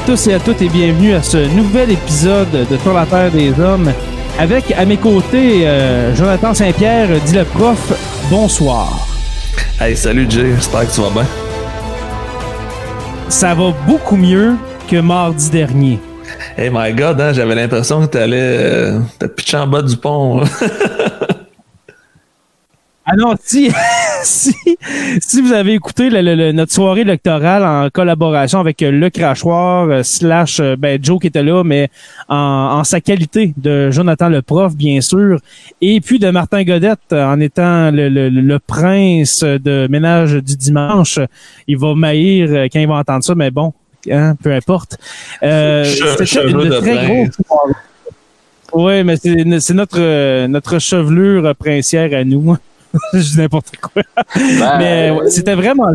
À 0.00 0.06
tous 0.06 0.28
et 0.28 0.34
à 0.34 0.40
toutes 0.40 0.62
et 0.62 0.68
bienvenue 0.68 1.12
à 1.12 1.22
ce 1.22 1.36
nouvel 1.54 1.90
épisode 1.90 2.50
de 2.50 2.76
Sur 2.78 2.94
la 2.94 3.04
Terre 3.04 3.30
des 3.30 3.52
Hommes. 3.60 3.92
Avec 4.38 4.72
à 4.72 4.84
mes 4.86 4.96
côtés 4.96 5.66
euh, 5.66 6.14
Jonathan 6.14 6.54
Saint-Pierre, 6.54 7.08
dit 7.26 7.34
le 7.34 7.44
prof, 7.44 7.92
bonsoir. 8.30 9.06
Hey, 9.78 9.94
salut 9.96 10.26
Jay, 10.28 10.54
j'espère 10.54 10.88
que 10.88 10.94
tu 10.94 11.00
vas 11.02 11.10
bien. 11.10 11.26
Ça 13.28 13.54
va 13.54 13.72
beaucoup 13.86 14.16
mieux 14.16 14.54
que 14.88 14.96
mardi 14.96 15.50
dernier. 15.50 15.98
Hey 16.56 16.70
my 16.72 16.92
god, 16.94 17.20
hein, 17.20 17.32
j'avais 17.32 17.54
l'impression 17.54 18.00
que 18.02 18.06
t'allais 18.06 18.56
euh, 18.58 19.00
te 19.18 19.26
pitcher 19.26 19.58
en 19.58 19.66
bas 19.66 19.82
du 19.82 19.96
pont. 19.96 20.42
Ah 23.12 23.16
non, 23.16 23.34
si, 23.42 23.72
si, 24.24 24.54
si 25.20 25.40
vous 25.40 25.52
avez 25.52 25.74
écouté 25.74 26.10
le- 26.10 26.20
le- 26.22 26.34
le- 26.34 26.52
notre 26.52 26.72
soirée 26.72 27.02
électorale 27.02 27.64
en 27.64 27.88
collaboration 27.90 28.58
avec 28.60 28.82
euh, 28.82 28.90
le 28.90 29.10
crachoir 29.10 29.88
euh, 29.88 30.02
slash 30.02 30.60
euh, 30.60 30.76
ben, 30.76 30.98
Joe 31.02 31.20
qui 31.20 31.26
était 31.28 31.42
là, 31.42 31.62
mais 31.64 31.88
en, 32.28 32.36
en 32.78 32.84
sa 32.84 33.00
qualité 33.00 33.52
de 33.56 33.90
Jonathan 33.90 34.28
le 34.28 34.42
prof, 34.42 34.74
bien 34.76 35.00
sûr, 35.00 35.40
et 35.80 36.00
puis 36.00 36.18
de 36.18 36.30
Martin 36.30 36.62
Godette 36.64 37.12
en 37.12 37.40
étant 37.40 37.90
le, 37.90 38.08
le- 38.08 38.28
le 38.28 38.58
prince 38.58 39.42
de 39.42 39.86
ménage 39.90 40.32
du 40.34 40.56
dimanche. 40.56 41.18
Il 41.66 41.78
va 41.78 41.94
maïr 41.94 42.66
quand 42.72 42.80
il 42.80 42.88
va 42.88 42.94
entendre 42.96 43.24
ça, 43.24 43.34
mais 43.34 43.50
bon, 43.50 43.72
hein, 44.10 44.34
peu 44.42 44.52
importe. 44.52 44.98
Euh, 45.42 45.84
c'était 45.84 46.42
une 46.48 46.68
très 46.70 46.80
prince. 46.80 47.06
grosse 47.06 47.46
soirée. 47.46 47.72
Oui, 48.72 49.02
mais 49.02 49.16
c'est 49.16 49.74
notre 49.74 50.46
notre 50.46 50.78
chevelure 50.78 51.54
princière 51.56 52.16
à 52.16 52.22
nous. 52.22 52.56
Je 53.12 53.18
dis 53.18 53.38
n'importe 53.38 53.76
quoi. 53.76 54.02
Ben, 54.34 54.78
Mais 54.78 55.10
ouais, 55.10 55.30
c'était 55.30 55.54
vraiment 55.54 55.94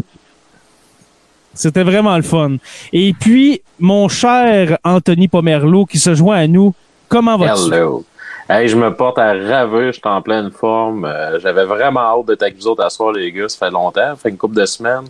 c'était 1.56 1.84
vraiment 1.84 2.16
le 2.18 2.22
fun. 2.22 2.58
Et 2.92 3.14
puis, 3.14 3.62
mon 3.80 4.10
cher 4.10 4.78
Anthony 4.84 5.28
Pomerleau 5.30 5.86
qui 5.86 5.98
se 5.98 6.14
joint 6.14 6.36
à 6.38 6.48
nous, 6.48 6.74
comment 7.08 7.38
vas-tu? 7.38 7.74
Hello. 7.74 8.04
Hey, 8.48 8.68
je 8.68 8.76
me 8.76 8.94
porte 8.94 9.18
à 9.18 9.34
ravir, 9.34 9.88
je 9.88 9.92
suis 9.94 10.02
en 10.04 10.22
pleine 10.22 10.52
forme. 10.52 11.06
Euh, 11.06 11.40
J'avais 11.40 11.66
vraiment 11.66 12.02
hâte 12.02 12.28
d'être 12.28 12.44
avec 12.44 12.58
vous 12.58 12.68
autres 12.68 12.84
à 12.84 12.90
soir, 12.92 13.12
les 13.14 13.32
gars. 13.32 13.50
Ça 13.50 13.58
fait 13.58 13.72
longtemps, 13.72 14.10
ça 14.12 14.16
fait 14.18 14.30
une 14.30 14.38
couple 14.38 14.56
de 14.56 14.66
semaines. 14.66 15.06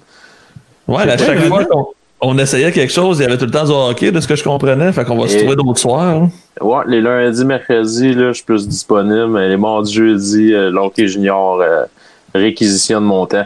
ouais, 0.88 1.10
à 1.10 1.18
chaque 1.18 1.40
fois 1.46 1.66
qu'on 1.66 1.88
on 2.22 2.38
essayait 2.38 2.72
quelque 2.72 2.92
chose, 2.94 3.20
il 3.20 3.24
y 3.24 3.26
avait 3.26 3.38
tout 3.38 3.46
le 3.46 3.52
temps 3.52 3.66
du 3.66 3.72
hockey, 3.72 4.12
de 4.12 4.20
ce 4.20 4.28
que 4.28 4.36
je 4.36 4.44
comprenais. 4.44 4.92
Fait 4.94 5.04
qu'on 5.06 5.18
va 5.18 5.28
se 5.28 5.38
trouver 5.38 5.56
d'autres 5.56 5.80
soirs. 5.80 6.24
hein. 6.24 6.30
Ouais, 6.62 6.84
les 6.88 7.02
lundis, 7.02 7.44
mercredis, 7.46 8.14
là, 8.14 8.30
je 8.30 8.34
suis 8.38 8.46
plus 8.46 8.68
disponible. 8.68 9.28
Mais 9.28 9.50
les 9.50 9.58
mardis, 9.58 9.94
jeudis, 9.94 10.54
euh, 10.54 10.72
l'hockey 10.72 11.08
junior 11.08 11.60
euh, 11.62 11.84
réquisitionne 12.34 13.04
mon 13.04 13.26
temps. 13.26 13.46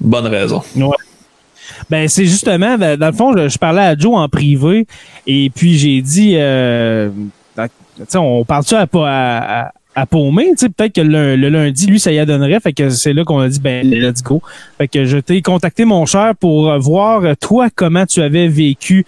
Bonne 0.00 0.26
raison. 0.26 0.62
Ben, 1.88 2.08
c'est 2.08 2.24
justement, 2.26 2.76
ben, 2.76 2.96
dans 2.96 3.06
le 3.06 3.12
fond, 3.12 3.36
je, 3.36 3.48
je 3.48 3.58
parlais 3.58 3.82
à 3.82 3.96
Joe 3.96 4.14
en 4.16 4.28
privé 4.28 4.86
et 5.26 5.50
puis 5.54 5.76
j'ai 5.78 6.00
dit, 6.02 6.34
euh, 6.36 7.10
sais, 8.08 8.18
on 8.18 8.44
parle-tu 8.44 8.74
à, 8.74 8.86
à, 8.94 9.72
à, 9.96 10.06
paumer, 10.06 10.50
tu 10.50 10.66
sais, 10.66 10.68
peut-être 10.68 10.94
que 10.94 11.00
le, 11.00 11.34
lundi, 11.34 11.86
lui, 11.86 11.98
ça 11.98 12.12
y 12.12 12.18
adonnerait, 12.18 12.60
fait 12.60 12.72
que 12.72 12.90
c'est 12.90 13.12
là 13.12 13.24
qu'on 13.24 13.40
a 13.40 13.48
dit, 13.48 13.60
ben, 13.60 13.88
let's 13.88 14.22
go. 14.22 14.42
Fait 14.78 14.88
que 14.88 15.04
je 15.04 15.18
t'ai 15.18 15.42
contacté, 15.42 15.84
mon 15.84 16.06
cher, 16.06 16.34
pour 16.38 16.78
voir, 16.78 17.36
toi, 17.40 17.68
comment 17.74 18.06
tu 18.06 18.22
avais 18.22 18.48
vécu 18.48 19.04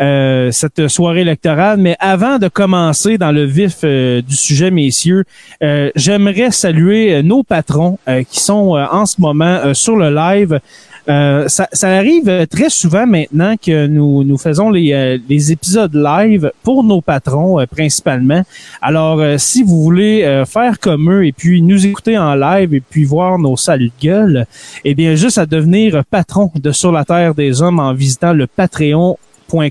euh, 0.00 0.50
cette 0.50 0.88
soirée 0.88 1.20
électorale. 1.20 1.78
Mais 1.78 1.96
avant 2.00 2.38
de 2.38 2.48
commencer 2.48 3.18
dans 3.18 3.30
le 3.30 3.44
vif 3.44 3.78
euh, 3.84 4.22
du 4.22 4.34
sujet, 4.34 4.70
messieurs, 4.70 5.24
euh, 5.62 5.90
j'aimerais 5.94 6.50
saluer 6.50 7.14
euh, 7.14 7.22
nos 7.22 7.42
patrons 7.42 7.98
euh, 8.08 8.22
qui 8.22 8.40
sont 8.40 8.76
en 8.90 9.06
ce 9.06 9.20
moment 9.20 9.74
sur 9.74 9.96
le 9.96 10.14
live. 10.14 10.60
Euh, 11.08 11.48
ça, 11.48 11.68
ça 11.72 11.88
arrive 11.88 12.46
très 12.48 12.70
souvent 12.70 13.06
maintenant 13.06 13.56
que 13.56 13.86
nous, 13.86 14.38
faisons 14.38 14.70
les, 14.70 14.92
euh, 14.92 15.18
les 15.28 15.52
épisodes 15.52 15.94
live 15.94 16.52
pour 16.62 16.84
nos 16.84 17.00
patrons 17.00 17.60
euh, 17.60 17.66
principalement. 17.66 18.42
Alors, 18.80 19.20
si 19.38 19.62
vous 19.62 19.82
voulez 19.82 20.42
faire 20.46 20.78
comme 20.78 21.10
eux 21.12 21.26
et 21.26 21.32
puis 21.32 21.62
nous 21.62 21.86
écouter 21.86 22.18
en 22.18 22.34
live 22.34 22.74
et 22.74 22.80
puis 22.80 23.04
voir 23.04 23.38
nos 23.38 23.56
saluts 23.56 23.92
de 24.00 24.06
gueule, 24.06 24.46
eh 24.84 24.94
bien, 24.94 25.14
juste 25.14 25.38
à 25.38 25.46
devenir 25.46 26.04
patron 26.10 26.50
de 26.54 26.72
Sur 26.72 26.92
la 26.92 27.04
Terre 27.04 27.34
des 27.34 27.62
Hommes 27.62 27.80
en 27.80 27.92
visitant 27.94 28.32
le 28.32 28.46
Patreon 28.46 29.18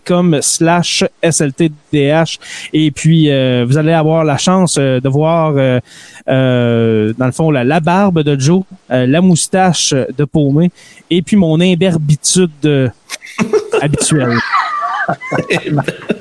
com 0.06 0.38
slash 0.42 1.04
sltdh 1.24 2.40
et 2.74 2.92
puis 2.92 3.32
euh, 3.32 3.66
vous 3.68 3.78
allez 3.78 3.94
avoir 3.94 4.24
la 4.24 4.38
chance 4.38 4.78
euh, 4.80 5.00
de 5.00 5.10
voir 5.10 5.54
euh, 5.58 7.14
dans 7.18 7.26
le 7.26 7.32
fond 7.32 7.52
la, 7.52 7.64
la 7.64 7.80
barbe 7.80 8.24
de 8.24 8.40
Joe 8.40 8.64
la 8.90 9.22
moustache 9.22 9.94
de 9.94 10.26
Paumé 10.26 10.72
et 11.10 11.22
puis 11.22 11.36
mon 11.36 11.60
imberbitude 11.60 12.92
habituelle 13.82 14.38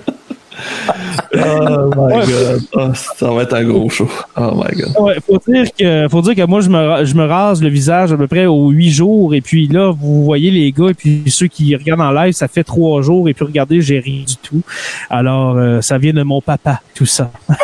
Oh 1.34 1.90
my 1.96 2.26
god. 2.26 2.62
Oh, 2.74 2.88
ça 2.94 3.30
va 3.30 3.42
être 3.42 3.54
un 3.54 3.64
gros 3.64 3.88
show. 3.88 4.08
Oh 4.36 4.52
my 4.54 4.76
god. 4.76 4.96
Ouais, 4.98 5.16
faut 5.26 5.40
dire 5.46 5.66
que 5.78 6.08
faut 6.08 6.22
dire 6.22 6.34
que 6.34 6.46
moi 6.46 6.60
je 6.60 6.68
me 6.68 7.04
je 7.04 7.14
me 7.14 7.24
rase 7.24 7.62
le 7.62 7.68
visage 7.68 8.12
à 8.12 8.16
peu 8.16 8.26
près 8.26 8.46
aux 8.46 8.70
huit 8.70 8.90
jours 8.90 9.34
et 9.34 9.40
puis 9.40 9.68
là 9.68 9.90
vous 9.90 10.24
voyez 10.24 10.50
les 10.50 10.72
gars 10.72 10.88
et 10.88 10.94
puis 10.94 11.22
ceux 11.28 11.46
qui 11.46 11.74
regardent 11.76 12.00
en 12.00 12.10
live 12.10 12.32
ça 12.32 12.48
fait 12.48 12.64
trois 12.64 13.02
jours 13.02 13.28
et 13.28 13.34
puis 13.34 13.44
regardez 13.44 13.80
j'ai 13.80 14.00
rien 14.00 14.24
du 14.26 14.36
tout 14.36 14.62
alors 15.08 15.56
euh, 15.56 15.80
ça 15.80 15.98
vient 15.98 16.12
de 16.12 16.22
mon 16.22 16.40
papa 16.40 16.80
tout 16.94 17.06
ça 17.06 17.30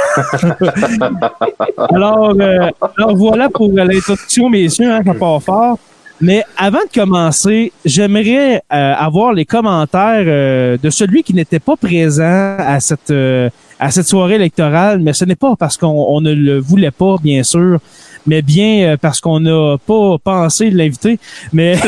alors, 1.91 2.35
euh, 2.41 2.71
alors 2.97 3.17
voilà 3.17 3.49
pour 3.49 3.71
l'introduction 3.73 4.49
messieurs 4.49 4.93
hein, 4.93 5.03
ça 5.05 5.15
part 5.15 5.43
fort 5.43 5.79
mais 6.21 6.45
avant 6.57 6.78
de 6.78 7.01
commencer 7.01 7.72
j'aimerais 7.84 8.63
euh, 8.72 8.95
avoir 8.95 9.33
les 9.33 9.45
commentaires 9.45 10.24
euh, 10.27 10.78
de 10.83 10.91
celui 10.91 11.22
qui 11.22 11.34
n'était 11.34 11.59
pas 11.60 11.77
présent 11.77 12.57
à 12.59 12.80
cette 12.80 13.10
euh, 13.10 13.51
à 13.78 13.91
cette 13.91 14.07
soirée 14.07 14.36
électorale, 14.36 15.01
mais 15.01 15.13
ce 15.13 15.24
n'est 15.24 15.36
pas 15.36 15.54
parce 15.57 15.77
qu'on 15.77 15.89
on 15.89 16.21
ne 16.21 16.33
le 16.33 16.59
voulait 16.59 16.91
pas, 16.91 17.16
bien 17.22 17.42
sûr, 17.42 17.78
mais 18.27 18.41
bien 18.42 18.92
euh, 18.92 18.97
parce 18.97 19.21
qu'on 19.21 19.41
n'a 19.41 19.77
pas 19.86 20.16
pensé 20.22 20.71
de 20.71 20.77
l'inviter. 20.77 21.18
Mais 21.53 21.72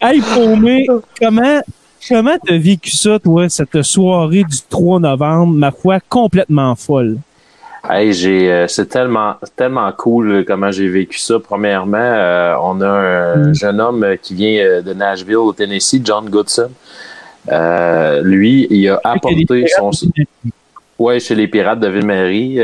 hey, 0.00 0.22
Paumé, 0.34 0.86
comment 1.20 1.60
comment 2.08 2.36
t'as 2.44 2.56
vécu 2.58 2.90
ça, 2.92 3.18
toi, 3.18 3.48
cette 3.48 3.82
soirée 3.82 4.44
du 4.44 4.56
3 4.68 5.00
novembre, 5.00 5.52
ma 5.54 5.70
foi, 5.70 5.98
complètement 6.08 6.74
folle? 6.74 7.18
Hey, 7.90 8.12
j'ai, 8.12 8.52
euh, 8.52 8.66
c'est 8.68 8.86
tellement, 8.86 9.36
tellement 9.56 9.90
cool 9.92 10.30
euh, 10.30 10.44
comment 10.46 10.70
j'ai 10.70 10.88
vécu 10.88 11.18
ça. 11.18 11.38
Premièrement, 11.40 11.96
euh, 11.98 12.54
on 12.62 12.80
a 12.82 12.86
un 12.88 13.36
Mm. 13.48 13.54
jeune 13.54 13.80
homme 13.80 14.04
euh, 14.04 14.16
qui 14.16 14.34
vient 14.34 14.82
de 14.82 14.92
Nashville, 14.92 15.36
au 15.36 15.52
Tennessee, 15.52 16.00
John 16.04 16.28
Goodson. 16.28 16.70
Euh, 17.50 18.20
lui, 18.22 18.66
il 18.70 18.88
a 18.90 19.00
apporté 19.04 19.64
son. 19.76 19.90
Oui, 20.98 21.20
chez 21.20 21.36
les 21.36 21.46
Pirates 21.46 21.78
de 21.78 21.88
Ville-Marie. 21.88 22.58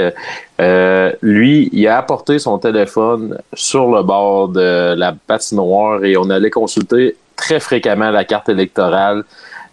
Euh, 0.60 1.12
lui, 1.22 1.70
il 1.72 1.86
a 1.86 1.98
apporté 1.98 2.38
son 2.40 2.58
téléphone 2.58 3.38
sur 3.54 3.88
le 3.90 4.02
bord 4.02 4.48
de 4.48 4.94
la 4.94 5.14
patinoire 5.26 6.04
et 6.04 6.16
on 6.16 6.28
allait 6.30 6.50
consulter 6.50 7.16
très 7.36 7.60
fréquemment 7.60 8.10
la 8.10 8.24
carte 8.24 8.48
électorale. 8.48 9.22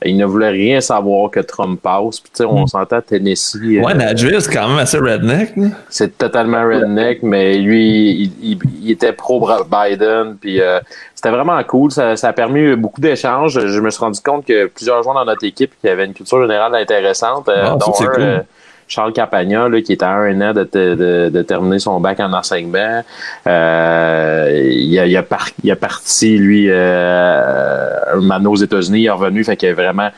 Il 0.04 0.18
ne 0.18 0.26
voulait 0.26 0.50
rien 0.50 0.82
savoir 0.82 1.30
que 1.30 1.40
Trump 1.42 1.80
passe. 1.82 2.20
Puis, 2.20 2.32
tu 2.34 2.38
sais, 2.38 2.46
on 2.46 2.64
Mm. 2.64 2.68
s'entend 2.68 3.02
Tennessee. 3.02 3.56
Ouais, 3.84 3.92
euh, 3.92 3.94
Nashville, 3.94 4.42
c'est 4.42 4.52
quand 4.52 4.68
même 4.68 4.80
assez 4.80 4.98
redneck. 4.98 5.56
là. 5.56 5.68
c'est 5.90 6.18
totalement 6.18 6.64
redneck, 6.64 7.22
mais 7.24 7.58
lui, 7.60 8.10
il, 8.12 8.32
il- 8.54 8.60
il 8.84 8.92
était 8.92 9.14
pro-Biden. 9.14 10.38
Puis 10.40 10.60
euh, 10.62 10.80
c'était 11.16 11.30
vraiment 11.30 11.62
cool. 11.64 11.92
Ça, 11.92 12.16
ça 12.16 12.30
a 12.30 12.34
permis 12.34 12.76
beaucoup 12.76 13.02
d'échanges. 13.02 13.60
Je 13.68 13.80
me 13.80 13.90
suis 13.90 14.00
rendu 14.00 14.20
compte 14.22 14.46
que 14.46 14.66
plusieurs 14.68 15.04
joueurs 15.04 15.16
dans 15.16 15.26
notre 15.26 15.46
équipe 15.46 15.74
qui 15.82 15.88
avaient 15.88 16.06
une 16.06 16.14
culture 16.14 16.42
générale 16.42 16.74
intéressante, 16.76 17.48
euh, 17.50 17.62
Ah, 17.64 17.66
ça, 17.68 17.76
dont 17.78 17.94
un, 18.02 18.08
cool. 18.08 18.46
Charles 18.92 19.14
Capagna, 19.14 19.70
là, 19.70 19.82
qui 19.82 19.94
était 19.94 20.04
à 20.04 20.12
un 20.12 20.42
an 20.42 20.54
de, 20.54 20.64
de- 20.74 21.30
de 21.30 21.42
terminer 21.44 21.80
son 21.80 22.00
bac 22.02 22.20
en 22.20 22.34
enseignement. 22.34 23.02
Euh, 23.48 24.70
il, 24.70 25.00
a, 25.00 25.06
il, 25.06 25.16
a 25.16 25.24
il 25.64 25.72
a 25.72 25.76
parti, 25.78 26.38
lui, 26.38 26.66
euh, 26.70 27.96
un 28.14 28.46
aux 28.46 28.56
États-Unis, 28.58 29.00
il 29.00 29.06
est 29.06 29.10
revenu, 29.10 29.44
fait 29.46 29.56
qu'il 29.56 29.70
a 29.70 29.74
vraiment 29.74 30.10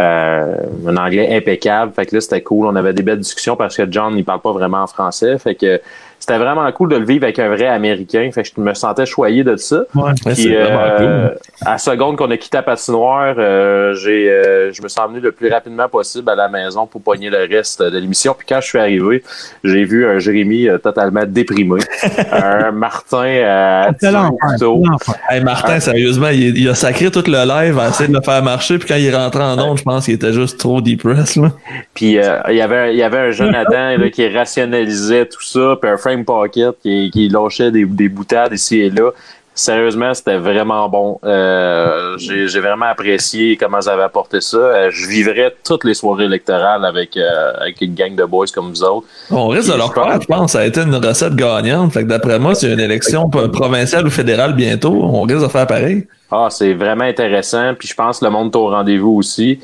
euh, 0.00 0.56
un 0.86 0.96
anglais 0.96 1.36
impeccable. 1.36 1.92
Fait 1.94 2.06
que 2.06 2.14
là, 2.14 2.20
c'était 2.22 2.40
cool. 2.40 2.66
On 2.66 2.76
avait 2.76 2.94
des 2.94 3.02
belles 3.02 3.18
discussions 3.18 3.54
parce 3.56 3.76
que 3.76 3.82
John, 3.90 4.14
il 4.16 4.24
parle 4.24 4.40
pas 4.40 4.52
vraiment 4.52 4.82
en 4.82 4.86
français. 4.86 5.36
Fait 5.38 5.54
que 5.54 5.80
c'était 6.22 6.38
vraiment 6.38 6.70
cool 6.70 6.88
de 6.90 6.96
le 6.96 7.04
vivre 7.04 7.24
avec 7.24 7.40
un 7.40 7.48
vrai 7.48 7.66
Américain. 7.66 8.30
Fait 8.32 8.44
que 8.44 8.48
je 8.56 8.60
me 8.60 8.74
sentais 8.74 9.06
choyé 9.06 9.42
de 9.42 9.56
ça. 9.56 9.82
Ouais, 9.92 10.12
Puis, 10.24 10.54
euh, 10.54 11.30
cool. 11.30 11.38
à 11.66 11.72
la 11.72 11.78
seconde 11.78 12.16
qu'on 12.16 12.30
a 12.30 12.36
quitté 12.36 12.58
la 12.58 12.62
patinoire, 12.62 13.34
euh, 13.38 13.92
j'ai, 13.94 14.30
euh, 14.30 14.72
je 14.72 14.80
me 14.82 14.86
suis 14.86 15.00
emmené 15.00 15.18
le 15.18 15.32
plus 15.32 15.50
rapidement 15.50 15.88
possible 15.88 16.30
à 16.30 16.36
la 16.36 16.48
maison 16.48 16.86
pour 16.86 17.02
pogner 17.02 17.28
le 17.28 17.38
reste 17.38 17.82
de 17.82 17.98
l'émission. 17.98 18.36
Puis 18.38 18.46
quand 18.48 18.60
je 18.60 18.68
suis 18.68 18.78
arrivé, 18.78 19.24
j'ai 19.64 19.82
vu 19.82 20.06
un 20.06 20.20
Jérémy 20.20 20.68
euh, 20.68 20.78
totalement 20.78 21.24
déprimé, 21.26 21.80
un 22.30 22.70
Martin 22.70 23.24
euh, 23.26 23.90
l'enfer. 24.00 25.16
Hey, 25.28 25.42
Martin, 25.42 25.80
sérieusement, 25.80 26.28
il, 26.28 26.56
il 26.56 26.68
a 26.68 26.76
sacré 26.76 27.10
tout 27.10 27.24
le 27.26 27.44
live 27.44 27.80
à 27.80 27.88
essayer 27.88 28.08
de 28.08 28.14
le 28.14 28.22
faire 28.22 28.44
marcher, 28.44 28.78
puis 28.78 28.86
quand 28.86 28.94
il 28.94 29.06
est 29.06 29.16
rentré 29.16 29.42
en 29.42 29.58
onde, 29.58 29.78
je 29.78 29.82
pense 29.82 30.04
qu'il 30.04 30.14
était 30.14 30.32
juste 30.32 30.60
trop 30.60 30.80
depressed, 30.80 31.42
là. 31.42 31.50
Puis 31.94 32.18
euh, 32.18 32.38
il 32.48 32.54
y 32.54 32.60
avait 32.62 32.94
il 32.94 32.98
y 32.98 33.02
avait 33.02 33.18
un 33.18 33.30
Jonathan 33.32 33.96
là, 33.96 34.10
qui 34.10 34.28
rationalisait 34.28 35.26
tout 35.26 35.42
ça, 35.42 35.76
puis 35.80 35.90
un 35.90 35.96
Pocket 36.20 36.74
qui, 36.82 37.10
qui 37.10 37.28
lâchait 37.28 37.70
des, 37.70 37.84
des 37.84 38.08
boutades 38.08 38.52
ici 38.52 38.80
et 38.80 38.90
là. 38.90 39.10
Sérieusement, 39.54 40.14
c'était 40.14 40.38
vraiment 40.38 40.88
bon. 40.88 41.20
Euh, 41.24 42.16
j'ai 42.16 42.48
j'ai 42.48 42.60
vraiment 42.60 42.86
apprécié 42.86 43.58
comment 43.58 43.80
ils 43.80 43.88
avaient 43.88 44.02
apporté 44.02 44.40
ça. 44.40 44.56
Euh, 44.56 44.90
je 44.90 45.06
vivrais 45.06 45.54
toutes 45.62 45.84
les 45.84 45.92
soirées 45.92 46.24
électorales 46.24 46.86
avec, 46.86 47.18
euh, 47.18 47.52
avec 47.60 47.82
une 47.82 47.94
gang 47.94 48.14
de 48.14 48.24
boys 48.24 48.46
comme 48.54 48.70
vous 48.70 48.82
autres. 48.82 49.06
On 49.30 49.48
risque 49.48 49.70
de 49.70 49.76
leur 49.76 49.92
faire, 49.92 50.18
je 50.22 50.26
pense. 50.26 50.52
Ça 50.52 50.60
a 50.60 50.64
été 50.64 50.80
une 50.80 50.94
recette 50.94 51.34
gagnante. 51.34 51.92
Fait 51.92 52.02
que 52.02 52.08
d'après 52.08 52.38
moi, 52.38 52.54
s'il 52.54 52.68
y 52.68 52.72
a 52.72 52.74
une 52.76 52.80
élection 52.80 53.28
provinciale 53.28 54.06
ou 54.06 54.10
fédérale 54.10 54.54
bientôt, 54.54 54.94
on 54.94 55.20
risque 55.22 55.42
de 55.42 55.48
faire 55.48 55.66
pareil. 55.66 56.06
Ah, 56.30 56.48
c'est 56.48 56.72
vraiment 56.72 57.04
intéressant. 57.04 57.74
Puis 57.78 57.88
je 57.88 57.94
pense 57.94 58.20
que 58.20 58.24
le 58.24 58.30
monde 58.30 58.54
est 58.54 58.56
au 58.56 58.70
rendez-vous 58.70 59.16
aussi. 59.18 59.60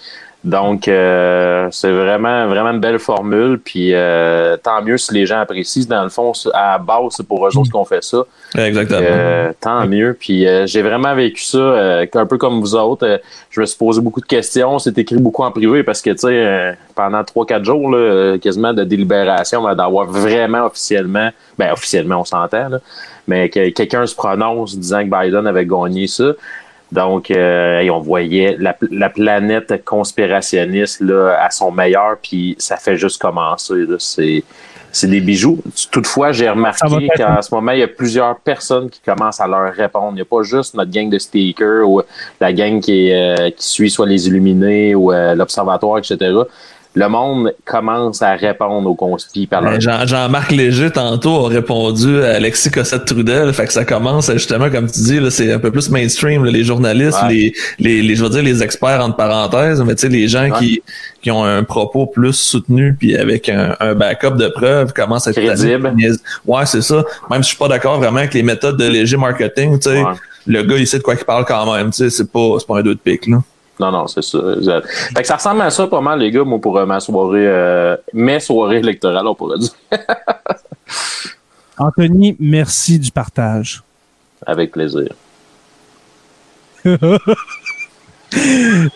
Donc, 0.49 0.89
euh, 0.89 1.69
c'est 1.71 1.93
vraiment, 1.93 2.47
vraiment 2.47 2.71
une 2.71 2.81
belle 2.81 2.99
formule. 2.99 3.61
Puis 3.63 3.91
euh, 3.93 4.57
tant 4.57 4.81
mieux 4.83 4.97
si 4.97 5.13
les 5.13 5.27
gens 5.27 5.41
apprécient. 5.41 5.85
Dans 5.87 6.03
le 6.03 6.09
fond, 6.09 6.33
à 6.55 6.73
la 6.73 6.79
base, 6.79 7.17
c'est 7.17 7.27
pour 7.27 7.47
eux 7.47 7.57
autres 7.59 7.71
qu'on 7.71 7.85
fait 7.85 8.03
ça. 8.03 8.25
Exactement. 8.57 9.01
Euh, 9.03 9.53
tant 9.61 9.87
mieux. 9.87 10.17
Puis 10.19 10.47
euh, 10.47 10.67
j'ai 10.67 10.81
vraiment 10.81 11.15
vécu 11.15 11.43
ça 11.45 11.59
euh, 11.59 12.07
un 12.15 12.27
peu 12.27 12.39
comme 12.39 12.61
vous 12.61 12.75
autres. 12.75 13.07
Euh, 13.07 13.19
je 13.51 13.61
me 13.61 13.67
suis 13.67 13.77
posé 13.77 14.01
beaucoup 14.01 14.23
de 14.23 14.27
questions. 14.27 14.79
C'est 14.79 14.97
écrit 14.97 15.19
beaucoup 15.19 15.43
en 15.43 15.51
privé 15.51 15.83
parce 15.83 16.01
que, 16.01 16.11
tu 16.11 16.19
sais, 16.19 16.79
pendant 16.95 17.21
3-4 17.21 17.65
jours, 17.65 17.91
là, 17.91 18.39
quasiment 18.39 18.73
de 18.73 18.85
délibération, 18.85 19.63
d'avoir 19.75 20.07
vraiment 20.07 20.65
officiellement, 20.65 21.29
ben 21.59 21.73
officiellement, 21.73 22.21
on 22.21 22.25
s'entend, 22.25 22.71
là, 22.71 22.79
mais 23.27 23.51
que 23.51 23.69
quelqu'un 23.71 24.07
se 24.07 24.15
prononce 24.15 24.79
disant 24.79 25.01
que 25.01 25.11
Biden 25.11 25.47
avait 25.47 25.67
gagné 25.67 26.07
ça. 26.07 26.33
Donc, 26.91 27.31
euh, 27.31 27.87
on 27.91 28.01
voyait 28.01 28.57
la, 28.59 28.77
la 28.91 29.11
planète 29.11 29.85
conspirationniste 29.85 31.01
là, 31.01 31.39
à 31.41 31.51
son 31.51 31.71
meilleur, 31.71 32.17
puis 32.23 32.57
ça 32.59 32.77
fait 32.77 32.97
juste 32.97 33.21
commencer. 33.21 33.85
là. 33.87 33.97
C'est, 33.99 34.43
c'est 34.91 35.07
des 35.07 35.21
bijoux. 35.21 35.59
Toutefois, 35.91 36.33
j'ai 36.33 36.49
remarqué 36.49 37.09
qu'en 37.17 37.43
ce 37.43 37.55
moment, 37.55 37.73
il 37.73 37.81
y 37.81 37.83
a 37.83 37.89
plusieurs 37.89 38.37
personnes 38.37 38.89
qui 38.89 39.01
commencent 39.01 39.41
à 39.41 39.47
leur 39.47 39.73
répondre. 39.73 40.13
Il 40.13 40.17
n'y 40.17 40.21
a 40.23 40.25
pas 40.25 40.43
juste 40.43 40.75
notre 40.75 40.91
gang 40.91 41.11
de 41.11 41.19
stickers 41.19 41.89
ou 41.89 42.03
la 42.41 42.53
gang 42.53 42.81
qui, 42.81 43.13
euh, 43.13 43.51
qui 43.51 43.67
suit 43.67 43.91
soit 43.91 44.07
les 44.07 44.27
Illuminés 44.27 44.95
ou 44.95 45.13
euh, 45.13 45.35
l'Observatoire, 45.35 45.99
etc. 45.99 46.17
Le 46.95 47.07
monde 47.09 47.55
commence 47.65 48.23
à 48.23 48.35
répondre 48.35 48.89
aux 48.91 48.95
conspis 48.95 49.47
par 49.47 49.61
leur 49.61 49.73
Ben, 49.73 49.81
Jean- 49.81 50.07
Jean-Marc 50.07 50.51
Léger, 50.51 50.91
tantôt, 50.91 51.47
a 51.47 51.49
répondu 51.49 52.23
à 52.23 52.31
Alexis 52.37 52.71
Cossette-Trudel. 52.73 53.53
Fait 53.53 53.67
que 53.67 53.73
ça 53.73 53.85
commence, 53.85 54.33
justement, 54.33 54.69
comme 54.69 54.91
tu 54.91 55.01
dis, 55.03 55.21
là, 55.21 55.31
c'est 55.31 55.53
un 55.53 55.59
peu 55.61 55.71
plus 55.71 55.91
mainstream, 55.91 56.45
là, 56.45 56.51
les 56.51 56.65
journalistes, 56.65 57.19
Ouais. 57.23 57.29
les, 57.33 57.55
les, 57.79 58.03
les, 58.03 58.17
je 58.17 58.25
veux 58.25 58.31
dire, 58.31 58.43
les 58.43 58.63
experts, 58.63 59.01
entre 59.05 59.17
parenthèses, 59.17 59.81
mais 59.83 59.95
tu 59.95 60.03
sais, 60.03 60.09
les 60.09 60.27
gens 60.29 60.51
Ouais. 60.51 60.59
qui, 60.59 60.83
qui 61.23 61.31
ont 61.31 61.45
un 61.45 61.63
propos 61.63 62.07
plus 62.07 62.33
soutenu 62.33 62.95
puis 62.99 63.17
avec 63.17 63.49
un, 63.49 63.77
un 63.81 63.95
backup 63.95 64.37
de 64.37 64.49
preuves 64.49 64.93
commencent 64.93 65.29
à 65.29 65.31
être 65.31 65.41
Crédible. 65.41 65.95
Ouais, 66.47 66.67
c'est 66.67 66.83
ça. 66.83 67.05
Même 67.31 67.43
si 67.43 67.51
je 67.51 67.55
suis 67.55 67.59
pas 67.59 67.69
d'accord 67.69 67.99
vraiment 67.99 68.19
avec 68.19 68.35
les 68.35 68.43
méthodes 68.43 68.77
de 68.77 68.89
léger 68.89 69.17
marketing, 69.17 69.79
tu 69.79 69.91
sais, 69.91 70.03
Ouais. 70.03 70.13
le 70.47 70.63
gars, 70.65 70.77
il 70.77 70.87
sait 70.87 70.99
de 70.99 71.03
quoi 71.05 71.15
il 71.15 71.25
parle 71.25 71.45
quand 71.45 71.73
même, 71.77 71.91
tu 71.91 71.99
sais, 71.99 72.11
c'est 72.11 72.33
pas, 72.33 72.57
c'est 72.59 72.67
pas 72.67 72.79
un 72.79 72.83
deux 72.83 72.95
de 72.95 73.01
pique, 73.01 73.27
là. 73.29 73.39
Non, 73.81 73.93
non, 73.93 74.07
c'est 74.09 74.23
ça. 74.23 74.39
Fait 75.15 75.23
que 75.23 75.27
ça 75.27 75.37
ressemble 75.37 75.61
à 75.63 75.71
ça 75.71 75.87
pas 75.87 76.01
mal, 76.01 76.19
les 76.19 76.31
gars, 76.33 76.43
moi, 76.45 76.59
pour 76.61 76.77
euh, 76.79 76.85
ma 76.87 76.99
soirée, 77.01 77.47
euh, 77.47 77.97
mes 78.13 78.41
soirées 78.41 78.79
électorales, 78.79 79.27
on 79.27 79.35
pourrait 79.35 79.59
dire. 79.59 79.71
Anthony, 81.79 82.37
merci 82.41 82.99
du 82.99 83.11
partage. 83.13 83.83
Avec 84.45 84.73
plaisir. 84.73 85.09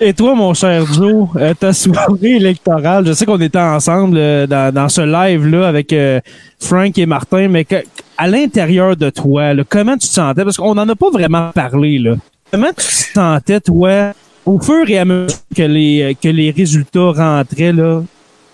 Et 0.00 0.12
toi, 0.12 0.34
mon 0.34 0.52
cher 0.52 0.84
Joe, 0.92 1.28
euh, 1.36 1.54
ta 1.54 1.72
soirée 1.72 2.36
électorale, 2.36 3.06
je 3.06 3.12
sais 3.12 3.24
qu'on 3.24 3.40
était 3.40 3.58
ensemble 3.58 4.16
euh, 4.18 4.46
dans, 4.46 4.74
dans 4.74 4.88
ce 4.90 5.00
live-là 5.00 5.68
avec 5.68 5.92
euh, 5.94 6.20
Frank 6.60 6.96
et 6.98 7.06
Martin, 7.06 7.48
mais 7.48 7.64
que- 7.64 7.82
à 8.18 8.26
l'intérieur 8.28 8.94
de 8.94 9.08
toi, 9.08 9.54
là, 9.54 9.62
comment 9.66 9.94
tu 9.96 10.06
te 10.06 10.12
sentais? 10.12 10.44
Parce 10.44 10.58
qu'on 10.58 10.74
n'en 10.74 10.86
a 10.88 10.94
pas 10.94 11.08
vraiment 11.10 11.50
parlé. 11.52 11.98
Là. 11.98 12.16
Comment 12.52 12.68
tu 12.68 12.74
te 12.74 12.82
sentais, 13.14 13.60
toi, 13.60 14.12
au 14.46 14.60
fur 14.60 14.88
et 14.88 14.98
à 14.98 15.04
mesure 15.04 15.36
que 15.56 15.62
les, 15.62 16.02
euh, 16.02 16.12
que 16.20 16.28
les 16.28 16.50
résultats 16.50 17.10
rentraient? 17.12 17.72
Là, 17.72 18.02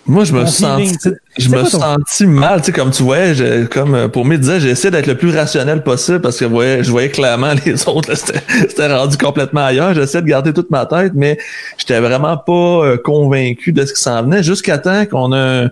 Moi, 0.07 0.25
je 0.25 0.33
me 0.33 0.47
c'est- 0.47 0.65
je 1.37 1.49
me 1.51 1.55
quoi 1.55 1.65
suis 1.67 1.73
ton- 1.79 1.81
senti 1.85 2.27
mal, 2.27 2.61
tu 2.61 2.67
sais, 2.67 2.73
comme 2.73 2.91
tu 2.91 3.03
vois, 3.03 3.35
je, 3.35 3.65
comme 3.67 3.95
euh, 3.95 4.09
pour 4.09 4.25
me 4.25 4.37
disait, 4.39 4.59
j'essaie 4.59 4.91
d'être 4.91 5.07
le 5.07 5.17
plus 5.17 5.31
rationnel 5.37 5.83
possible 5.83 6.21
parce 6.23 6.39
que 6.39 6.47
je 6.47 6.51
voyais, 6.51 6.83
je 6.83 6.91
voyais 6.91 7.11
clairement 7.11 7.53
les 7.67 7.87
autres, 7.89 8.15
c'était 8.17 8.87
rendu 8.95 9.17
complètement 9.19 9.67
ailleurs. 9.67 9.93
J'essaie 9.95 10.23
de 10.23 10.27
garder 10.27 10.53
toute 10.55 10.71
ma 10.71 10.87
tête, 10.87 11.13
mais 11.15 11.37
j'étais 11.77 12.01
vraiment 12.01 12.37
pas 12.39 12.53
euh, 12.87 12.97
convaincu 12.97 13.73
de 13.73 13.85
ce 13.85 13.93
qui 13.93 14.01
s'en 14.01 14.23
venait 14.23 14.43
jusqu'à 14.43 14.79
temps 14.79 15.05
qu'on 15.05 15.33
a 15.33 15.65
un, 15.65 15.71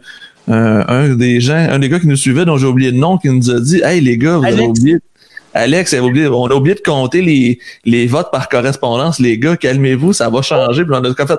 un- 0.49 0.85
un 0.87 1.09
des 1.15 1.41
gens, 1.41 1.57
un 1.71 1.79
des 1.79 1.89
gars 1.89 1.99
qui 1.99 2.07
nous 2.07 2.17
suivait, 2.17 2.45
dont 2.45 2.59
j'ai 2.59 2.67
oublié 2.67 2.91
le 2.91 2.99
nom, 2.99 3.17
qui 3.19 3.29
nous 3.31 3.51
a 3.51 3.59
dit, 3.59 3.81
hey 3.83 4.01
les 4.03 4.19
gars, 4.19 4.37
vous 4.37 4.45
avez 4.45 4.63
oublié. 4.69 4.99
Alex, 5.57 5.95
on 5.95 6.47
a 6.51 6.55
oublié 6.55 6.75
de 6.75 6.81
compter 6.81 7.23
les, 7.23 7.59
les 7.85 8.07
votes 8.07 8.31
par 8.31 8.49
correspondance. 8.49 9.19
Les 9.19 9.39
gars, 9.39 9.57
calmez-vous, 9.57 10.13
ça 10.13 10.29
va 10.29 10.43
changer. 10.43 10.85
Puis 10.85 10.93
on 10.95 11.03
a 11.05 11.15
comme 11.15 11.27
fait, 11.29 11.39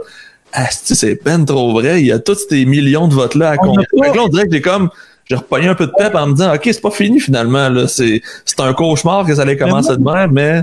ah, 0.54 0.68
c'est 0.72 1.16
peine 1.16 1.46
trop 1.46 1.74
vrai? 1.74 2.02
Il 2.02 2.08
y 2.08 2.12
a 2.12 2.20
tous 2.20 2.38
ces 2.50 2.66
millions 2.66 3.08
de 3.08 3.14
votes-là 3.14 3.52
à 3.52 3.58
compter. 3.58 3.86
a 3.94 3.98
pas- 3.98 4.06
Fait 4.06 4.12
que 4.12 4.18
là, 4.18 4.24
on 4.24 4.28
dirait 4.30 4.48
que 4.48 4.54
j'ai 4.54 4.62
comme, 4.62 4.90
j'ai 5.30 5.36
repogné 5.36 5.68
un 5.68 5.76
peu 5.76 5.88
de 5.88 5.92
pep 5.98 6.16
en 6.16 6.28
me 6.28 6.34
disant, 6.34 6.54
OK, 6.54 6.62
c'est 6.64 6.82
pas 6.82 6.92
fini 6.92 7.20
finalement, 7.20 7.70
là. 7.70 7.88
C'est, 7.88 8.22
c'est 8.46 8.60
un 8.62 8.74
cauchemar 8.74 9.26
que 9.26 9.36
ça 9.36 9.42
allait 9.44 9.58
commencer 9.58 9.96
de 9.96 10.02
même, 10.04 10.32
mais 10.32 10.62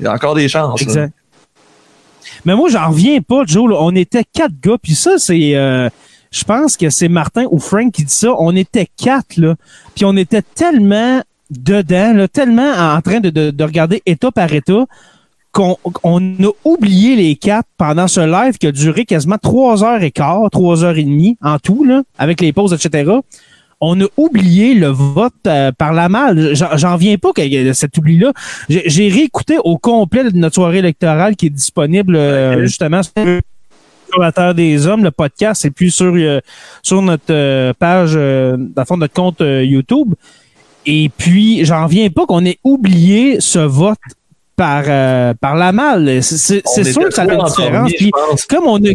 il 0.00 0.04
y 0.04 0.06
a 0.06 0.12
encore 0.12 0.34
des 0.34 0.48
chances. 0.48 0.80
là. 0.94 1.08
Mais 2.44 2.54
moi, 2.54 2.68
j'en 2.70 2.88
reviens 2.90 3.20
pas, 3.20 3.42
Joe. 3.46 3.70
là. 3.70 3.76
On 3.80 3.94
était 3.94 4.24
quatre 4.32 4.54
gars, 4.62 4.76
puis 4.82 4.94
ça, 4.94 5.18
c'est... 5.18 5.54
euh, 5.56 5.88
je 6.32 6.44
pense 6.44 6.76
que 6.76 6.90
c'est 6.90 7.08
Martin 7.08 7.44
ou 7.50 7.58
Frank 7.58 7.92
qui 7.92 8.04
dit 8.04 8.12
ça. 8.14 8.34
On 8.38 8.54
était 8.56 8.88
quatre, 8.96 9.36
là. 9.36 9.54
Puis 9.94 10.04
on 10.04 10.16
était 10.16 10.42
tellement 10.42 11.22
dedans, 11.50 12.12
là, 12.14 12.28
tellement 12.28 12.72
en 12.72 13.00
train 13.00 13.20
de, 13.20 13.30
de, 13.30 13.50
de 13.50 13.64
regarder 13.64 14.02
état 14.06 14.30
par 14.30 14.52
état 14.52 14.84
qu'on 15.52 15.76
on 16.02 16.20
a 16.20 16.50
oublié 16.64 17.16
les 17.16 17.34
quatre 17.34 17.68
pendant 17.78 18.08
ce 18.08 18.20
live 18.20 18.58
qui 18.58 18.66
a 18.66 18.72
duré 18.72 19.04
quasiment 19.04 19.38
trois 19.40 19.82
heures 19.82 20.02
et 20.02 20.10
quart, 20.10 20.50
trois 20.50 20.84
heures 20.84 20.98
et 20.98 21.04
demie 21.04 21.38
en 21.42 21.58
tout, 21.58 21.84
là, 21.84 22.02
avec 22.18 22.40
les 22.40 22.52
pauses, 22.52 22.74
etc. 22.74 23.10
On 23.80 24.00
a 24.00 24.06
oublié 24.16 24.74
le 24.74 24.88
vote 24.88 25.32
euh, 25.46 25.70
par 25.72 25.92
la 25.92 26.08
malle. 26.08 26.54
J'en 26.54 26.96
viens 26.96 27.16
pas 27.16 27.30
ait 27.36 27.74
cet 27.74 27.96
oubli-là. 27.98 28.32
J'ai 28.68 29.08
réécouté 29.08 29.58
au 29.62 29.76
complet 29.78 30.30
de 30.30 30.36
notre 30.36 30.54
soirée 30.54 30.78
électorale 30.78 31.36
qui 31.36 31.46
est 31.46 31.50
disponible 31.50 32.16
euh, 32.16 32.62
justement 32.62 33.02
sur 33.02 33.12
sur 34.08 34.20
la 34.20 34.32
Terre 34.32 34.54
des 34.54 34.86
Hommes, 34.86 35.04
le 35.04 35.10
podcast, 35.10 35.64
et 35.64 35.70
puis 35.70 35.90
sur, 35.90 36.12
euh, 36.14 36.40
sur 36.82 37.02
notre 37.02 37.24
euh, 37.30 37.72
page, 37.78 38.12
euh, 38.14 38.56
dans 38.56 38.82
le 38.82 38.86
fond, 38.86 38.96
notre 38.96 39.14
compte 39.14 39.40
euh, 39.40 39.64
YouTube. 39.64 40.14
Et 40.86 41.10
puis, 41.16 41.64
j'en 41.64 41.86
viens 41.86 42.08
pas 42.10 42.26
qu'on 42.26 42.44
ait 42.44 42.58
oublié 42.64 43.40
ce 43.40 43.58
vote 43.58 43.98
par, 44.54 44.84
euh, 44.86 45.34
par 45.34 45.56
la 45.56 45.72
malle. 45.72 46.22
C'est- 46.22 46.62
sûr 46.66 47.04
que 47.08 47.14
ça 47.14 47.22
a 47.22 47.32
une 47.34 47.44
différence. 47.44 47.92
Puis, 47.96 48.10
comme 48.48 48.66
on 48.66 48.78
a 48.84 48.90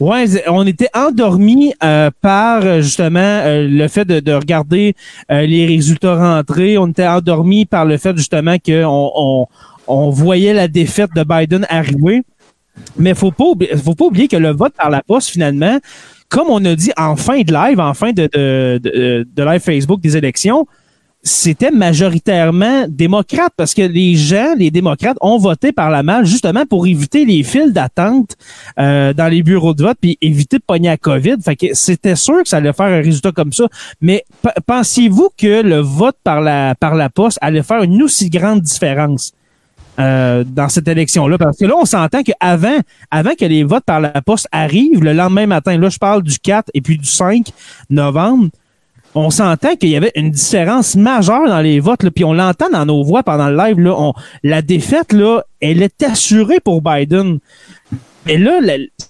Ouais, 0.00 0.26
on 0.46 0.64
était 0.64 0.90
endormi 0.94 1.72
euh, 1.82 2.10
par 2.20 2.62
euh, 2.64 2.80
justement 2.82 3.18
euh, 3.18 3.66
le 3.68 3.88
fait 3.88 4.04
de, 4.04 4.20
de 4.20 4.32
regarder 4.32 4.94
les 5.28 5.66
résultats 5.66 6.14
rentrés. 6.14 6.78
On 6.78 6.86
était 6.86 7.06
endormi 7.08 7.66
par 7.66 7.84
le 7.84 7.96
fait 7.96 8.16
justement 8.16 8.58
qu'on 8.64 9.10
on, 9.16 9.46
on 9.88 10.10
voyait 10.10 10.54
la 10.54 10.68
défaite 10.68 11.10
de 11.16 11.24
Biden 11.24 11.66
arriver. 11.68 12.22
Mais 12.96 13.12
faut 13.14 13.32
pas 13.32 13.46
faut 13.82 13.96
pas 13.96 14.04
oublier 14.04 14.28
que 14.28 14.36
le 14.36 14.50
vote 14.52 14.72
par 14.74 14.88
la 14.88 15.02
poste 15.02 15.30
finalement, 15.30 15.78
comme 16.28 16.48
on 16.48 16.64
a 16.64 16.74
dit 16.74 16.92
en 16.96 17.16
fin 17.16 17.40
de 17.40 17.52
live, 17.52 17.80
en 17.80 17.94
fin 17.94 18.12
de, 18.12 18.28
live 19.36 19.60
Facebook 19.60 20.00
des 20.00 20.16
élections, 20.16 20.66
c'était 21.22 21.72
majoritairement 21.72 22.86
démocrate 22.88 23.52
parce 23.56 23.74
que 23.74 23.82
les 23.82 24.14
gens, 24.14 24.54
les 24.56 24.70
démocrates, 24.70 25.16
ont 25.20 25.36
voté 25.36 25.72
par 25.72 25.90
la 25.90 26.02
malle 26.02 26.24
justement 26.24 26.64
pour 26.64 26.86
éviter 26.86 27.24
les 27.24 27.42
files 27.42 27.72
d'attente 27.72 28.36
euh, 28.78 29.12
dans 29.12 29.26
les 29.26 29.42
bureaux 29.42 29.74
de 29.74 29.82
vote 29.82 29.98
puis 30.00 30.16
éviter 30.20 30.58
de 30.58 30.62
pogner 30.64 30.90
à 30.90 30.96
COVID. 30.96 31.36
Fait 31.44 31.56
que 31.56 31.74
c'était 31.74 32.14
sûr 32.14 32.42
que 32.42 32.48
ça 32.48 32.58
allait 32.58 32.72
faire 32.72 32.86
un 32.86 33.00
résultat 33.00 33.32
comme 33.32 33.52
ça. 33.52 33.66
Mais 34.00 34.24
pensiez-vous 34.66 35.30
que 35.36 35.62
le 35.62 35.80
vote 35.80 36.16
par 36.22 36.40
la 36.40 36.74
par 36.76 36.94
la 36.94 37.10
poste 37.10 37.38
allait 37.40 37.64
faire 37.64 37.82
une 37.82 38.02
aussi 38.02 38.30
grande 38.30 38.60
différence? 38.60 39.32
Euh, 39.98 40.44
dans 40.44 40.68
cette 40.68 40.86
élection-là. 40.86 41.38
Parce 41.38 41.58
que 41.58 41.64
là, 41.64 41.74
on 41.76 41.84
s'entend 41.84 42.22
qu'avant 42.22 42.78
avant 43.10 43.34
que 43.34 43.44
les 43.44 43.64
votes 43.64 43.82
par 43.84 43.98
la 43.98 44.22
poste 44.22 44.46
arrivent, 44.52 45.02
le 45.02 45.12
lendemain 45.12 45.46
matin, 45.46 45.76
là, 45.76 45.88
je 45.88 45.98
parle 45.98 46.22
du 46.22 46.38
4 46.38 46.70
et 46.72 46.80
puis 46.80 46.98
du 46.98 47.04
5 47.04 47.48
novembre, 47.90 48.48
on 49.16 49.30
s'entend 49.30 49.74
qu'il 49.74 49.88
y 49.88 49.96
avait 49.96 50.12
une 50.14 50.30
différence 50.30 50.94
majeure 50.94 51.48
dans 51.48 51.60
les 51.60 51.80
votes, 51.80 52.04
là, 52.04 52.12
puis 52.12 52.24
on 52.24 52.32
l'entend 52.32 52.70
dans 52.70 52.86
nos 52.86 53.02
voix 53.02 53.24
pendant 53.24 53.48
le 53.48 53.56
live. 53.56 53.80
Là, 53.80 54.12
la 54.44 54.62
défaite, 54.62 55.12
là, 55.12 55.42
elle 55.60 55.82
est 55.82 56.00
assurée 56.04 56.60
pour 56.60 56.80
Biden. 56.80 57.40
Et 58.28 58.38
là, 58.38 58.60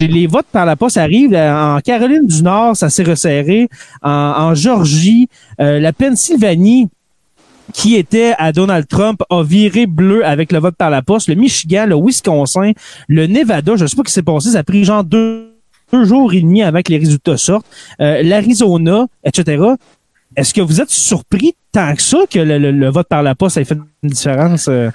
les 0.00 0.26
votes 0.26 0.46
par 0.52 0.64
la 0.64 0.76
poste 0.76 0.96
arrivent. 0.96 1.34
En 1.34 1.80
Caroline 1.80 2.26
du 2.26 2.42
Nord, 2.42 2.76
ça 2.76 2.88
s'est 2.88 3.02
resserré. 3.02 3.68
En, 4.02 4.54
Georgie, 4.54 5.28
euh, 5.60 5.80
la 5.80 5.92
Pennsylvanie, 5.92 6.88
qui 7.72 7.96
était 7.96 8.34
à 8.38 8.52
Donald 8.52 8.86
Trump, 8.88 9.22
a 9.30 9.42
viré 9.42 9.86
bleu 9.86 10.24
avec 10.24 10.52
le 10.52 10.58
vote 10.58 10.76
par 10.76 10.90
la 10.90 11.02
poste. 11.02 11.28
Le 11.28 11.34
Michigan, 11.34 11.86
le 11.86 11.96
Wisconsin, 11.96 12.72
le 13.08 13.26
Nevada, 13.26 13.76
je 13.76 13.86
sais 13.86 13.96
pas 13.96 14.02
ce 14.02 14.08
qui 14.08 14.12
s'est 14.12 14.22
passé, 14.22 14.50
ça 14.50 14.60
a 14.60 14.64
pris 14.64 14.84
genre 14.84 15.04
deux 15.04 15.58
deux 15.92 16.04
jours 16.04 16.32
et 16.32 16.40
demi 16.40 16.62
avec 16.62 16.88
les 16.88 16.98
résultats 16.98 17.36
sortent. 17.36 17.66
Euh, 18.00 18.22
L'Arizona, 18.22 19.06
etc. 19.24 19.62
Est-ce 20.36 20.52
que 20.52 20.60
vous 20.60 20.80
êtes 20.80 20.90
surpris 20.90 21.54
tant 21.72 21.94
que 21.94 22.02
ça 22.02 22.18
que 22.30 22.38
le, 22.38 22.90
vote 22.90 23.08
par 23.08 23.22
la 23.22 23.34
poste 23.34 23.56
ait 23.56 23.64
fait 23.64 23.78
une 24.02 24.10
différence? 24.10 24.68
Euh? 24.68 24.90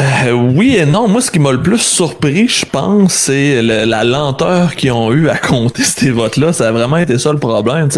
Euh, 0.00 0.32
oui 0.32 0.76
et 0.76 0.86
non. 0.86 1.08
Moi, 1.08 1.20
ce 1.20 1.30
qui 1.30 1.38
m'a 1.38 1.50
le 1.50 1.62
plus 1.62 1.78
surpris, 1.78 2.48
je 2.48 2.64
pense, 2.64 3.12
c'est 3.12 3.62
la 3.62 4.04
lenteur 4.04 4.76
qu'ils 4.76 4.92
ont 4.92 5.12
eu 5.12 5.28
à 5.28 5.36
compter 5.36 5.82
ces 5.84 6.10
votes-là. 6.10 6.52
Ça 6.52 6.68
a 6.68 6.72
vraiment 6.72 6.98
été 6.98 7.18
ça 7.18 7.32
le 7.32 7.38
problème. 7.38 7.88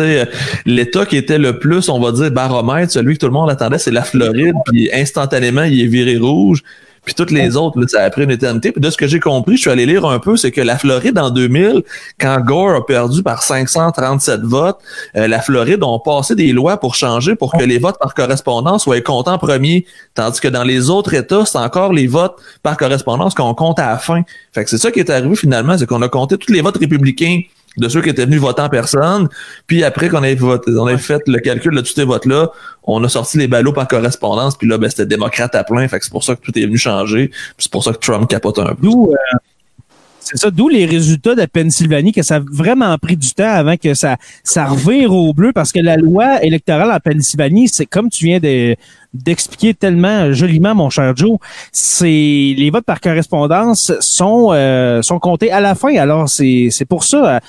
L'État 0.64 1.04
qui 1.04 1.16
était 1.16 1.38
le 1.38 1.58
plus, 1.58 1.88
on 1.88 2.00
va 2.00 2.12
dire, 2.12 2.30
baromètre, 2.30 2.92
celui 2.92 3.14
que 3.14 3.20
tout 3.20 3.26
le 3.26 3.32
monde 3.32 3.50
attendait, 3.50 3.78
c'est 3.78 3.90
la 3.90 4.02
Floride. 4.02 4.54
Puis 4.66 4.90
instantanément, 4.92 5.64
il 5.64 5.80
est 5.80 5.86
viré 5.86 6.16
rouge. 6.16 6.62
Puis 7.04 7.14
toutes 7.14 7.30
les 7.30 7.56
autres, 7.56 7.80
là, 7.80 7.86
ça 7.88 8.02
a 8.02 8.10
pris 8.10 8.24
une 8.24 8.30
éternité. 8.30 8.72
Puis 8.72 8.80
de 8.80 8.90
ce 8.90 8.96
que 8.96 9.06
j'ai 9.06 9.20
compris, 9.20 9.56
je 9.56 9.62
suis 9.62 9.70
allé 9.70 9.86
lire 9.86 10.04
un 10.04 10.18
peu, 10.18 10.36
c'est 10.36 10.50
que 10.50 10.60
la 10.60 10.76
Floride 10.76 11.18
en 11.18 11.30
2000, 11.30 11.82
quand 12.18 12.40
Gore 12.40 12.74
a 12.74 12.86
perdu 12.86 13.22
par 13.22 13.42
537 13.42 14.42
votes, 14.42 14.78
euh, 15.16 15.26
la 15.26 15.40
Floride 15.40 15.82
ont 15.82 15.98
passé 15.98 16.34
des 16.34 16.52
lois 16.52 16.76
pour 16.76 16.94
changer 16.94 17.34
pour 17.34 17.52
que 17.52 17.64
les 17.64 17.78
votes 17.78 17.98
par 17.98 18.14
correspondance 18.14 18.84
soient 18.84 19.00
comptés 19.00 19.30
en 19.30 19.38
premier, 19.38 19.86
tandis 20.14 20.40
que 20.40 20.48
dans 20.48 20.64
les 20.64 20.90
autres 20.90 21.14
États, 21.14 21.46
c'est 21.46 21.58
encore 21.58 21.92
les 21.92 22.06
votes 22.06 22.36
par 22.62 22.76
correspondance 22.76 23.34
qu'on 23.34 23.54
compte 23.54 23.78
à 23.78 23.88
la 23.90 23.98
fin. 23.98 24.22
Fait 24.52 24.64
que 24.64 24.70
c'est 24.70 24.78
ça 24.78 24.90
qui 24.90 25.00
est 25.00 25.10
arrivé 25.10 25.36
finalement, 25.36 25.78
c'est 25.78 25.86
qu'on 25.86 26.02
a 26.02 26.08
compté 26.08 26.36
tous 26.36 26.52
les 26.52 26.60
votes 26.60 26.76
républicains 26.76 27.40
de 27.76 27.88
ceux 27.88 28.02
qui 28.02 28.08
étaient 28.08 28.24
venus 28.24 28.40
voter 28.40 28.62
en 28.62 28.68
personne. 28.68 29.28
Puis 29.66 29.84
après 29.84 30.08
qu'on 30.08 30.22
ait 30.22 30.34
voté, 30.34 30.72
on 30.72 30.88
ait 30.88 30.98
fait 30.98 31.22
le 31.26 31.38
calcul 31.38 31.74
de 31.74 31.80
tous 31.80 31.94
ces 31.94 32.04
votes-là, 32.04 32.50
on 32.84 33.02
a 33.04 33.08
sorti 33.08 33.38
les 33.38 33.48
ballots 33.48 33.72
par 33.72 33.86
correspondance. 33.86 34.56
Puis 34.56 34.68
là, 34.68 34.78
ben, 34.78 34.90
c'était 34.90 35.06
démocrate 35.06 35.54
à 35.54 35.64
plein. 35.64 35.86
Fait 35.88 35.98
que 35.98 36.04
c'est 36.04 36.10
pour 36.10 36.24
ça 36.24 36.34
que 36.34 36.40
tout 36.40 36.56
est 36.58 36.66
venu 36.66 36.78
changer. 36.78 37.30
c'est 37.58 37.70
pour 37.70 37.84
ça 37.84 37.92
que 37.92 37.98
Trump 37.98 38.28
capote 38.28 38.58
un 38.58 38.74
peu. 38.74 38.76
D'où, 38.82 39.12
euh, 39.12 39.36
c'est 40.20 40.36
ça, 40.36 40.50
d'où 40.50 40.68
les 40.68 40.86
résultats 40.86 41.34
de 41.34 41.44
Pennsylvanie, 41.46 42.12
que 42.12 42.22
ça 42.22 42.36
a 42.36 42.40
vraiment 42.40 42.96
pris 42.98 43.16
du 43.16 43.32
temps 43.32 43.50
avant 43.50 43.76
que 43.76 43.94
ça, 43.94 44.16
ça 44.44 44.66
revire 44.66 45.12
au 45.12 45.32
bleu, 45.32 45.52
parce 45.52 45.72
que 45.72 45.80
la 45.80 45.96
loi 45.96 46.42
électorale 46.44 46.90
en 46.92 46.98
Pennsylvanie, 47.00 47.68
c'est 47.68 47.86
comme 47.86 48.10
tu 48.10 48.26
viens 48.26 48.38
de, 48.38 48.76
d'expliquer 49.14 49.74
tellement 49.74 50.32
joliment, 50.32 50.74
mon 50.74 50.90
cher 50.90 51.16
Joe, 51.16 51.38
c'est 51.72 52.06
les 52.06 52.70
votes 52.70 52.84
par 52.84 53.00
correspondance 53.00 53.92
sont 54.00 54.50
euh, 54.52 55.02
sont 55.02 55.18
comptés 55.18 55.50
à 55.50 55.60
la 55.60 55.74
fin. 55.74 55.96
Alors 55.96 56.28
c'est 56.28 56.68
c'est 56.70 56.84
pour 56.84 57.04
ça. 57.04 57.40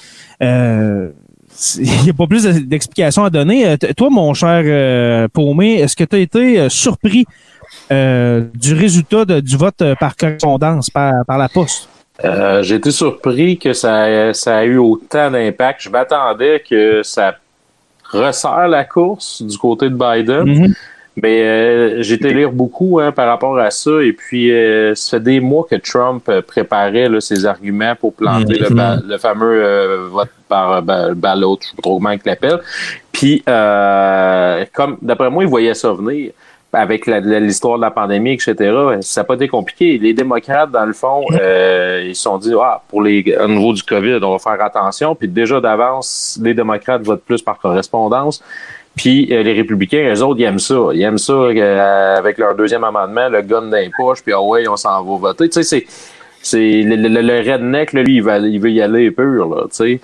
Euh, 0.41 1.09
il 1.77 2.03
n'y 2.03 2.09
a 2.09 2.13
pas 2.13 2.27
plus 2.27 2.43
d'explications 2.43 3.23
à 3.23 3.29
donner. 3.29 3.67
Euh, 3.67 3.77
toi, 3.95 4.09
mon 4.09 4.33
cher 4.33 4.63
euh, 4.65 5.27
Paumé, 5.27 5.75
est-ce 5.75 5.95
que 5.95 6.03
tu 6.03 6.15
as 6.15 6.19
été 6.19 6.69
surpris 6.69 7.25
du 7.89 8.73
résultat 8.73 9.25
du 9.25 9.57
vote 9.57 9.83
par 9.99 10.15
correspondance, 10.15 10.89
par, 10.89 11.13
par 11.27 11.37
la 11.37 11.49
poste? 11.49 11.89
J'ai 12.61 12.75
été 12.75 12.91
surpris 12.91 13.57
que 13.57 13.73
ça, 13.73 14.33
ça 14.33 14.57
a 14.57 14.63
eu 14.63 14.77
autant 14.77 15.31
d'impact. 15.31 15.81
Je 15.81 15.89
m'attendais 15.89 16.63
que 16.67 17.01
ça 17.03 17.35
resserre 18.11 18.67
la 18.67 18.83
course 18.83 19.41
du 19.41 19.57
côté 19.57 19.89
de 19.89 19.95
Biden. 19.95 20.45
Mm-hmm. 20.45 20.73
Mais 21.17 21.41
euh, 21.41 22.01
j'ai 22.01 22.15
été 22.15 22.33
lire 22.33 22.51
beaucoup 22.51 22.99
hein, 22.99 23.11
par 23.11 23.27
rapport 23.27 23.57
à 23.59 23.69
ça. 23.69 24.01
Et 24.01 24.13
puis, 24.13 24.51
euh, 24.51 24.95
ça 24.95 25.17
fait 25.17 25.23
des 25.23 25.39
mois 25.41 25.67
que 25.69 25.75
Trump 25.75 26.23
euh, 26.29 26.41
préparait 26.41 27.09
là, 27.09 27.19
ses 27.19 27.45
arguments 27.45 27.95
pour 27.99 28.13
planter 28.13 28.57
le, 28.57 28.69
mm-hmm. 28.69 29.19
fameux 29.19 29.63
euh, 29.63 30.07
vote 30.09 30.29
par 30.47 30.81
ballot, 30.81 31.59
je 31.61 31.67
sais 31.67 31.75
pas 31.75 31.81
trop 31.81 31.95
comment 31.95 32.11
il 32.11 32.19
l'appelle. 32.25 32.59
Puis, 33.11 33.43
comme 33.45 34.97
d'après 35.01 35.29
moi, 35.29 35.43
il 35.43 35.49
voyait 35.49 35.73
ça 35.73 35.93
venir 35.93 36.31
avec 36.73 37.05
l'histoire 37.05 37.77
de 37.77 37.81
la 37.81 37.91
pandémie, 37.91 38.33
etc., 38.33 38.55
ça 39.01 39.21
n'a 39.21 39.25
pas 39.25 39.35
été 39.35 39.47
compliqué. 39.47 39.97
Les 39.97 40.13
démocrates, 40.13 40.71
dans 40.71 40.85
le 40.85 40.93
fond, 40.93 41.25
mm-hmm. 41.29 42.05
ils 42.07 42.15
se 42.15 42.23
sont 42.23 42.37
dit, 42.37 42.53
ah, 42.59 42.81
pour 42.87 43.01
les, 43.01 43.35
au 43.41 43.47
niveau 43.47 43.73
du 43.73 43.83
COVID, 43.83 44.19
on 44.21 44.31
va 44.31 44.39
faire 44.39 44.63
attention. 44.63 45.15
Puis 45.15 45.27
déjà 45.27 45.59
d'avance, 45.59 46.39
les 46.41 46.53
démocrates 46.53 47.03
votent 47.03 47.23
plus 47.23 47.41
par 47.41 47.57
correspondance. 47.59 48.41
Puis 48.95 49.29
euh, 49.31 49.43
les 49.43 49.53
républicains, 49.53 50.13
eux 50.13 50.21
autres, 50.21 50.39
ils 50.39 50.43
aiment 50.43 50.59
ça. 50.59 50.89
Ils 50.93 51.01
aiment 51.01 51.17
ça 51.17 51.33
euh, 51.33 52.17
avec 52.17 52.37
leur 52.37 52.55
deuxième 52.55 52.83
amendement, 52.83 53.29
le 53.29 53.41
gun 53.41 53.69
poches, 53.95 54.21
puis 54.21 54.33
ah 54.33 54.41
ouais, 54.41 54.67
on 54.67 54.75
s'en 54.75 55.03
va 55.03 55.17
voter. 55.17 55.49
Tu 55.49 55.63
sais, 55.63 55.63
c'est, 55.63 55.85
c'est 56.41 56.81
le, 56.81 56.95
le, 56.95 57.51
redneck, 57.51 57.93
là, 57.93 58.03
lui, 58.03 58.15
il, 58.15 58.24
va, 58.24 58.39
il 58.39 58.60
veut 58.60 58.71
y 58.71 58.81
aller 58.81 59.12
pur, 59.12 59.48
là, 59.48 59.63
tu 59.63 59.75
sais. 59.75 60.00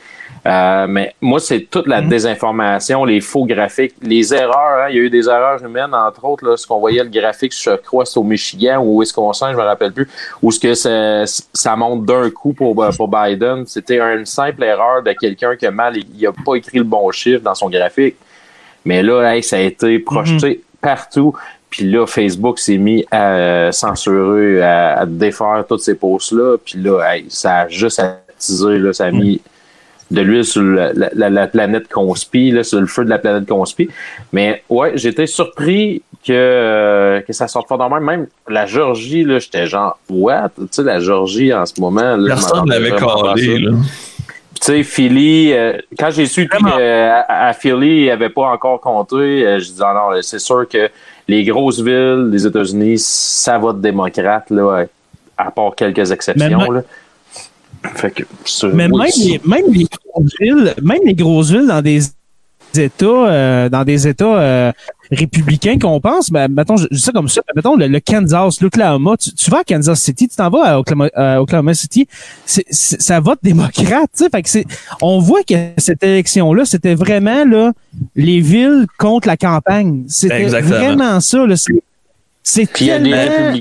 Euh, 0.46 0.88
mais 0.88 1.14
moi, 1.20 1.40
c'est 1.40 1.62
toute 1.70 1.88
la 1.88 2.02
mm-hmm. 2.02 2.08
désinformation, 2.08 3.04
les 3.04 3.20
faux 3.20 3.46
graphiques, 3.46 3.96
les 4.02 4.34
erreurs. 4.34 4.84
Hein. 4.84 4.88
il 4.90 4.96
y 4.96 5.00
a 5.00 5.02
eu 5.02 5.10
des 5.10 5.28
erreurs 5.28 5.62
humaines, 5.64 5.94
entre 5.94 6.24
autres, 6.24 6.48
là, 6.48 6.56
ce 6.56 6.66
qu'on 6.66 6.80
voyait 6.80 7.04
le 7.04 7.10
graphique, 7.10 7.54
je 7.60 7.76
crois, 7.76 8.06
c'est 8.06 8.18
au 8.18 8.24
Michigan 8.24 8.82
ou 8.82 9.02
Wisconsin, 9.02 9.52
je 9.52 9.58
me 9.58 9.64
rappelle 9.64 9.92
plus, 9.92 10.08
où 10.42 10.52
ce 10.52 10.60
que 10.60 10.74
ça, 10.74 11.26
ça 11.26 11.76
monte 11.76 12.06
d'un 12.06 12.30
coup 12.30 12.54
pour, 12.54 12.76
pour 12.96 13.08
Biden. 13.10 13.66
C'était 13.66 14.00
une 14.00 14.26
simple 14.26 14.64
erreur 14.64 15.04
de 15.04 15.12
quelqu'un 15.14 15.56
qui 15.58 15.66
a 15.66 15.72
mal, 15.72 15.98
il 15.98 16.26
a 16.26 16.32
pas 16.32 16.56
écrit 16.56 16.78
le 16.78 16.86
bon 16.86 17.12
chiffre 17.12 17.42
dans 17.42 17.56
son 17.56 17.70
graphique. 17.70 18.16
Mais 18.86 19.04
là, 19.04 19.42
ça 19.42 19.58
a 19.58 19.60
été 19.60 20.00
projeté 20.00 20.48
mhm. 20.50 20.80
partout. 20.80 21.36
Puis 21.78 21.92
là, 21.92 22.08
Facebook 22.08 22.58
s'est 22.58 22.78
mis 22.78 23.06
à 23.12 23.34
euh, 23.36 23.72
censurer, 23.72 24.64
à, 24.64 25.06
défaire 25.06 25.64
toutes 25.70 25.82
ces 25.82 25.94
posts-là. 25.94 26.58
Puis 26.66 26.80
là, 26.80 27.04
ça 27.30 27.60
a 27.60 27.68
juste 27.68 28.00
attisé, 28.00 28.80
là, 28.80 28.94
ça 28.94 29.06
a 29.06 29.12
mis 29.12 29.40
de 30.10 30.22
l'huile 30.22 30.44
sur 30.44 30.64
la, 30.64 31.48
planète 31.48 31.88
conspi, 31.88 32.50
là, 32.50 32.64
sur 32.64 32.82
le 32.82 32.88
feu 32.88 33.06
de 33.06 33.12
la 33.12 33.20
planète 33.20 33.48
conspi. 33.48 33.90
Mais 34.34 34.64
ouais, 34.70 34.94
j'étais 34.96 35.28
surpris 35.28 36.02
que, 36.26 36.34
euh, 36.34 37.22
que 37.22 37.32
ça 37.32 37.48
sorte 37.48 37.70
pas 37.70 37.78
normal. 37.78 38.02
Même 38.02 38.28
la 38.48 38.66
Georgie, 38.66 39.24
là, 39.24 39.38
j'étais 39.38 39.68
genre, 39.68 40.00
what? 40.10 40.50
Tu 40.58 40.64
sais, 40.72 40.84
la 40.84 41.00
Georgie 41.00 41.54
en 41.54 41.68
ce 41.68 41.80
moment. 41.80 42.18
Là, 42.18 42.30
Personne 42.34 42.68
l'avait 42.68 42.90
collé, 42.90 43.60
là. 43.60 43.72
Tu 44.60 44.66
sais, 44.66 44.82
Philly, 44.82 45.54
euh, 45.54 45.78
quand 46.00 46.10
j'ai 46.10 46.26
su 46.26 46.48
qu'à 46.48 47.54
Philly, 47.54 48.06
il 48.06 48.10
avait 48.10 48.30
pas 48.30 48.48
encore 48.48 48.82
compté, 48.82 49.60
je 49.60 49.64
disais, 49.64 49.84
ah 49.86 49.94
non, 49.94 50.20
c'est 50.24 50.40
sûr 50.40 50.68
que 50.68 50.90
les 51.28 51.44
grosses 51.44 51.82
villes 51.82 52.30
des 52.32 52.46
États-Unis, 52.48 52.98
ça 53.00 53.58
vote 53.58 53.82
démocrate, 53.82 54.50
là, 54.50 54.86
à 55.38 55.52
part 55.52 55.76
quelques 55.76 56.12
exceptions. 56.12 56.72
là. 56.72 56.84
Fait 57.96 58.12
que, 58.12 58.24
mais 58.74 58.88
même, 58.88 58.94
les, 58.94 59.42
même, 59.46 59.66
les 59.72 59.86
grosses 59.86 60.34
villes, 60.40 60.74
même 60.82 61.00
les 61.06 61.14
grosses 61.14 61.52
villes 61.52 61.68
dans 61.68 61.82
des 61.82 62.02
États, 62.76 63.06
euh, 63.06 63.70
dans 63.70 63.84
des 63.84 64.08
États 64.08 64.40
euh, 64.40 64.72
républicains 65.12 65.80
qu'on 65.80 66.00
pense, 66.00 66.32
ben, 66.32 66.48
mettons, 66.48 66.78
je, 66.78 66.88
dis 66.88 67.00
ça 67.00 67.12
comme 67.12 67.30
ça, 67.30 67.42
mettons 67.56 67.76
le, 67.76 68.00
Kansas, 68.00 68.62
l'Oklahoma, 68.62 69.16
tu, 69.18 69.52
vas 69.52 69.60
à 69.60 69.64
Kansas 69.64 70.02
City, 70.02 70.28
tu 70.28 70.36
t'en 70.36 70.50
vas 70.50 70.80
à 71.16 71.40
Oklahoma, 71.40 71.74
City, 71.74 72.08
ça 72.46 73.20
vote 73.20 73.40
démocrate, 73.42 74.10
tu 74.16 74.24
sais, 74.24 74.30
fait 74.30 74.42
que 74.42 74.50
c'est, 74.50 74.66
on 75.02 75.20
voit 75.20 75.44
que 75.44 75.56
cette 75.78 76.04
élection-là, 76.04 76.66
c'était 76.66 76.96
vraiment 76.96 77.46
là 77.46 77.74
les 78.16 78.40
villes 78.40 78.86
contre 78.98 79.28
la 79.28 79.38
campagne, 79.38 80.04
c'était 80.08 80.48
vraiment 80.48 81.20
ça, 81.20 81.46
là, 81.46 81.56
c'est, 82.44 82.72
tellement... 82.72 83.56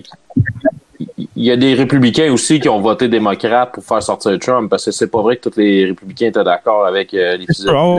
il 0.99 1.45
y 1.45 1.51
a 1.51 1.57
des 1.57 1.75
républicains 1.75 2.33
aussi 2.33 2.61
qui 2.61 2.69
ont 2.69 2.81
voté 2.81 3.09
démocrate 3.09 3.73
pour 3.73 3.85
faire 3.85 4.03
sortir 4.03 4.39
Trump 4.39 4.71
parce 4.71 4.85
que 4.87 4.91
c'est 4.91 5.09
pas 5.11 5.21
vrai 5.23 5.37
que 5.37 5.49
tous 5.49 5.59
les 5.59 5.87
républicains 5.87 6.27
étaient 6.29 6.45
d'accord 6.45 6.87
avec 6.87 7.13
euh, 7.15 7.37
les 7.37 7.47
Oh. 7.69 7.99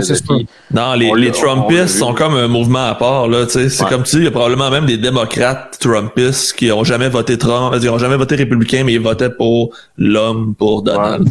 Non, 0.71 0.93
les, 0.93 1.31
Trumpistes 1.31 1.97
sont 1.99 2.13
comme 2.13 2.35
un 2.35 2.47
mouvement 2.47 2.85
à 2.85 2.95
part, 2.95 3.27
là, 3.27 3.45
tu 3.45 3.51
sais. 3.53 3.69
C'est 3.69 3.83
Ouais. 3.83 3.89
comme 3.89 4.03
tu 4.03 4.15
dis, 4.17 4.21
il 4.21 4.25
y 4.25 4.27
a 4.27 4.31
probablement 4.31 4.69
même 4.69 4.85
des 4.85 4.97
démocrates 4.97 5.77
Trumpistes 5.79 6.53
qui 6.53 6.71
ont 6.71 6.83
jamais 6.83 7.09
voté 7.09 7.37
Trump, 7.37 7.73
ils 7.79 7.89
ont 7.89 7.97
jamais 7.97 8.17
voté 8.17 8.35
républicain, 8.35 8.83
mais 8.85 8.93
ils 8.93 8.99
votaient 9.01 9.29
pour 9.29 9.71
l'homme, 9.97 10.55
pour 10.55 10.81
Donald. 10.81 11.27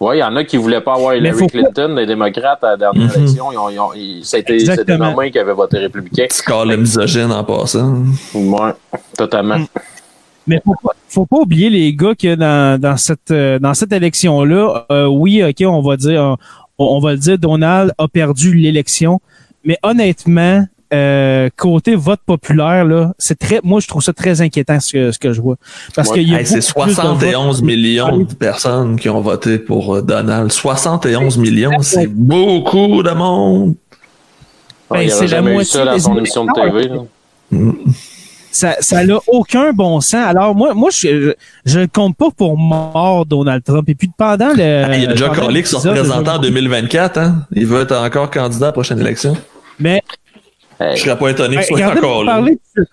Ouais, 0.00 0.16
il 0.16 0.20
y 0.20 0.24
en 0.24 0.34
a 0.36 0.44
qui 0.44 0.56
voulaient 0.56 0.80
pas 0.80 0.94
avoir 0.94 1.14
Hillary 1.14 1.40
pas- 1.40 1.46
Clinton, 1.48 1.94
les 1.94 2.06
démocrates, 2.06 2.64
à 2.64 2.68
la 2.70 2.76
dernière 2.78 3.04
Mhm. 3.08 3.22
élection. 3.22 3.52
Ils 3.52 3.58
ont, 3.58 3.68
ils 3.68 3.78
ont, 3.78 3.92
ils- 3.94 4.24
c'était. 4.24 4.56
Norman 4.96 5.28
qui 5.30 5.38
avait 5.38 5.52
voté 5.52 5.76
républicain. 5.76 6.24
Petit 6.26 6.78
misogyne 6.78 7.30
en 7.30 7.44
passant. 7.44 8.02
Ouais, 8.34 8.70
totalement. 9.18 9.58
Mm. 9.58 9.66
Mais 10.50 10.60
faut 10.64 10.74
pas, 10.82 10.90
faut 11.08 11.26
pas 11.26 11.36
oublier 11.38 11.70
les 11.70 11.94
gars 11.94 12.14
que 12.14 12.34
dans, 12.34 12.80
dans 12.80 12.96
cette 12.96 13.30
euh, 13.30 13.58
dans 13.58 13.74
cette 13.74 13.92
élection 13.92 14.44
là, 14.44 14.84
oui, 15.08 15.42
ok, 15.42 15.56
on 15.66 15.80
va 15.80 15.96
dire 15.96 16.36
on, 16.78 16.84
on 16.96 17.00
va 17.00 17.12
le 17.12 17.18
dire, 17.18 17.38
Donald 17.38 17.92
a 17.98 18.08
perdu 18.08 18.54
l'élection, 18.54 19.20
mais 19.64 19.76
honnêtement, 19.82 20.64
euh, 20.92 21.48
côté 21.56 21.94
vote 21.94 22.20
populaire 22.26 22.84
là, 22.84 23.12
c'est 23.18 23.38
très, 23.38 23.60
moi 23.62 23.78
je 23.80 23.86
trouve 23.86 24.02
ça 24.02 24.12
très 24.12 24.40
inquiétant 24.40 24.80
ce 24.80 24.92
que 24.92 25.12
ce 25.12 25.18
que 25.18 25.32
je 25.32 25.40
vois, 25.40 25.56
parce 25.94 26.08
Ouais. 26.08 26.18
qu'il 26.20 26.28
y 26.30 26.34
a 26.34 26.40
Hey, 26.40 26.46
c'est 26.46 26.66
beaucoup 26.74 26.82
plus 26.84 26.90
de 26.90 27.00
71 27.00 27.56
votes- 27.56 27.64
millions 27.64 28.18
de 28.18 28.34
personnes 28.34 28.98
qui 28.98 29.08
ont 29.08 29.20
voté 29.20 29.58
pour 29.58 29.94
euh, 29.96 30.02
Donald. 30.02 30.50
71 30.50 31.36
millions, 31.38 31.80
c'est 31.82 32.08
beaucoup 32.08 33.02
de 33.02 33.10
monde. 33.10 33.74
Il 34.92 34.94
Ben, 34.94 34.96
aurait 34.96 35.08
c'est 35.10 35.20
la 35.20 35.26
jamais 35.28 35.50
eu 35.50 35.54
moitié 35.54 35.72
ça 35.78 35.84
dans 35.84 35.94
des 35.94 36.00
son 36.00 36.16
émission 36.18 36.44
de 36.44 36.50
électeurs. 36.58 36.82
TV. 36.82 36.88
là. 36.88 37.72
Ça 38.52 38.76
ça 38.80 39.04
n'a 39.04 39.18
aucun 39.28 39.72
bon 39.72 40.00
sens. 40.00 40.14
Alors 40.26 40.54
moi 40.54 40.74
moi 40.74 40.90
je 40.92 41.32
je 41.64 41.78
ne 41.80 41.86
compte 41.86 42.16
pas 42.16 42.30
pour 42.36 42.56
mort 42.58 43.24
Donald 43.26 43.62
Trump 43.64 43.88
et 43.88 43.94
puis 43.94 44.10
pendant 44.16 44.52
le 44.54 44.60
Hey, 44.62 44.98
il 44.98 45.02
y 45.04 45.06
a 45.06 45.12
déjà 45.12 45.28
collé 45.30 45.62
qui 45.62 45.68
se 45.70 45.76
représentant 45.76 46.32
en 46.38 46.42
je- 46.42 46.48
2024, 46.48 47.18
hein. 47.18 47.46
Il 47.52 47.66
veut 47.66 47.82
être 47.82 47.96
encore 47.96 48.30
candidat 48.30 48.66
à 48.66 48.68
la 48.68 48.72
prochaine 48.72 49.00
élection. 49.00 49.36
mais 49.78 50.02
Je 50.80 50.96
serais 51.00 51.18
pas 51.18 51.28
étonné 51.30 51.56
qu'il 51.56 51.64
soit 51.66 51.76
regardez, 51.76 51.98
encore 52.00 52.24
là. 52.24 52.32
parler 52.32 52.58
de- 52.76 52.86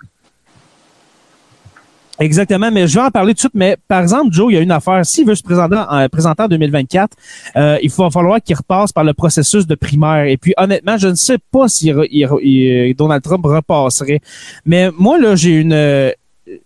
Exactement, 2.19 2.71
mais 2.71 2.87
je 2.87 2.95
vais 2.95 3.05
en 3.05 3.11
parler 3.11 3.33
tout 3.33 3.35
de 3.35 3.39
suite. 3.41 3.51
Mais 3.55 3.77
par 3.87 4.01
exemple, 4.01 4.31
Joe, 4.33 4.51
il 4.51 4.55
y 4.55 4.57
a 4.57 4.61
une 4.61 4.71
affaire. 4.71 5.05
S'il 5.05 5.25
veut 5.27 5.35
se 5.35 5.43
présenter 5.43 5.75
en, 5.77 6.07
présenter 6.09 6.43
en 6.43 6.47
2024, 6.47 7.15
euh, 7.55 7.77
il 7.83 7.91
va 7.91 8.09
falloir 8.09 8.41
qu'il 8.41 8.55
repasse 8.55 8.91
par 8.91 9.03
le 9.03 9.13
processus 9.13 9.67
de 9.67 9.75
primaire. 9.75 10.25
Et 10.25 10.37
puis, 10.37 10.53
honnêtement, 10.57 10.97
je 10.97 11.09
ne 11.09 11.15
sais 11.15 11.37
pas 11.51 11.67
si 11.67 11.87
il- 11.89 12.07
il- 12.11 12.27
il- 12.41 12.95
Donald 12.95 13.21
Trump 13.23 13.45
repasserait. 13.45 14.19
Mais 14.65 14.89
moi, 14.97 15.19
là, 15.19 15.35
j'ai 15.35 15.51
une 15.51 15.73
euh, 15.73 16.11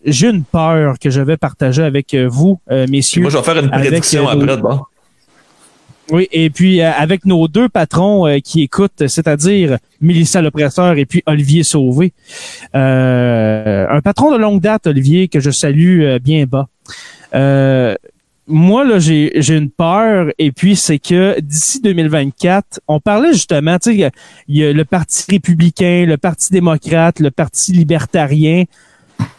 j'ai 0.05 0.29
une 0.29 0.43
peur 0.43 0.99
que 0.99 1.09
je 1.09 1.21
vais 1.21 1.37
partager 1.37 1.81
avec 1.81 2.13
euh, 2.13 2.27
vous, 2.29 2.59
euh, 2.69 2.85
messieurs. 2.87 3.23
moi, 3.23 3.31
je 3.31 3.37
vais 3.37 3.43
faire 3.43 3.57
une 3.57 3.73
Avec, 3.73 3.87
prédiction 3.89 4.27
euh, 4.29 4.31
après 4.33 4.55
de 4.57 4.61
bord. 4.61 4.90
Oui, 6.09 6.27
et 6.31 6.49
puis 6.49 6.81
euh, 6.81 6.91
avec 6.91 7.25
nos 7.25 7.47
deux 7.47 7.69
patrons 7.69 8.27
euh, 8.27 8.39
qui 8.39 8.61
écoutent, 8.63 9.07
c'est-à-dire 9.07 9.77
Mélissa 10.01 10.41
Lepresseur 10.41 10.97
et 10.97 11.05
puis 11.05 11.23
Olivier 11.25 11.63
Sauvé. 11.63 12.11
Euh, 12.75 13.85
un 13.89 14.01
patron 14.01 14.31
de 14.31 14.37
longue 14.37 14.59
date, 14.59 14.87
Olivier, 14.87 15.27
que 15.27 15.39
je 15.39 15.51
salue 15.51 16.01
euh, 16.01 16.19
bien 16.19 16.45
bas. 16.45 16.67
Moi, 18.47 18.83
là, 18.83 18.99
j'ai 18.99 19.55
une 19.55 19.69
peur, 19.69 20.33
et 20.37 20.51
puis 20.51 20.75
c'est 20.75 20.99
que 20.99 21.39
d'ici 21.39 21.79
2024, 21.79 22.81
on 22.87 22.99
parlait 22.99 23.31
justement, 23.31 23.77
tu 23.79 23.95
sais, 23.95 24.11
il 24.49 24.57
y 24.57 24.65
a 24.65 24.73
le 24.73 24.83
Parti 24.83 25.23
républicain, 25.29 26.05
le 26.05 26.17
Parti 26.17 26.51
démocrate, 26.51 27.21
le 27.21 27.31
Parti 27.31 27.71
libertarien. 27.71 28.65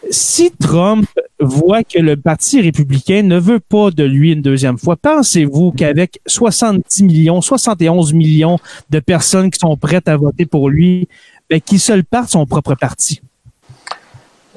Si 0.09 0.51
Trump 0.51 1.07
voit 1.39 1.83
que 1.83 1.99
le 1.99 2.15
Parti 2.15 2.61
républicain 2.61 3.23
ne 3.23 3.39
veut 3.39 3.59
pas 3.59 3.91
de 3.91 4.03
lui 4.03 4.33
une 4.33 4.41
deuxième 4.41 4.77
fois, 4.77 4.95
pensez-vous 4.95 5.71
qu'avec 5.71 6.19
70 6.27 7.03
millions, 7.03 7.41
71 7.41 8.13
millions 8.13 8.59
de 8.89 8.99
personnes 8.99 9.49
qui 9.49 9.59
sont 9.59 9.75
prêtes 9.77 10.07
à 10.07 10.17
voter 10.17 10.45
pour 10.45 10.69
lui, 10.69 11.07
ben, 11.49 11.59
qu'il 11.59 11.79
se 11.79 11.93
parte 12.01 12.29
son 12.29 12.45
propre 12.45 12.75
parti? 12.75 13.21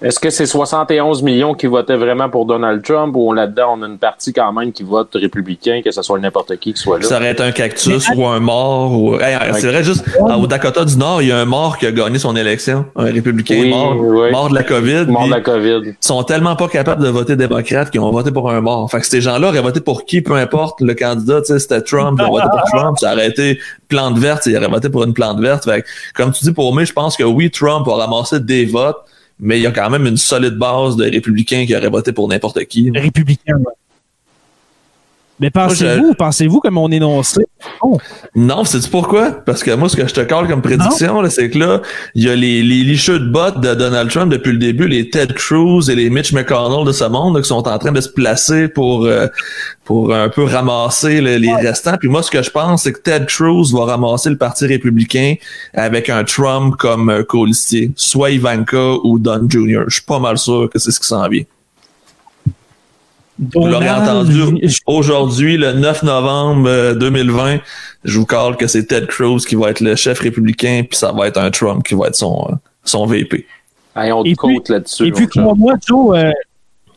Est-ce 0.02 0.20
que 0.20 0.28
c'est 0.28 0.44
71 0.44 1.22
millions 1.22 1.54
qui 1.54 1.66
votaient 1.66 1.96
vraiment 1.96 2.28
pour 2.28 2.44
Donald 2.44 2.82
Trump 2.82 3.14
ou 3.16 3.32
là-dedans, 3.32 3.78
on 3.78 3.82
a 3.82 3.86
une 3.86 3.96
partie 3.96 4.34
quand 4.34 4.52
même 4.52 4.70
qui 4.70 4.82
vote 4.82 5.08
républicain, 5.14 5.80
que 5.82 5.90
ce 5.90 6.02
soit 6.02 6.18
n'importe 6.18 6.56
qui 6.56 6.74
qui 6.74 6.80
soit 6.80 6.98
là? 6.98 7.06
Ça 7.06 7.16
aurait 7.16 7.32
été 7.32 7.42
un 7.42 7.52
cactus 7.52 8.06
ou 8.14 8.26
un 8.26 8.38
mort. 8.38 8.92
Ou... 8.92 9.14
Hey, 9.18 9.38
c'est 9.54 9.68
vrai, 9.68 9.82
juste 9.82 10.04
au 10.20 10.46
Dakota 10.46 10.84
du 10.84 10.98
Nord, 10.98 11.22
il 11.22 11.28
y 11.28 11.32
a 11.32 11.38
un 11.38 11.46
mort 11.46 11.78
qui 11.78 11.86
a 11.86 11.92
gagné 11.92 12.18
son 12.18 12.36
élection. 12.36 12.84
Un 12.94 13.04
républicain 13.04 13.58
Oui, 13.58 13.70
mort, 13.70 13.96
oui. 13.98 14.30
mort 14.30 14.50
de 14.50 14.54
la 14.54 14.64
COVID. 14.64 15.06
Mort 15.06 15.26
de 15.26 15.30
la 15.30 15.40
COVID. 15.40 15.80
Ils 15.86 15.96
sont 16.00 16.22
tellement 16.24 16.56
pas 16.56 16.68
capables 16.68 17.02
de 17.02 17.08
voter 17.08 17.36
démocrate 17.36 17.90
qu'ils 17.90 18.00
ont 18.00 18.10
voté 18.10 18.30
pour 18.30 18.50
un 18.50 18.60
mort. 18.60 18.90
Fait 18.90 19.00
que 19.00 19.06
ces 19.06 19.22
gens-là 19.22 19.48
auraient 19.48 19.62
voté 19.62 19.80
pour 19.80 20.04
qui, 20.04 20.20
peu 20.20 20.34
importe 20.34 20.82
le 20.82 20.94
candidat, 20.94 21.40
tu 21.40 21.54
sais, 21.54 21.58
c'était 21.58 21.80
Trump, 21.80 22.18
ils 22.20 22.26
ont 22.26 22.32
voté 22.32 22.48
pour 22.50 22.62
Trump, 22.64 22.98
ça 22.98 23.14
aurait 23.14 23.28
été 23.28 23.58
plante 23.88 24.18
verte, 24.18 24.44
ils 24.44 24.56
auraient 24.58 24.68
voté 24.68 24.90
pour 24.90 25.04
une 25.04 25.14
plante 25.14 25.40
verte. 25.40 25.64
Fait 25.64 25.80
que, 25.80 25.86
comme 26.14 26.32
tu 26.32 26.44
dis, 26.44 26.52
pour 26.52 26.74
moi, 26.74 26.84
je 26.84 26.92
pense 26.92 27.16
que 27.16 27.24
oui, 27.24 27.50
Trump 27.50 27.88
a 27.88 27.94
ramassé 27.94 28.40
des 28.40 28.66
votes, 28.66 28.98
mais 29.38 29.58
il 29.58 29.62
y 29.62 29.66
a 29.66 29.70
quand 29.70 29.90
même 29.90 30.06
une 30.06 30.16
solide 30.16 30.54
base 30.54 30.96
de 30.96 31.04
républicains 31.04 31.66
qui 31.66 31.76
auraient 31.76 31.90
voté 31.90 32.12
pour 32.12 32.28
n'importe 32.28 32.64
qui. 32.64 32.90
Républicain. 32.94 33.56
ouais. 33.58 33.72
Mais 35.38 35.50
pensez-vous, 35.50 36.14
pensez-vous 36.14 36.60
comme 36.60 36.78
on 36.78 36.90
énonçait? 36.90 37.44
Oh, 37.82 37.98
Non, 38.34 38.64
c'est 38.64 38.88
pourquoi? 38.90 39.32
Parce 39.32 39.62
que 39.62 39.70
moi, 39.74 39.88
ce 39.90 39.96
que 39.96 40.06
je 40.08 40.14
te 40.14 40.20
colle 40.22 40.48
comme 40.48 40.62
prédiction, 40.62 41.20
là, 41.20 41.28
c'est 41.28 41.50
que 41.50 41.58
là, 41.58 41.82
il 42.14 42.24
y 42.24 42.30
a 42.30 42.34
les, 42.34 42.62
les 42.62 42.82
licheux 42.84 43.18
de 43.18 43.28
bottes 43.28 43.60
de 43.60 43.74
Donald 43.74 44.10
Trump 44.10 44.32
depuis 44.32 44.52
le 44.52 44.58
début, 44.58 44.88
les 44.88 45.10
Ted 45.10 45.34
Cruz 45.34 45.90
et 45.90 45.94
les 45.94 46.08
Mitch 46.08 46.32
McConnell 46.32 46.86
de 46.86 46.92
ce 46.92 47.04
monde, 47.04 47.36
là, 47.36 47.42
qui 47.42 47.48
sont 47.48 47.68
en 47.68 47.78
train 47.78 47.92
de 47.92 48.00
se 48.00 48.08
placer 48.08 48.68
pour, 48.68 49.04
euh, 49.04 49.26
pour 49.84 50.14
un 50.14 50.30
peu 50.30 50.44
ramasser 50.44 51.20
le- 51.20 51.36
les 51.36 51.54
restants. 51.54 51.96
Puis 51.98 52.08
moi, 52.08 52.22
ce 52.22 52.30
que 52.30 52.42
je 52.42 52.50
pense, 52.50 52.84
c'est 52.84 52.92
que 52.92 53.00
Ted 53.00 53.26
Cruz 53.26 53.72
va 53.74 53.84
ramasser 53.84 54.30
le 54.30 54.38
Parti 54.38 54.64
républicain 54.66 55.34
avec 55.74 56.08
un 56.08 56.24
Trump 56.24 56.76
comme 56.78 57.10
euh, 57.10 57.22
colistier, 57.24 57.90
soit 57.96 58.30
Ivanka 58.30 58.94
ou 59.04 59.18
Don 59.18 59.46
Jr. 59.48 59.82
Je 59.88 59.94
suis 59.96 60.02
pas 60.04 60.18
mal 60.18 60.38
sûr 60.38 60.70
que 60.72 60.78
c'est 60.78 60.90
ce 60.92 61.00
qui 61.00 61.06
s'en 61.08 61.28
vient. 61.28 61.42
Vous 63.38 63.66
l'aurez 63.66 63.90
entendu 63.90 64.40
aujourd'hui, 64.86 65.56
le 65.58 65.72
9 65.74 66.02
novembre 66.04 66.68
euh, 66.68 66.94
2020. 66.94 67.58
Je 68.04 68.18
vous 68.18 68.24
parle 68.26 68.56
que 68.56 68.66
c'est 68.66 68.84
Ted 68.86 69.06
Cruz 69.06 69.40
qui 69.46 69.56
va 69.56 69.70
être 69.70 69.80
le 69.80 69.94
chef 69.96 70.20
républicain, 70.20 70.82
puis 70.88 70.98
ça 70.98 71.12
va 71.12 71.26
être 71.28 71.38
un 71.38 71.50
Trump 71.50 71.82
qui 71.86 71.94
va 71.94 72.06
être 72.06 72.14
son, 72.16 72.46
euh, 72.50 72.54
son 72.84 73.04
VP. 73.06 73.44
Hey, 73.94 74.12
on 74.12 74.22
te 74.22 74.28
Et 74.28 74.34
puis- 74.34 74.36
côte 74.56 74.68
là-dessus. 74.70 75.06
Et 75.08 75.12
puis, 75.12 75.26
crois-moi, 75.26 75.74
Joe, 75.86 76.16
euh, 76.18 76.30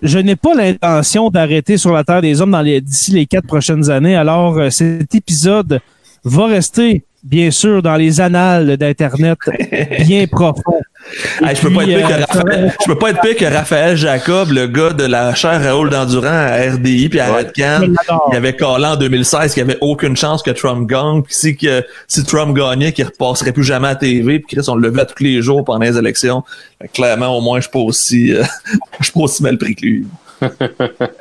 je 0.02 0.18
n'ai 0.20 0.36
pas 0.38 0.54
l'intention 0.56 1.30
d'arrêter 1.30 1.78
sur 1.78 1.92
la 1.92 2.04
Terre 2.06 2.22
des 2.22 2.40
Hommes 2.42 2.52
dans 2.52 2.62
les 2.62 2.80
d'ici 2.80 3.12
les 3.12 3.26
quatre 3.26 3.48
prochaines 3.48 3.90
années. 3.90 4.16
Alors, 4.16 4.58
euh, 4.58 4.70
cet 4.70 5.14
épisode 5.16 5.80
va 6.24 6.46
rester, 6.48 7.04
bien 7.24 7.52
sûr, 7.52 7.82
dans 7.82 7.96
les 7.96 8.22
annales 8.22 8.78
d'Internet, 8.78 9.38
bien 10.06 10.26
profond. 10.28 10.80
Hey, 11.44 11.56
je 11.56 11.62
peux 11.62 11.74
pas 11.74 11.84
puis, 11.84 11.94
être 11.94 12.08
pire 12.08 12.10
euh, 12.10 12.26
que 12.26 12.34
Raphaël, 12.34 12.74
je 12.80 12.86
peux 12.86 12.98
pas 12.98 13.10
être 13.10 13.22
pire 13.22 13.36
que 13.36 13.46
Raphaël 13.46 13.98
Jacob, 13.98 14.52
le 14.52 14.68
gars 14.68 14.92
de 14.92 15.04
la 15.06 15.34
chaire 15.36 15.62
Raoul 15.64 15.90
d'Endurant 15.90 16.28
à 16.28 16.72
RDI 16.72 17.10
puis 17.10 17.20
à 17.20 17.30
Ouais. 17.32 17.44
Radcan. 17.44 17.94
Il 18.32 18.38
avait 18.38 18.56
collé 18.56 18.86
en 18.86 18.96
2016 18.96 19.54
qu'il 19.54 19.64
n'y 19.66 19.72
avait 19.72 19.80
aucune 19.82 20.16
chance 20.16 20.42
que 20.44 20.52
Trump 20.52 20.88
gagne. 20.90 21.22
Puis 21.24 21.34
si, 21.34 21.58
que, 21.58 21.84
si 22.08 22.24
Trump 22.24 22.56
gagnait, 22.56 22.92
qu'il 22.92 23.06
repasserait 23.06 23.52
plus 23.52 23.64
jamais 23.64 23.90
à 23.90 23.96
TV. 23.96 24.40
Puis 24.40 24.56
Chris, 24.56 24.66
on 24.70 24.76
le 24.76 24.90
levait 24.90 25.06
tous 25.06 25.24
les 25.24 25.42
jours 25.42 25.64
pendant 25.64 25.86
les 25.86 25.98
élections. 25.98 26.44
Clairement, 26.94 27.38
au 27.38 27.42
moins, 27.42 27.60
je 27.60 27.64
suis 27.64 27.72
pas 27.72 27.80
aussi, 27.80 28.34
euh, 28.34 28.44
je 29.00 29.06
suis 29.06 29.14
pas 29.14 29.22
aussi 29.22 29.44
mal 29.44 29.58
pris 29.58 29.76
que 29.76 29.86
lui. 29.86 30.08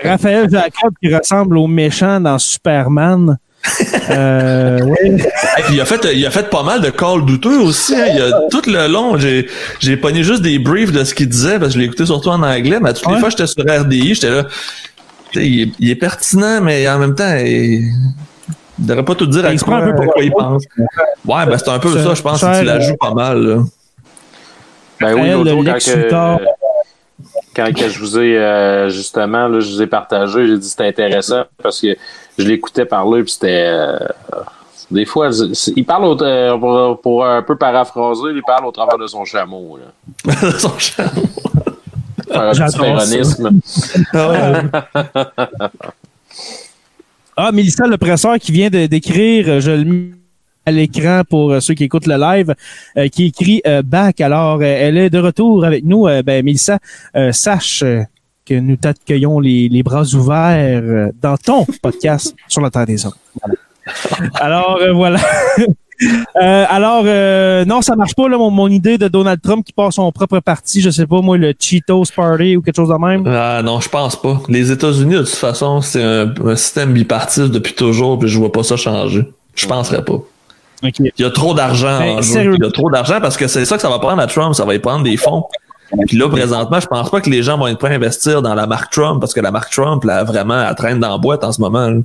Raphaël 0.05 0.49
Jacob 0.51 0.95
qui 1.03 1.15
ressemble 1.15 1.59
au 1.59 1.67
méchant 1.67 2.21
dans 2.21 2.39
Superman. 2.39 3.39
Euh, 4.11 4.81
ouais. 4.81 4.99
Hey, 5.05 5.65
puis 5.67 5.75
il 5.75 5.81
a 5.81 5.85
fait, 5.85 6.01
il 6.15 6.25
a 6.25 6.31
fait 6.31 6.49
pas 6.49 6.63
mal 6.63 6.81
de 6.81 6.89
calls 6.89 7.27
douteux 7.27 7.61
aussi. 7.61 7.95
hein. 7.95 8.07
Il 8.15 8.23
a, 8.23 8.41
tout 8.51 8.63
le 8.67 8.89
long, 8.89 9.19
j'ai, 9.19 9.47
j'ai 9.81 9.99
pogné 9.99 10.23
juste 10.23 10.41
des 10.41 10.59
briefs 10.59 10.93
de 10.93 11.05
ce 11.05 11.15
qu'il 11.15 11.29
disait 11.29 11.59
parce 11.59 11.69
que 11.69 11.75
je 11.75 11.79
l'ai 11.81 11.85
écouté 11.85 12.07
surtout 12.07 12.31
en 12.31 12.43
anglais. 12.43 12.79
Mais 12.81 12.95
toutes 12.95 13.11
les 13.13 13.19
fois, 13.19 13.29
j'étais 13.29 13.47
sur 13.47 13.63
RDI, 13.63 14.15
j'étais 14.15 14.31
là. 14.31 14.45
Il 15.35 15.61
est, 15.63 15.73
il 15.79 15.91
est 15.91 15.95
pertinent, 15.97 16.63
mais 16.63 16.89
en 16.89 16.99
même 16.99 17.15
temps, 17.15 17.35
il, 17.37 17.93
il 18.79 18.87
devrait 18.87 19.05
pas 19.05 19.15
tout 19.15 19.27
dire 19.27 19.45
à 19.45 19.55
quoi, 19.57 19.77
un 19.77 19.93
peu 19.93 20.07
quoi 20.07 20.23
il 20.23 20.33
pense. 20.33 20.65
Ouais, 21.27 21.47
ben 21.47 21.59
c'est 21.59 21.69
un 21.69 21.79
peu 21.79 21.93
ça, 22.03 22.15
je 22.15 22.23
pense, 22.23 22.41
que 22.41 22.59
tu 22.61 22.65
la 22.65 22.81
joues 22.81 22.97
pas 22.97 23.13
mal. 23.13 23.43
Là. 23.43 23.63
Ben 25.01 25.15
oui, 25.15 25.31
l'autre 25.31 25.79
quand, 26.09 26.39
que, 26.39 26.45
quand 27.55 27.73
que 27.75 27.89
je 27.89 27.99
vous 27.99 28.19
ai 28.19 28.39
euh, 28.39 28.89
justement, 28.89 29.49
là, 29.49 29.61
je 29.61 29.69
vous 29.71 29.83
ai 29.83 29.87
partagé, 29.87 30.47
j'ai 30.47 30.55
dit 30.55 30.61
que 30.61 30.67
c'était 30.67 30.87
intéressant 30.87 31.45
parce 31.63 31.81
que 31.81 31.97
je 32.39 32.45
l'écoutais 32.45 32.85
parler 32.85 33.23
puis 33.25 33.33
c'était 33.33 33.65
euh, 33.67 33.99
des 34.91 35.05
fois 35.05 35.31
il 35.77 35.85
parle 35.85 36.05
au- 36.05 36.23
euh, 36.23 36.57
pour, 36.57 37.01
pour 37.01 37.27
un 37.27 37.43
peu 37.43 37.57
paraphraser, 37.57 38.31
il 38.35 38.43
parle 38.47 38.65
au 38.67 38.73
travers 38.73 38.97
de 38.99 39.07
son 39.07 39.25
chameau. 39.25 39.79
Là. 39.79 40.35
Son 40.59 40.79
chat. 40.79 41.11
Faire 42.31 42.53
un. 42.55 43.51
Ah. 44.15 44.63
Ah, 47.37 47.53
Mélissa 47.53 47.87
Lepresseur 47.87 48.37
qui 48.39 48.51
vient 48.53 48.69
de 48.69 48.87
d'écrire, 48.87 49.49
euh, 49.49 49.61
je 49.61 49.71
le 49.71 49.85
mets 49.85 50.11
à 50.67 50.73
l'écran 50.73 51.23
pour 51.29 51.63
ceux 51.63 51.75
qui 51.75 51.85
écoutent 51.85 52.07
le 52.09 52.17
live, 52.17 52.55
euh, 52.97 53.09
qui 53.09 53.27
écrit 53.27 53.63
euh, 53.67 53.81
back. 53.83 54.21
Alors, 54.21 54.63
elle 54.63 54.97
est 54.99 55.09
de 55.09 55.19
retour 55.19 55.65
avec 55.65 55.85
nous. 55.85 56.07
Euh, 56.09 56.23
ben, 56.23 56.45
Mélissa, 56.45 56.79
euh, 57.17 57.31
sache 57.33 57.85
que 58.49 58.55
nous 58.55 58.77
t'accueillons 58.77 59.41
les, 59.41 59.69
les 59.69 59.83
bras 59.83 60.05
ouverts 60.15 60.83
euh, 60.83 61.11
dans 61.21 61.37
ton 61.37 61.67
podcast 61.83 62.35
sur 62.49 62.61
la 62.61 62.71
Terre 62.71 62.87
des 62.87 63.05
Hommes. 63.05 63.13
Voilà. 63.41 63.55
Alors, 64.35 64.79
euh, 64.81 64.93
voilà. 64.93 65.21
Euh, 66.41 66.65
alors, 66.69 67.03
euh, 67.07 67.65
non, 67.65 67.83
ça 67.83 67.97
marche 67.97 68.15
pas, 68.15 68.29
là, 68.29 68.39
mon, 68.39 68.51
mon 68.51 68.69
idée 68.69 68.99
de 68.99 69.09
Donald 69.09 69.41
Trump 69.43 69.67
qui 69.67 69.73
passe 69.73 69.97
son 69.97 70.13
propre 70.13 70.39
parti, 70.39 70.81
je 70.81 70.91
sais 70.91 71.09
pas, 71.09 71.21
moi, 71.21 71.37
le 71.37 71.53
Cheetos 71.59 72.05
Party 72.15 72.57
ou 72.57 72.63
quelque 72.63 72.77
chose 72.77 72.91
de 72.91 72.95
même. 72.95 73.27
Ah 73.27 73.63
non, 73.65 73.81
je 73.81 73.89
pense 73.89 74.15
pas. 74.15 74.41
Les 74.49 74.71
États-Unis, 74.71 75.15
de 75.15 75.19
toute 75.23 75.29
façon, 75.31 75.81
c'est 75.81 76.01
un, 76.01 76.33
un 76.47 76.55
système 76.55 76.93
bipartite 76.93 77.51
depuis 77.51 77.73
toujours, 77.73 78.17
puis 78.17 78.29
je 78.29 78.39
vois 78.39 78.53
pas 78.53 78.63
ça 78.63 78.77
changer. 78.77 79.27
Je 79.57 79.67
penserais 79.67 80.05
pas. 80.05 80.21
Il 80.85 81.11
y 81.19 81.25
a 81.25 81.31
trop 81.31 81.55
d'argent 81.55 81.99
Ben. 81.99 82.21
Il 82.23 82.63
y 82.63 82.67
a 82.67 82.71
trop 82.71 82.91
d'argent 82.91 83.21
parce 83.21 83.37
que 83.37 83.49
c'est 83.49 83.65
ça 83.65 83.75
que 83.75 83.83
ça 83.83 83.89
va 83.89 83.99
prendre 83.99 84.23
à 84.23 84.29
Trump, 84.29 84.55
ça 84.55 84.65
va 84.65 84.77
y 84.77 84.79
prendre 84.79 85.03
des 85.03 85.17
fonds. 85.17 85.45
Puis 86.07 86.17
là, 86.17 86.29
présentement, 86.29 86.81
je 86.81 86.87
pense 86.87 87.11
pas 87.11 87.21
que 87.21 87.31
les 87.31 87.43
gens 87.43 87.57
vont 87.57 87.67
être 87.67 87.79
prêts 87.79 87.93
à 87.93 87.97
investir 87.97 88.43
dans 88.43 88.55
la 88.55 88.67
marque 88.67 88.93
Trump 88.93 89.21
parce 89.21 89.33
que 89.33 89.41
la 89.41 89.51
marque 89.51 89.73
Trump, 89.73 90.05
là, 90.05 90.23
vraiment, 90.25 90.63
elle 90.69 90.75
traîne 90.75 91.01
dans 91.01 91.11
la 91.11 91.19
boîte 91.19 91.45
en 91.45 91.53
ce 91.53 91.61
moment. 91.61 91.89
là. 91.89 92.01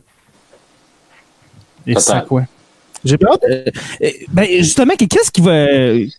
Et 1.85 1.93
Peut-être. 1.93 2.25
quoi? 2.27 2.43
J'ai 3.05 3.15
hâte. 3.15 3.43
euh, 3.49 3.65
euh, 4.01 4.09
ben, 4.29 4.47
justement, 4.59 4.93
qu'est-ce 4.97 5.29
qui 5.29 5.41
va, 5.41 5.65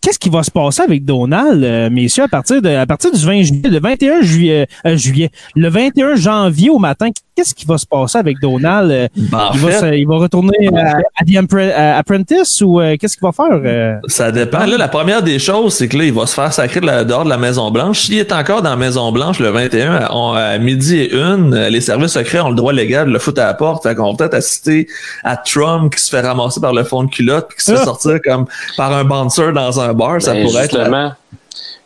qu'est-ce 0.03 0.19
qui 0.19 0.29
va 0.29 0.43
se 0.43 0.51
passer 0.51 0.83
avec 0.83 1.03
Donald, 1.03 1.65
euh, 1.65 1.89
messieurs, 1.89 2.25
à 2.25 2.29
partir 2.29 2.61
de, 2.61 2.69
à 2.69 2.85
partir 2.85 3.11
du 3.11 3.25
20 3.25 3.43
juillet, 3.43 3.71
le 3.71 3.81
21 3.81 4.21
juillet, 4.21 4.67
euh, 4.87 4.97
juillet, 4.97 5.31
le 5.57 5.69
21 5.71 6.17
janvier 6.17 6.69
au 6.69 6.79
matin, 6.79 7.09
qu'est-ce 7.35 7.55
qui 7.55 7.67
va 7.67 7.79
se 7.79 7.87
passer 7.87 8.19
avec 8.19 8.39
Donald? 8.41 8.91
Euh, 8.91 9.09
Ben, 9.17 9.39
en 9.39 9.53
il, 9.55 9.61
va 9.61 9.71
fait, 9.71 9.81
se- 9.81 9.95
il 9.97 10.07
va 10.07 10.17
retourner 10.17 10.69
à, 10.77 10.97
à 10.97 11.25
The 11.25 11.31
Empre- 11.31 11.73
à 11.73 11.97
Apprentice 11.99 12.61
ou 12.61 12.81
euh, 12.81 12.97
qu'est-ce 12.99 13.17
qu'il 13.17 13.27
va 13.27 13.33
faire? 13.33 13.61
euh? 13.65 13.95
Ça 14.07 14.31
dépend. 14.33 14.67
Là, 14.67 14.77
la 14.77 14.89
première 14.89 15.23
des 15.23 15.39
choses, 15.39 15.75
c'est 15.75 15.89
que 15.89 15.97
là, 15.99 16.05
il 16.05 16.13
va 16.13 16.27
se 16.27 16.35
faire 16.35 16.53
sacrer 16.53 16.81
de 16.81 16.87
la, 16.87 17.05
dehors 17.05 17.25
de 17.25 17.31
la 17.31 17.37
Maison-Blanche. 17.39 18.01
S'il 18.01 18.19
est 18.19 18.33
encore 18.33 18.63
dans 18.63 18.71
la 18.71 18.77
Maison-Blanche 18.77 19.41
le 19.41 19.51
21, 19.51 19.95
à, 19.95 20.15
on- 20.15 20.33
à 20.33 20.59
midi 20.59 20.97
et 20.99 21.15
une, 21.15 21.55
euh, 21.55 21.69
les 21.71 21.81
services 21.81 22.13
secrets 22.13 22.41
ont 22.41 22.51
le 22.51 22.57
droit 22.57 22.73
légal 22.73 23.07
de 23.09 23.13
le 23.13 23.19
foutre 23.19 23.41
à 23.43 23.47
la 23.47 23.55
porte. 23.55 23.83
Fait 23.83 23.95
qu'on 23.95 24.11
va 24.13 24.17
peut-être 24.17 24.35
assister 24.35 24.87
à 25.23 25.37
Trump 25.37 25.95
qui 25.95 26.03
se 26.03 26.11
fait 26.11 26.21
ramasser 26.21 26.61
par 26.61 26.73
le 26.73 26.85
fond 26.85 27.05
de 27.05 27.11
culotte 27.11 27.49
puis 27.49 27.59
qui 27.59 27.65
se 27.65 27.73
fait 27.73 27.79
Ah. 27.81 27.85
sortir 27.85 28.19
comme 28.25 28.47
par 28.77 28.93
un 28.93 29.05
bouncer 29.05 29.53
dans 29.53 29.81
un 29.81 29.93
bar. 29.93 30.21
Ça 30.23 30.33
Ben, 30.35 30.45
pourrait 30.47 30.65
être 30.67 30.77
la- 30.79 31.17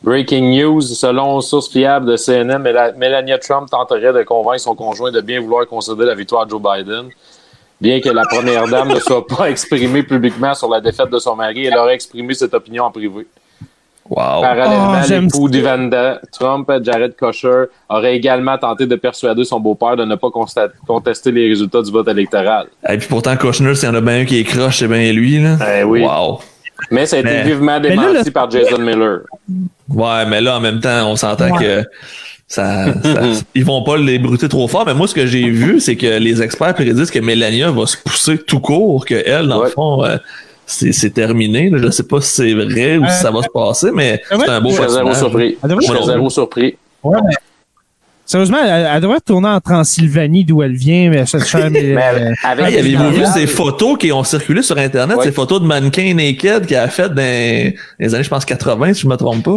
breaking 0.02 0.50
news, 0.50 0.80
selon 0.82 1.40
source 1.40 1.68
fiable 1.70 2.06
de 2.06 2.16
CNN, 2.16 2.58
Mela- 2.62 2.92
Melania 2.96 3.38
Trump 3.38 3.68
tenterait 3.70 4.12
de 4.12 4.22
convaincre 4.22 4.60
son 4.60 4.74
conjoint 4.74 5.10
de 5.12 5.20
bien 5.20 5.40
vouloir 5.40 5.66
concéder 5.66 6.04
la 6.04 6.14
victoire 6.14 6.42
à 6.42 6.48
Joe 6.48 6.60
Biden. 6.62 7.08
Bien 7.80 8.00
que 8.00 8.08
la 8.08 8.24
première 8.24 8.66
dame 8.66 8.88
ne 8.88 8.98
soit 8.98 9.24
pas 9.26 9.50
exprimée 9.50 10.02
publiquement 10.02 10.52
sur 10.54 10.68
la 10.68 10.80
défaite 10.80 11.10
de 11.10 11.18
son 11.18 11.36
mari, 11.36 11.66
elle 11.66 11.76
aurait 11.78 11.94
exprimé 11.94 12.34
cette 12.34 12.52
opinion 12.54 12.84
en 12.84 12.90
privé. 12.90 13.26
Wow. 14.10 14.40
Parallèlement, 14.40 14.92
Oh, 15.00 15.06
j'aime 15.06 15.24
l'époux 15.24 15.48
d'Ivanda 15.50 16.18
Trump, 16.32 16.68
Jared 16.82 17.14
Kushner, 17.14 17.64
aurait 17.90 18.16
également 18.16 18.56
tenté 18.56 18.86
de 18.86 18.96
persuader 18.96 19.44
son 19.44 19.60
beau-père 19.60 19.96
de 19.96 20.04
ne 20.06 20.14
pas 20.14 20.28
contester 20.86 21.30
les 21.30 21.48
résultats 21.50 21.82
du 21.82 21.92
vote 21.92 22.08
électoral. 22.08 22.68
Et 22.88 22.96
puis 22.96 23.06
pourtant, 23.06 23.36
Kushner, 23.36 23.74
s'il 23.74 23.88
y 23.88 23.92
en 23.92 23.94
a 23.94 24.00
bien 24.00 24.20
un 24.20 24.24
qui 24.24 24.40
est 24.40 24.44
croche, 24.44 24.78
c'est 24.78 24.88
bien 24.88 25.12
lui. 25.12 25.38
Là. 25.42 25.56
Eh 25.80 25.84
oui. 25.84 26.02
Wow. 26.02 26.40
Mais 26.90 27.04
ça 27.06 27.16
a 27.16 27.18
été 27.20 27.28
Mais- 27.28 27.42
vivement 27.44 27.72
là, 27.72 27.80
démenti 27.80 28.24
le- 28.24 28.30
par 28.30 28.50
Jason 28.50 28.78
Miller. 28.78 29.20
Ouais, 29.88 30.26
mais 30.26 30.40
là, 30.40 30.56
en 30.56 30.60
même 30.60 30.80
temps, 30.80 31.10
on 31.10 31.16
s'entend 31.16 31.50
Ouais. 31.56 31.64
que 31.64 31.84
ça, 32.46 32.86
ça- 33.02 33.22
ils 33.54 33.64
vont 33.64 33.82
pas 33.82 33.96
l'ébruter 33.96 34.48
trop 34.48 34.68
fort. 34.68 34.84
Mais 34.86 34.94
moi, 34.94 35.06
ce 35.08 35.14
que 35.14 35.26
j'ai 35.26 35.48
vu, 35.50 35.80
c'est 35.80 35.96
que 35.96 36.18
les 36.18 36.42
experts 36.42 36.74
prédisent 36.74 37.10
que 37.10 37.18
Melania 37.18 37.70
va 37.70 37.86
se 37.86 37.96
pousser 37.96 38.38
tout 38.38 38.60
court, 38.60 39.04
que 39.06 39.14
elle, 39.26 39.48
dans 39.48 39.58
Ouais. 39.60 39.66
le 39.66 39.70
fond, 39.70 40.04
euh, 40.04 40.16
c'est 40.66 40.92
c'est 40.92 41.10
terminé. 41.10 41.70
là. 41.70 41.78
Je 41.82 41.90
sais 41.90 42.02
pas 42.02 42.20
si 42.20 42.28
c'est 42.34 42.52
vrai 42.54 42.98
ou 42.98 43.06
si 43.08 43.16
ça 43.22 43.30
va 43.30 43.42
se 43.42 43.48
passer, 43.48 43.90
mais 43.92 44.20
ouais. 44.30 44.38
c'est 44.44 44.50
un 44.50 44.60
beau 44.60 44.70
Je 44.70 44.74
suis 44.82 44.90
zéro 44.90 45.14
surpris. 45.14 45.56
Je 45.64 45.80
suis 45.80 46.04
zéro 46.04 46.30
surpris. 46.30 46.76
Ouais, 47.02 47.18
mais- 47.26 47.34
Sérieusement, 48.30 48.58
elle, 48.62 48.86
elle 48.92 49.00
devrait 49.00 49.16
retourner 49.16 49.48
en 49.48 49.58
Transylvanie 49.60 50.44
d'où 50.44 50.62
elle 50.62 50.74
vient, 50.74 51.08
mais 51.08 51.24
cette 51.24 51.46
chère, 51.46 51.70
mais, 51.70 51.94
Mais 51.94 52.10
euh, 52.14 52.32
avec 52.44 52.66
Hey, 52.66 52.78
avez-vous 52.78 53.10
vu 53.10 53.24
ces 53.26 53.46
photos 53.46 53.96
qui 53.98 54.12
ont 54.12 54.22
circulé 54.22 54.60
sur 54.62 54.76
Internet, 54.76 55.16
Ouais. 55.16 55.24
ces 55.24 55.32
photos 55.32 55.62
de 55.62 55.66
mannequin 55.66 56.12
naked 56.12 56.66
qu'elle 56.66 56.78
a 56.80 56.88
fait 56.88 57.08
dans 57.08 57.72
les 57.98 58.14
années, 58.14 58.22
je 58.22 58.28
pense, 58.28 58.44
80, 58.44 58.92
si 58.92 59.00
je 59.00 59.08
me 59.08 59.16
trompe 59.16 59.42
pas. 59.42 59.56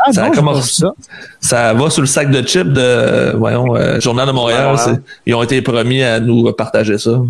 ah, 0.00 0.12
ça 0.12 0.28
non, 0.28 0.52
vu 0.52 0.62
ça. 0.62 0.92
Ça 1.40 1.72
va 1.74 1.88
sur 1.88 2.00
le 2.02 2.08
sac 2.08 2.28
de 2.28 2.42
chips 2.46 2.66
de, 2.66 3.36
voyons, 3.36 3.76
euh, 3.76 4.00
Journal 4.00 4.26
de 4.26 4.32
Montréal. 4.32 4.76
C'est- 4.78 5.00
Ils 5.24 5.34
ont 5.36 5.42
été 5.44 5.62
promis 5.62 6.02
à 6.02 6.18
nous 6.18 6.52
partager 6.54 6.98
ça. 6.98 7.20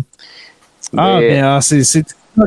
Ah, 0.97 1.17
Mais- 1.19 1.27
mais 1.29 1.39
ah, 1.39 1.59
c'est, 1.61 1.83
c'est 1.83 2.03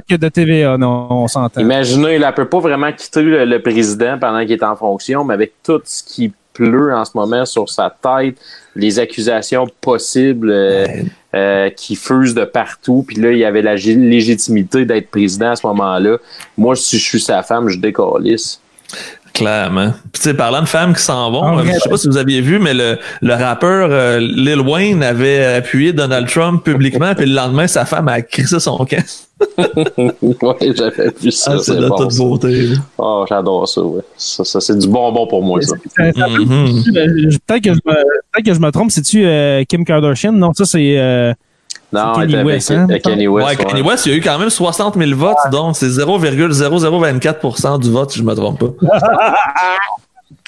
que 0.09 0.17
de 0.17 0.29
TVA, 0.29 0.77
non, 0.79 1.07
on 1.11 1.29
s'entend. 1.29 1.61
Imaginez, 1.61 2.15
elle 2.15 2.33
peut 2.35 2.49
pas 2.49 2.59
vraiment 2.59 2.91
quitter 2.93 3.23
le, 3.23 3.45
le 3.45 3.63
président 3.63 4.19
pendant 4.19 4.41
qu'il 4.41 4.53
est 4.53 4.63
en 4.65 4.75
fonction, 4.75 5.25
mais 5.25 5.35
avec 5.35 5.53
tout 5.65 5.81
ce 5.85 6.03
qui 6.03 6.33
pleut 6.53 6.95
en 6.95 7.05
ce 7.05 7.13
moment 7.15 7.45
sur 7.45 7.69
sa 7.69 7.91
tête, 8.03 8.37
les 8.77 8.99
accusations 8.99 9.67
possibles 9.81 10.51
euh, 10.51 10.87
euh, 11.35 11.71
qui 11.71 11.97
fusent 11.97 12.35
de 12.35 12.45
partout, 12.45 13.05
puis 13.07 13.17
là, 13.17 13.31
il 13.33 13.39
y 13.39 13.45
avait 13.45 13.63
la 13.63 13.77
gi- 13.77 13.95
légitimité 13.97 14.85
d'être 14.85 15.11
président 15.11 15.51
à 15.53 15.57
ce 15.57 15.67
moment-là. 15.67 16.17
Moi, 16.59 16.75
si 16.77 16.99
je 16.99 17.05
suis 17.05 17.21
sa 17.21 17.43
femme, 17.43 17.69
je 17.69 17.79
décalisse. 17.79 18.61
Clairement. 19.33 19.93
Puis, 20.13 20.21
tu 20.21 20.21
sais, 20.23 20.35
parlant 20.35 20.61
de 20.61 20.67
femmes 20.67 20.93
qui 20.93 21.03
s'en 21.03 21.31
vont, 21.31 21.59
Ah, 21.59 21.61
euh, 21.61 21.65
je 21.73 21.79
sais 21.79 21.89
pas 21.89 21.97
si 21.97 22.09
vous 22.09 22.17
aviez 22.17 22.41
vu, 22.41 22.59
mais 22.59 22.75
le, 22.75 22.99
le 23.23 23.35
rappeur 23.35 23.89
euh, 23.93 24.19
Lil 24.19 24.61
Wayne 24.61 25.05
avait 25.05 25.45
appuyé 25.45 25.93
Donald 25.93 26.29
Trump 26.29 26.65
publiquement, 26.65 27.15
puis 27.17 27.27
le 27.27 27.35
lendemain, 27.37 27.69
sa 27.69 27.85
femme 27.85 28.09
a 28.09 28.23
crissé 28.23 28.59
son 28.59 28.77
camp. 28.85 29.05
ouais, 30.43 30.73
j'avais 30.77 31.11
vu 31.21 31.31
ça. 31.31 31.53
Ah, 31.55 31.59
c'est 31.59 31.73
c'est 31.73 31.77
de 31.81 31.89
bon, 31.89 31.97
toute 31.97 32.13
ça. 32.13 32.23
beauté. 32.23 32.69
Oh, 32.99 33.25
j'adore 33.29 33.67
ça, 33.69 33.83
ouais. 33.83 34.03
Ça, 34.17 34.45
ça, 34.45 34.61
c'est 34.61 34.79
du 34.79 34.87
bonbon 34.89 35.27
pour 35.27 35.43
moi, 35.43 35.61
ça. 35.63 35.75
Ça- 35.97 36.13
ça- 36.13 36.29
Mhm. 36.29 36.83
Euh, 36.97 37.31
Peut-être 37.47 37.63
que, 37.65 37.71
je 37.75 37.81
me, 37.85 37.95
peut-être 38.33 38.45
que 38.47 38.55
je 38.55 38.61
me 38.61 38.71
trompe. 38.71 38.91
C'est-tu 38.91 39.25
euh, 39.25 39.65
Kim 39.69 39.85
Kardashian? 39.85 40.33
Non, 40.33 40.53
ça, 40.55 40.65
c'est... 40.65 40.99
euh, 40.99 41.33
Non, 41.93 42.21
était 42.23 42.35
avec 42.35 42.47
West, 42.47 42.71
hein, 42.71 42.87
Kanye 43.03 43.27
West. 43.29 43.49
Ouais, 43.49 43.55
il 44.07 44.11
y 44.11 44.15
a 44.15 44.17
eu 44.17 44.21
quand 44.21 44.39
même 44.39 44.51
60 44.51 44.97
000 44.97 45.11
votes, 45.19 45.37
donc 45.51 45.77
c'est 45.77 45.89
0,0024% 45.89 47.81
du 47.81 47.91
vote, 47.91 48.11
si 48.13 48.19
je 48.21 48.25
me 48.25 48.35
trompe 48.35 48.59
pas. 48.61 48.87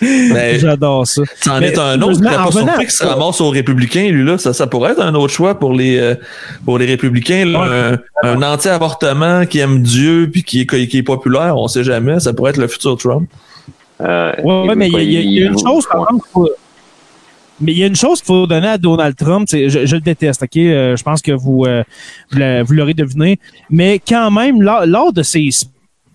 Mais 0.00 0.58
J'adore 0.58 1.06
ça. 1.06 1.22
c'en 1.42 1.60
est 1.60 1.78
un 1.78 2.00
autre. 2.02 2.20
À 2.26 2.48
qu'il 2.78 2.90
se 2.90 2.98
ça- 2.98 3.14
ramasse 3.14 3.40
aux 3.40 3.50
républicains, 3.50 4.08
lui, 4.10 4.24
là. 4.24 4.38
Ça, 4.38 4.52
ça 4.52 4.66
pourrait 4.66 4.92
être 4.92 5.02
un 5.02 5.14
autre 5.14 5.32
choix 5.32 5.58
pour 5.58 5.72
les, 5.72 5.98
euh, 5.98 6.14
pour 6.64 6.78
les 6.78 6.86
républicains. 6.86 7.44
là. 7.44 7.98
Un, 8.22 8.28
un 8.28 8.42
anti-avortement 8.42 9.46
qui 9.46 9.58
aime 9.60 9.82
Dieu 9.82 10.28
puis 10.32 10.42
qui 10.42 10.60
est, 10.62 10.86
qui 10.88 10.98
est 10.98 11.02
populaire, 11.02 11.56
on 11.56 11.68
sait 11.68 11.84
jamais. 11.84 12.18
Ça 12.20 12.32
pourrait 12.32 12.50
être 12.50 12.56
le 12.58 12.68
futur 12.68 12.96
Trump. 12.96 13.28
Euh, 14.00 14.32
Ouais, 14.42 14.68
ouais, 14.68 14.74
mais 14.74 14.88
il 14.88 15.12
y, 15.12 15.16
a- 15.16 15.20
y 15.20 15.24
y 15.34 15.40
une 15.42 15.58
chose, 15.58 15.86
par 15.86 16.00
exemple, 16.08 16.22
qu'il 16.24 16.32
faut- 16.32 16.50
mais 17.60 17.72
il 17.72 17.78
y 17.78 17.84
a 17.84 17.86
une 17.86 17.94
chose 17.94 18.18
qu'il 18.18 18.26
faut 18.26 18.46
donner 18.48 18.66
à 18.68 18.78
Donald 18.78 19.14
Trump, 19.14 19.46
je, 19.52 19.68
je 19.86 19.94
le 19.94 20.00
déteste, 20.00 20.42
ok? 20.42 20.56
Euh, 20.56 20.96
je 20.96 21.02
pense 21.04 21.22
que 21.22 21.30
vous, 21.30 21.64
euh, 21.64 21.84
vous 22.32 22.38
l'a- 22.38 22.62
vous 22.64 22.72
l'aurez 22.72 22.94
deviné. 22.94 23.38
Mais 23.70 24.00
quand 24.00 24.32
même, 24.32 24.60
lors, 24.62 24.84
lors 24.86 25.12
de 25.12 25.22
ses 25.22 25.48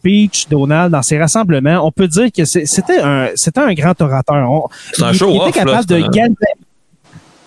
speeches, 0.08 0.48
Donald, 0.50 0.92
dans 0.92 1.02
ses 1.02 1.20
rassemblements, 1.20 1.86
on 1.86 1.92
peut 1.92 2.08
dire 2.08 2.30
que 2.36 2.46
c'était 2.46 3.00
un, 3.02 3.28
c'était 3.36 3.60
un 3.60 3.74
grand 3.74 4.00
orateur. 4.02 4.50
On- 4.50 4.68
C'est 4.94 5.04
un 5.04 5.12
il- 5.12 5.18
show 5.18 5.30
Il 5.30 5.36
était 5.36 5.46
off, 5.48 5.52
capable 5.66 5.86
de 5.86 5.98
galvaniser. 6.00 6.36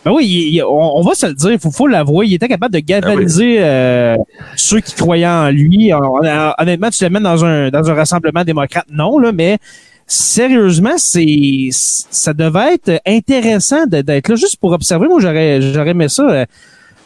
Ben 0.04 0.12
oui, 0.12 0.24
il- 0.26 0.54
il- 0.56 0.62
on, 0.64 0.98
on 0.98 1.02
va 1.02 1.14
se 1.14 1.26
le 1.26 1.34
dire, 1.34 1.52
il 1.52 1.58
faut, 1.58 1.70
faut 1.70 1.86
l'avouer, 1.86 2.26
il 2.26 2.34
était 2.34 2.48
capable 2.48 2.72
de 2.74 2.80
galvaniser 2.80 3.56
euh, 3.60 4.16
ceux 4.56 4.80
qui 4.80 4.94
croyaient 4.94 5.26
en 5.26 5.50
lui. 5.50 5.92
Hon- 5.92 6.20
hon- 6.22 6.52
Honnêtement, 6.58 6.88
tu 6.90 7.02
l'amènes 7.04 7.22
dans 7.22 7.44
un, 7.44 7.68
dans 7.70 7.90
un 7.90 7.94
rassemblement 7.94 8.42
démocrate, 8.44 8.86
non, 8.90 9.18
là, 9.18 9.30
mais 9.32 9.58
sérieusement, 10.06 10.94
c'est 10.96 11.68
ça 11.72 12.32
devait 12.32 12.74
être 12.74 13.00
intéressant 13.06 13.86
d'être 13.86 14.28
là 14.28 14.36
juste 14.36 14.56
pour 14.60 14.72
observer. 14.72 15.06
Moi, 15.06 15.20
j'aurais 15.20 15.60
j'aurais 15.62 15.90
aimé 15.90 16.08
ça 16.08 16.22
euh, 16.28 16.44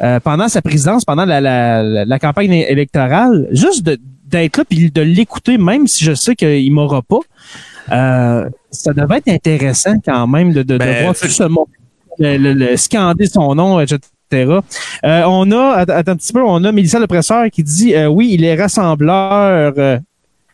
euh, 0.03 0.21
pendant 0.21 0.49
sa 0.49 0.62
présidence, 0.62 1.05
pendant 1.05 1.25
la, 1.25 1.40
la, 1.40 2.05
la- 2.05 2.19
campagne 2.19 2.53
électorale, 2.53 3.47
juste 3.53 3.83
de- 3.85 3.99
d'être 4.35 4.57
là 4.59 4.64
puis 4.68 4.90
de 4.90 5.01
l'écouter, 5.03 5.59
même 5.59 5.87
si 5.87 6.05
je 6.05 6.14
sais 6.14 6.35
qu'il 6.35 6.73
m'aura 6.73 7.03
pas. 7.03 7.20
Euh, 7.92 8.49
ça 8.70 8.92
devait 8.92 9.18
être 9.18 9.29
intéressant 9.29 9.94
quand 10.05 10.27
même 10.27 10.53
de, 10.53 10.62
de, 10.62 10.75
de 10.75 10.79
Ben, 10.79 11.03
voir 11.03 11.14
tout 11.14 11.29
ce 11.29 11.42
monde, 11.44 11.66
le, 12.18 12.37
le- 12.38 12.53
le 12.55 12.77
scander 12.77 13.27
son 13.27 13.55
nom, 13.55 13.79
etc. 13.81 14.01
Euh, 14.35 14.61
on 15.27 15.51
a, 15.53 15.75
att- 15.83 15.90
attends 15.90 16.12
un 16.12 16.16
petit 16.16 16.33
peu, 16.33 16.42
on 16.42 16.64
a 16.64 16.73
Mélissa 16.73 16.99
Lepresseur 16.99 17.44
qui 17.53 17.62
dit 17.62 17.94
euh, 17.94 18.07
oui, 18.07 18.31
il 18.33 18.42
est 18.44 18.57
rassembleur. 18.61 19.75
euh, 19.79 19.99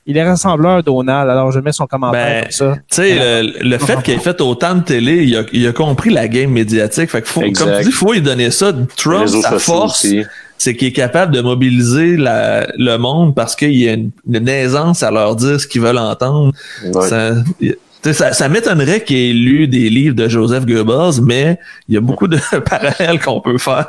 il 0.07 0.17
est 0.17 0.25
rassembleur 0.29 0.83
Donald. 0.83 1.31
Alors 1.31 1.53
je 1.53 1.61
mets 1.61 1.73
son 1.73 1.87
commentaire 1.87 2.27
Ben, 2.27 2.43
comme 2.43 2.51
ça. 2.51 2.75
Tu 2.91 2.97
sais, 2.97 3.43
le, 3.43 3.69
le 3.69 3.79
fait 3.79 4.03
qu'il 4.03 4.15
ait 4.15 4.19
fait 4.19 4.41
autant 4.41 4.75
de 4.75 4.81
télé, 4.81 5.23
il 5.25 5.37
a, 5.37 5.43
il 5.53 5.67
a 5.69 5.73
compris 5.73 6.11
la 6.11 6.27
game 6.27 6.51
médiatique. 6.51 7.11
Fait 7.11 7.23
que 7.23 7.29
faut, 7.29 7.43
Exact. 7.43 7.65
comme 7.65 7.77
tu 7.77 7.83
dis, 7.85 7.89
il 7.91 7.93
faut 7.95 8.13
lui 8.13 8.21
donner 8.21 8.51
ça. 8.51 8.73
Trump, 8.97 9.29
sa 9.29 9.59
force, 9.59 10.05
aussi. 10.05 10.25
C'est 10.63 10.77
qu'il 10.77 10.89
est 10.89 10.93
capable 10.93 11.35
de 11.35 11.41
mobiliser 11.41 12.19
la- 12.19 12.67
le 12.77 12.99
monde 12.99 13.35
parce 13.35 13.57
qu'il 13.57 13.73
y 13.75 13.89
a 13.89 13.95
une, 13.95 14.11
une 14.31 14.47
aisance 14.47 15.03
à 15.03 15.11
leur 15.11 15.35
dire 15.35 15.59
ce 15.59 15.67
qu'ils 15.67 15.81
veulent 15.81 15.97
entendre. 15.97 16.53
Ouais. 16.93 17.09
Ça, 17.09 17.33
tu 17.59 17.75
sais, 18.03 18.13
ça, 18.13 18.33
ça 18.35 18.47
m'étonnerait 18.51 19.03
qu'il 19.03 19.17
ait 19.17 19.33
lu 19.33 19.69
des 19.69 19.89
livres 19.89 20.15
de 20.15 20.29
Joseph 20.29 20.67
Goebbels, 20.67 21.23
mais 21.23 21.59
il 21.89 21.95
y 21.95 21.97
a 21.97 22.03
beaucoup 22.03 22.29
de 22.29 22.37
parallèles 22.69 23.19
qu'on 23.21 23.41
peut 23.41 23.57
faire 23.57 23.87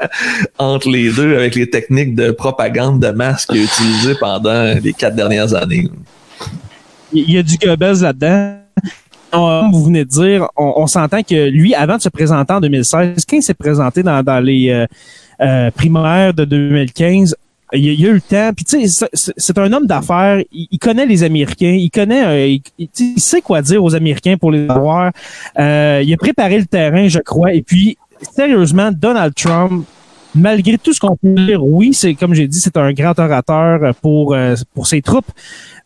entre 0.57 0.89
les 0.89 1.11
deux 1.11 1.35
avec 1.35 1.55
les 1.55 1.69
techniques 1.69 2.15
de 2.15 2.31
propagande 2.31 3.01
de 3.01 3.09
masse 3.09 3.45
qu'il 3.45 3.59
a 3.59 3.63
utilisées 3.63 4.15
pendant 4.17 4.73
les 4.81 4.93
quatre 4.93 5.15
dernières 5.17 5.53
années. 5.53 5.89
Il 7.11 7.23
il 7.27 7.31
y 7.33 7.37
a 7.37 7.43
du 7.43 7.57
Goebbels 7.57 8.01
là-dedans. 8.01 8.55
comme 9.33 9.71
vous 9.73 9.83
venez 9.85 10.05
de 10.05 10.09
dire, 10.09 10.47
on, 10.55 10.73
on 10.77 10.87
s'entend 10.87 11.21
que 11.23 11.49
lui, 11.49 11.75
avant 11.75 11.97
de 11.97 12.01
se 12.01 12.07
présenter 12.09 12.53
en 12.53 12.61
2016, 12.61 13.25
quand 13.29 13.35
il 13.37 13.43
s'est 13.43 13.53
présenté 13.53 14.03
dans, 14.03 14.23
dans 14.23 14.39
les 14.39 14.69
euh, 14.69 14.85
euh, 15.41 15.71
primaires 15.71 16.33
de 16.33 16.45
2015, 16.45 17.35
il, 17.73 17.85
il 17.85 18.05
a 18.05 18.09
eu 18.09 18.13
le 18.13 18.21
temps. 18.21 18.51
Puis 18.55 18.65
tu 18.65 18.87
sais, 18.87 19.07
c'est- 19.13 19.57
un 19.57 19.71
homme 19.73 19.87
d'affaires. 19.87 20.41
Il, 20.51 20.77
connaît 20.79 21.05
les 21.05 21.23
Américains. 21.23 21.71
Il 21.77 21.89
connaît. 21.89 22.25
euh, 22.25 22.57
il, 22.77 23.19
sait 23.19 23.41
quoi 23.41 23.61
dire 23.61 23.83
aux 23.83 23.95
Américains 23.95 24.37
pour 24.37 24.51
les 24.51 24.67
avoir. 24.69 25.11
Euh, 25.59 26.01
il 26.05 26.13
a 26.13 26.17
préparé 26.17 26.57
le 26.59 26.65
terrain, 26.65 27.07
je 27.07 27.19
crois. 27.19 27.53
Et 27.53 27.61
puis, 27.61 27.97
sérieusement, 28.35 28.91
Donald 28.91 29.33
Trump, 29.35 29.85
malgré 30.35 30.77
tout 30.77 30.93
ce 30.93 30.99
qu'on 30.99 31.15
peut 31.15 31.33
dire, 31.33 31.63
oui, 31.63 31.93
c'est 31.93 32.13
comme 32.13 32.33
j'ai 32.33 32.47
dit, 32.47 32.59
c'est 32.59 32.77
un 32.77 32.93
grand 32.93 33.17
orateur 33.17 33.93
pour 34.01 34.33
euh, 34.33 34.55
pour 34.73 34.87
ses 34.87 35.01
troupes, 35.01 35.31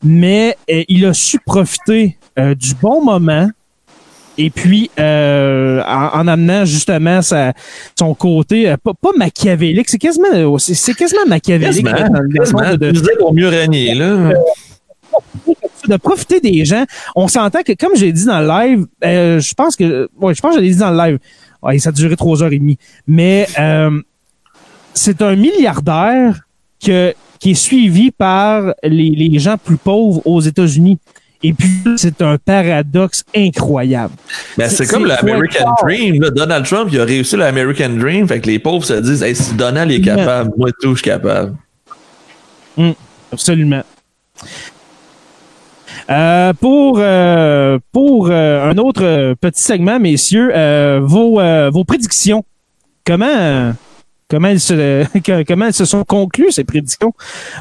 mais 0.04 0.56
il 0.68 1.06
a 1.06 1.14
su 1.14 1.40
profiter 1.40 2.18
du 2.38 2.74
bon 2.82 3.04
moment. 3.04 3.50
Et 4.38 4.50
puis, 4.50 4.90
euh, 5.00 5.82
en, 5.88 6.20
en 6.20 6.28
amenant 6.28 6.66
justement 6.66 7.22
sa, 7.22 7.54
son 7.98 8.14
côté, 8.16 8.70
euh, 8.70 8.76
pas, 8.78 8.94
pas 8.94 9.12
machiavélique, 9.18 9.88
c'est 9.90 9.98
quasiment, 9.98 10.58
c'est 10.58 10.94
quasiment 10.94 11.26
machiavélique. 11.28 11.86
Quasiment, 12.36 12.76
de- 12.76 13.18
pour 13.18 13.34
mieux 13.34 13.48
régner, 13.48 13.96
là. 13.96 14.32
de 15.88 15.96
profiter 15.98 16.40
des 16.42 16.66
gens. 16.66 16.84
On 17.16 17.28
s'entend 17.28 17.62
que, 17.64 17.74
comme 17.74 17.96
j'ai 17.96 18.12
dit 18.12 18.26
dans 18.26 18.40
le 18.42 18.48
live, 18.48 18.86
euh, 19.04 19.40
je 19.40 19.54
pense 19.54 19.76
que, 19.76 20.10
ouais, 20.20 20.34
je 20.34 20.42
pense 20.42 20.56
que 20.56 20.60
l'ai 20.62 20.70
dit 20.72 20.78
dans 20.80 20.92
le 20.92 20.98
live. 20.98 21.20
Ouais, 21.64 21.80
ça 21.80 21.90
a 21.90 21.92
duré 21.94 22.16
trois 22.18 22.44
heures 22.44 22.52
et 22.52 22.60
demie. 22.60 22.78
Mais 23.08 23.48
euh, 23.60 24.02
c'est 24.94 25.22
un 25.22 25.36
milliardaire 25.36 26.42
que, 26.84 27.14
qui 27.40 27.52
est 27.52 27.56
suivi 27.56 28.12
par 28.12 28.74
les, 28.84 29.12
les 29.12 29.40
gens 29.40 29.56
plus 29.64 29.78
pauvres 29.78 30.22
aux 30.26 30.42
États-Unis. 30.42 30.98
Et 31.44 31.54
puis, 31.54 31.70
c'est 31.98 32.22
un 32.22 32.38
paradoxe 32.38 33.24
incroyable. 33.36 34.14
Ben, 34.58 34.70
c'est 34.70 34.88
comme 34.88 35.06
l'American. 35.06 35.76
Dream. 35.84 36.22
Là. 36.22 36.30
Donald 36.32 36.66
Trump, 36.66 36.90
il 36.92 37.00
a 37.00 37.06
réussi 37.06 37.38
l'American 37.38 37.90
Dream. 37.90 38.28
Fait 38.28 38.40
que 38.40 38.48
les 38.48 38.60
pauvres 38.60 38.86
se 38.86 38.94
disent, 38.94 39.24
hey, 39.24 39.36
si 39.36 39.54
Donald 39.54 39.92
est 39.92 40.02
capable, 40.02 40.52
moi 40.58 40.70
tout, 40.82 40.96
je 40.96 41.02
suis 41.02 41.12
capable. 41.12 41.56
Absolument. 43.32 43.84
Euh, 46.10 46.54
pour 46.54 46.98
euh, 47.00 47.80
pour 47.92 48.30
euh, 48.30 48.70
un 48.70 48.78
autre 48.78 49.34
petit 49.42 49.62
segment, 49.62 50.00
messieurs, 50.00 50.52
vos 51.00 51.42
vos 51.72 51.84
prédictions. 51.84 52.46
Comment 53.06 53.74
comment 54.30 54.48
elles 54.48 54.60
se 54.60 55.06
comment 55.48 55.66
elles 55.66 55.74
se 55.74 55.86
sont 55.86 56.04
conclues 56.04 56.52
ces 56.52 56.64
prédictions? 56.64 57.14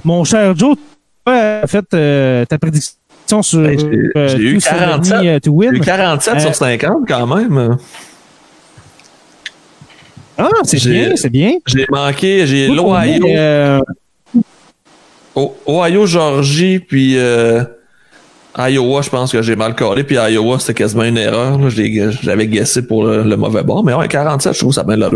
Mon 0.05 0.25
cher 0.25 0.57
Joe, 0.57 0.77
tu 1.27 1.33
as 1.33 1.67
fait 1.67 2.47
ta 2.47 2.59
prédiction 2.59 2.95
sur 3.43 3.61
Ben, 3.61 3.79
j'ai- 3.79 3.87
euh, 4.21 4.37
eu 4.39 4.55
Two 4.55 4.61
Seventy, 4.61 5.11
47. 5.11 5.27
euh, 5.27 5.39
to 5.41 5.51
win. 5.53 5.71
J'ai 5.73 5.77
eu 5.79 5.81
47 5.81 6.35
Euh, 6.35 6.39
sur 6.41 6.55
50 6.55 7.05
quand 7.09 7.27
même. 7.37 7.77
Ah, 10.37 10.49
c'est 10.65 10.85
bien, 10.85 11.13
c'est 11.17 11.31
bien. 11.31 11.53
J'ai 11.67 11.87
manqué, 11.91 12.47
j'ai 12.47 12.67
l'Ohio, 12.69 13.27
Euh, 13.29 13.81
Ohio, 15.67 16.07
Georgie, 16.07 16.79
puis 16.81 17.17
euh, 17.19 17.63
Iowa, 18.59 19.03
je 19.03 19.11
pense 19.11 19.33
que 19.33 19.43
j'ai 19.43 19.57
mal 19.57 19.75
collé. 19.75 20.05
Puis 20.05 20.17
Iowa, 20.17 20.59
c'était 20.59 20.75
quasiment 20.75 21.05
une 21.05 21.19
erreur. 21.19 21.59
J'avais 22.23 22.47
guessé 22.47 22.87
pour 22.87 23.05
le, 23.05 23.23
le 23.23 23.37
mauvais 23.37 23.63
bord. 23.63 23.85
Mais 23.85 23.95
ouais, 23.95 24.09
47, 24.09 24.53
je 24.55 24.59
trouve 24.59 24.73
ça 24.73 24.83
bien 24.85 24.97
là. 24.97 25.11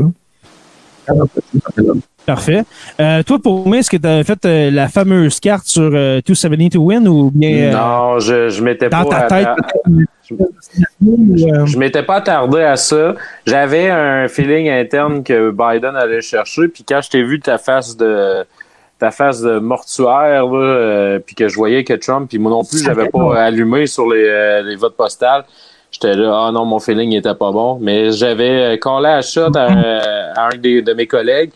Parfait. 2.26 2.62
Euh, 3.00 3.22
toi, 3.22 3.38
pour 3.42 3.66
moi, 3.66 3.78
est-ce 3.78 3.88
que 3.90 3.96
tu 3.96 4.06
as 4.06 4.22
fait 4.22 4.44
euh, 4.44 4.70
la 4.70 4.88
fameuse 4.88 5.40
carte 5.40 5.66
sur 5.66 5.90
euh, 5.94 6.20
270 6.26 6.70
to 6.70 6.80
win 6.80 7.08
ou 7.08 7.30
bien 7.30 7.50
euh, 7.50 7.72
Non, 7.72 8.18
je, 8.20 8.50
je 8.50 8.62
m'étais 8.62 8.90
dans 8.90 9.04
pas. 9.06 9.22
ta 9.22 9.26
tête? 9.28 9.46
atta- 9.46 10.04
ou, 11.00 11.66
Je 11.66 11.78
m'étais 11.78 12.02
pas 12.02 12.16
attardé 12.16 12.60
à 12.60 12.76
ça. 12.76 13.14
J'avais 13.46 13.88
un 13.88 14.28
feeling 14.28 14.68
interne 14.68 15.22
que 15.22 15.50
Biden 15.50 15.96
allait 15.96 16.20
chercher. 16.20 16.68
Puis 16.68 16.84
quand 16.86 17.00
je 17.02 17.08
t'ai 17.08 17.22
vu 17.22 17.40
ta 17.40 17.56
face 17.56 17.96
de 17.96 18.44
ta 18.98 19.10
face 19.10 19.40
de 19.40 19.58
mortuaire, 19.60 20.44
là, 20.46 21.18
puis 21.24 21.34
que 21.36 21.48
je 21.48 21.54
voyais 21.54 21.84
que 21.84 21.94
Trump, 21.94 22.28
puis 22.28 22.38
moi 22.38 22.50
non 22.50 22.64
plus, 22.64 22.82
j'avais 22.84 23.08
pas 23.08 23.40
allumé 23.42 23.86
sur 23.86 24.06
les, 24.12 24.60
les 24.64 24.76
votes 24.76 24.96
postales. 24.96 25.44
J'étais 25.90 26.14
là, 26.14 26.46
ah 26.46 26.52
non, 26.52 26.64
mon 26.64 26.78
feeling 26.80 27.12
était 27.12 27.34
pas 27.34 27.50
bon. 27.50 27.78
Mais 27.80 28.12
j'avais 28.12 28.74
euh, 28.74 28.76
collé 28.76 29.08
à 29.08 29.22
shot 29.22 29.50
à, 29.56 29.66
à 30.36 30.48
un 30.52 30.56
des, 30.56 30.82
de 30.82 30.92
mes 30.92 31.06
collègues. 31.06 31.50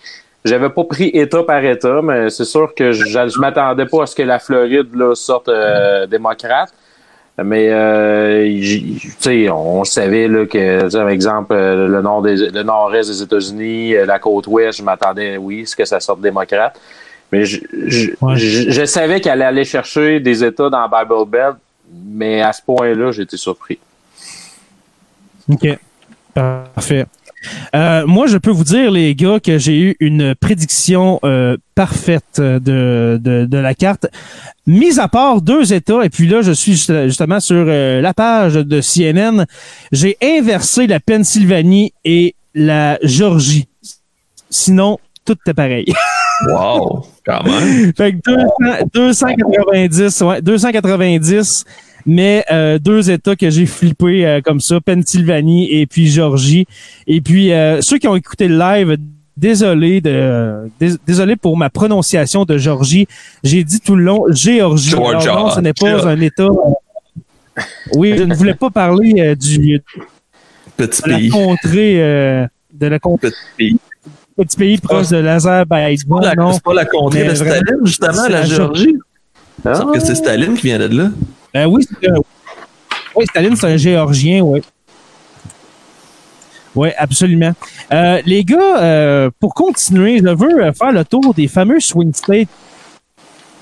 J'avais 0.45 0.71
pas 0.71 0.85
pris 0.85 1.11
État 1.15 1.43
par 1.45 1.65
État, 1.65 2.01
mais 2.03 2.29
c'est 2.31 2.45
sûr 2.45 2.75
que 2.75 2.91
je, 2.93 3.05
je 3.05 3.39
m'attendais 3.39 3.87
pas 3.87 4.03
à 4.03 4.07
ce 4.07 4.17
que 4.17 4.23
la 4.23 4.39
Floride 4.41 4.89
là, 4.95 5.15
sorte 5.15 5.49
euh, 5.49 6.07
démocrate. 6.07 6.73
Mais 7.43 7.69
euh, 7.71 8.61
sais, 9.21 9.49
on 9.49 9.85
savait 9.85 10.29
là, 10.29 10.45
que, 10.47 10.93
par 10.95 11.09
exemple, 11.09 11.55
euh, 11.55 11.87
le 11.89 12.03
nord 12.03 12.23
des, 12.23 12.37
le 12.51 12.63
nord-est 12.63 13.09
des 13.09 13.23
États-Unis, 13.23 13.95
euh, 13.97 14.05
la 14.05 14.19
côte 14.19 14.47
ouest, 14.49 14.79
je 14.79 14.83
m'attendais, 14.83 15.37
oui, 15.39 15.67
ce 15.67 15.75
que 15.75 15.85
ça 15.85 15.99
sorte 16.01 16.21
démocrate. 16.21 16.79
Mais 17.31 17.45
je, 17.47 17.61
je, 17.87 18.11
Ouais. 18.21 18.37
je, 18.37 18.71
je 18.71 18.85
savais 18.85 19.21
qu'elle 19.21 19.33
allait 19.35 19.45
aller 19.45 19.65
chercher 19.65 20.21
des 20.21 20.45
États 20.45 20.69
dans 20.69 20.87
Bible 20.89 21.25
Belt, 21.27 21.57
mais 22.07 22.43
à 22.43 22.53
ce 22.53 22.61
point-là, 22.63 23.13
j'étais 23.13 23.39
surpris. 23.39 23.79
OK. 25.49 25.67
Parfait. 26.35 27.07
Euh, 27.75 28.07
moi, 28.07 28.27
je 28.29 28.39
peux 28.39 28.51
vous 28.53 28.63
dire, 28.65 28.91
les 28.91 29.15
gars, 29.17 29.41
que 29.41 29.59
j'ai 29.59 29.79
eu 29.79 29.97
une 30.01 30.35
prédiction 30.35 31.19
euh, 31.25 31.57
parfaite 31.75 32.41
de, 32.41 33.19
de, 33.21 33.47
de 33.47 33.59
la 33.59 33.75
carte. 33.75 34.07
Mis 34.67 35.01
à 35.01 35.09
part 35.09 35.43
deux 35.43 35.73
États, 35.73 36.05
et 36.05 36.09
puis 36.09 36.29
là, 36.29 36.41
je 36.43 36.53
suis 36.53 36.73
juste- 36.73 37.07
justement 37.07 37.41
sur 37.41 37.65
euh, 37.67 38.01
la 38.01 38.15
page 38.15 38.55
de 38.55 38.81
CNN, 38.81 39.45
j'ai 39.91 40.17
inversé 40.23 40.87
la 40.87 41.01
Pennsylvanie 41.01 41.93
et 42.05 42.37
la 42.55 42.99
Georgie. 43.03 43.67
Sinon, 44.49 44.99
tout 45.25 45.37
est 45.47 45.55
pareil. 45.55 45.87
Wow, 46.49 47.07
quand 47.25 47.45
même. 47.45 47.93
Fait 47.97 48.15
que 48.15 48.19
200 48.93 49.27
290, 49.37 50.21
ouais, 50.23 50.43
290, 50.43 51.65
mais 52.07 52.45
euh, 52.51 52.79
deux 52.79 53.11
États 53.11 53.37
que 53.37 53.51
j'ai 53.51 53.67
flippés 53.67 54.27
euh, 54.27 54.41
comme 54.41 54.61
ça, 54.61 54.81
Pennsylvanie 54.81 55.73
et 55.73 55.87
puis 55.87 56.09
Georgie. 56.09 56.67
Et 57.07 57.21
puis 57.21 57.53
euh, 57.53 57.81
ceux 57.81 57.99
qui 57.99 58.09
ont 58.09 58.17
écouté 58.17 58.49
le 58.49 58.59
live, 58.59 58.97
désolé 59.37 60.01
de 60.01 60.69
dés- 60.81 60.97
désolé 61.07 61.37
pour 61.37 61.57
ma 61.57 61.71
prononciation 61.71 62.45
de 62.45 62.59
Georgie. 62.59 63.07
J'ai 63.43 63.65
dit 63.65 63.81
tout 63.81 63.97
le 63.97 64.05
long 64.05 64.25
Géorgie. 64.31 64.91
Georgia. 64.91 65.33
Alors 65.33 65.47
non, 65.49 65.55
ce 65.55 65.61
n'est 65.61 65.73
pas 65.73 66.07
un 66.09 66.21
État. 66.21 66.49
Oui, 67.95 68.15
je 68.17 68.23
ne 68.23 68.35
voulais 68.35 68.55
pas 68.55 68.71
parler 68.71 69.15
euh, 69.19 69.35
du 69.35 69.81
Petit 70.77 71.03
de 71.03 71.11
la 71.11 71.19
contrée 71.31 72.03
euh, 72.03 72.47
de 72.73 72.87
la 72.87 72.99
con- 72.99 73.19
Petit 73.19 73.35
pays. 73.59 73.77
petit 74.37 74.57
pays 74.57 74.79
proche 74.79 75.09
de 75.09 75.19
l'Azerbaïdjan. 75.19 76.07
C'est 76.23 76.33
pas 76.33 76.35
la- 76.51 76.61
pas 76.61 76.75
la 76.75 76.85
contrée 76.87 77.25
de 77.29 77.35
Staline, 77.35 77.79
justement, 77.85 78.27
la 78.29 78.45
Géorgie. 78.47 78.97
Ah. 79.65 79.75
semble 79.75 79.93
que 79.93 80.01
c'est 80.01 80.15
Staline 80.15 80.55
qui 80.55 80.69
vient 80.69 80.79
de 80.79 80.97
là. 80.97 81.11
Ben 81.55 81.67
oui, 81.67 81.87
oui, 83.15 83.27
Staline, 83.27 83.57
c'est 83.57 83.67
un 83.67 83.77
Géorgien, 83.77 84.41
oui. 84.43 84.63
Oui, 86.75 86.89
absolument. 86.97 87.53
Euh, 87.93 88.23
les 88.25 88.45
gars, 88.45 88.83
euh, 88.83 89.31
pour 89.39 89.53
continuer, 89.55 90.19
je 90.19 90.35
veux 90.35 90.65
euh, 90.65 90.73
faire 90.73 90.93
le 90.93 91.05
tour 91.05 91.35
des 91.35 91.47
fameux 91.47 91.81
swing 91.81 92.15
states 92.15 92.49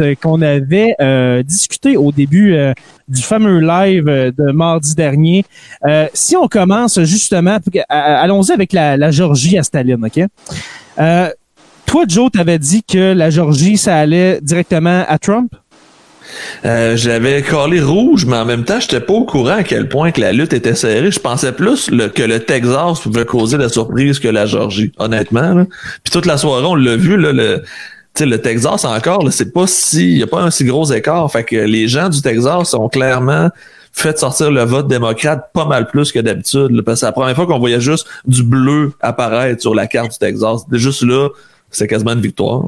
euh, 0.00 0.14
qu'on 0.14 0.40
avait 0.42 0.94
euh, 1.00 1.42
discuté 1.42 1.96
au 1.96 2.12
début 2.12 2.54
euh, 2.54 2.72
du 3.08 3.20
fameux 3.20 3.58
live 3.58 4.08
euh, 4.08 4.30
de 4.30 4.52
mardi 4.52 4.94
dernier. 4.94 5.44
Euh, 5.84 6.06
si 6.14 6.36
on 6.36 6.46
commence 6.46 7.02
justement, 7.02 7.58
euh, 7.74 7.80
allons-y 7.88 8.52
avec 8.52 8.72
la, 8.72 8.96
la 8.96 9.10
Géorgie 9.10 9.58
à 9.58 9.64
Staline, 9.64 10.04
OK? 10.04 10.24
Euh, 11.00 11.30
toi, 11.86 12.04
Joe, 12.06 12.30
t'avais 12.30 12.60
dit 12.60 12.84
que 12.84 13.12
la 13.12 13.30
Géorgie, 13.30 13.76
ça 13.76 13.96
allait 13.96 14.40
directement 14.40 15.04
à 15.08 15.18
Trump? 15.18 15.52
Euh, 16.64 16.96
J'avais 16.96 17.42
collé 17.42 17.80
rouge, 17.80 18.26
mais 18.26 18.36
en 18.36 18.44
même 18.44 18.64
temps, 18.64 18.80
j'étais 18.80 19.00
pas 19.00 19.12
au 19.12 19.24
courant 19.24 19.56
à 19.56 19.62
quel 19.62 19.88
point 19.88 20.10
que 20.12 20.20
la 20.20 20.32
lutte 20.32 20.52
était 20.52 20.74
serrée. 20.74 21.10
Je 21.10 21.20
pensais 21.20 21.52
plus 21.52 21.90
que 22.14 22.22
le 22.22 22.40
Texas 22.40 23.00
pouvait 23.00 23.24
causer 23.24 23.56
la 23.56 23.68
surprise 23.68 24.18
que 24.18 24.28
la 24.28 24.46
Georgie, 24.46 24.92
honnêtement. 24.98 25.54
là. 25.54 25.66
Puis 26.04 26.10
toute 26.12 26.26
la 26.26 26.36
soirée, 26.36 26.66
on 26.66 26.74
l'a 26.74 26.96
vu, 26.96 27.16
là, 27.16 27.32
le, 27.32 27.62
le 28.18 28.36
Texas 28.36 28.84
encore, 28.84 29.26
c'est 29.32 29.52
pas 29.52 29.66
si, 29.66 30.18
y 30.18 30.22
a 30.22 30.26
pas 30.26 30.42
un 30.42 30.50
si 30.50 30.64
gros 30.64 30.90
écart. 30.92 31.30
Fait 31.30 31.44
que 31.44 31.56
les 31.56 31.88
gens 31.88 32.08
du 32.08 32.20
Texas 32.20 32.74
ont 32.74 32.88
clairement 32.88 33.48
fait 33.92 34.16
sortir 34.18 34.50
le 34.52 34.62
vote 34.62 34.86
démocrate 34.86 35.50
pas 35.52 35.64
mal 35.64 35.88
plus 35.88 36.12
que 36.12 36.18
d'habitude. 36.20 36.80
Parce 36.84 36.96
que 36.96 37.00
c'est 37.00 37.06
la 37.06 37.12
première 37.12 37.34
fois 37.34 37.46
qu'on 37.46 37.58
voyait 37.58 37.80
juste 37.80 38.06
du 38.26 38.42
bleu 38.42 38.92
apparaître 39.00 39.60
sur 39.60 39.74
la 39.74 39.86
carte 39.86 40.12
du 40.12 40.18
Texas. 40.18 40.62
Juste 40.70 41.02
là, 41.02 41.28
c'est 41.70 41.86
quasiment 41.86 42.12
une 42.12 42.20
victoire. 42.20 42.64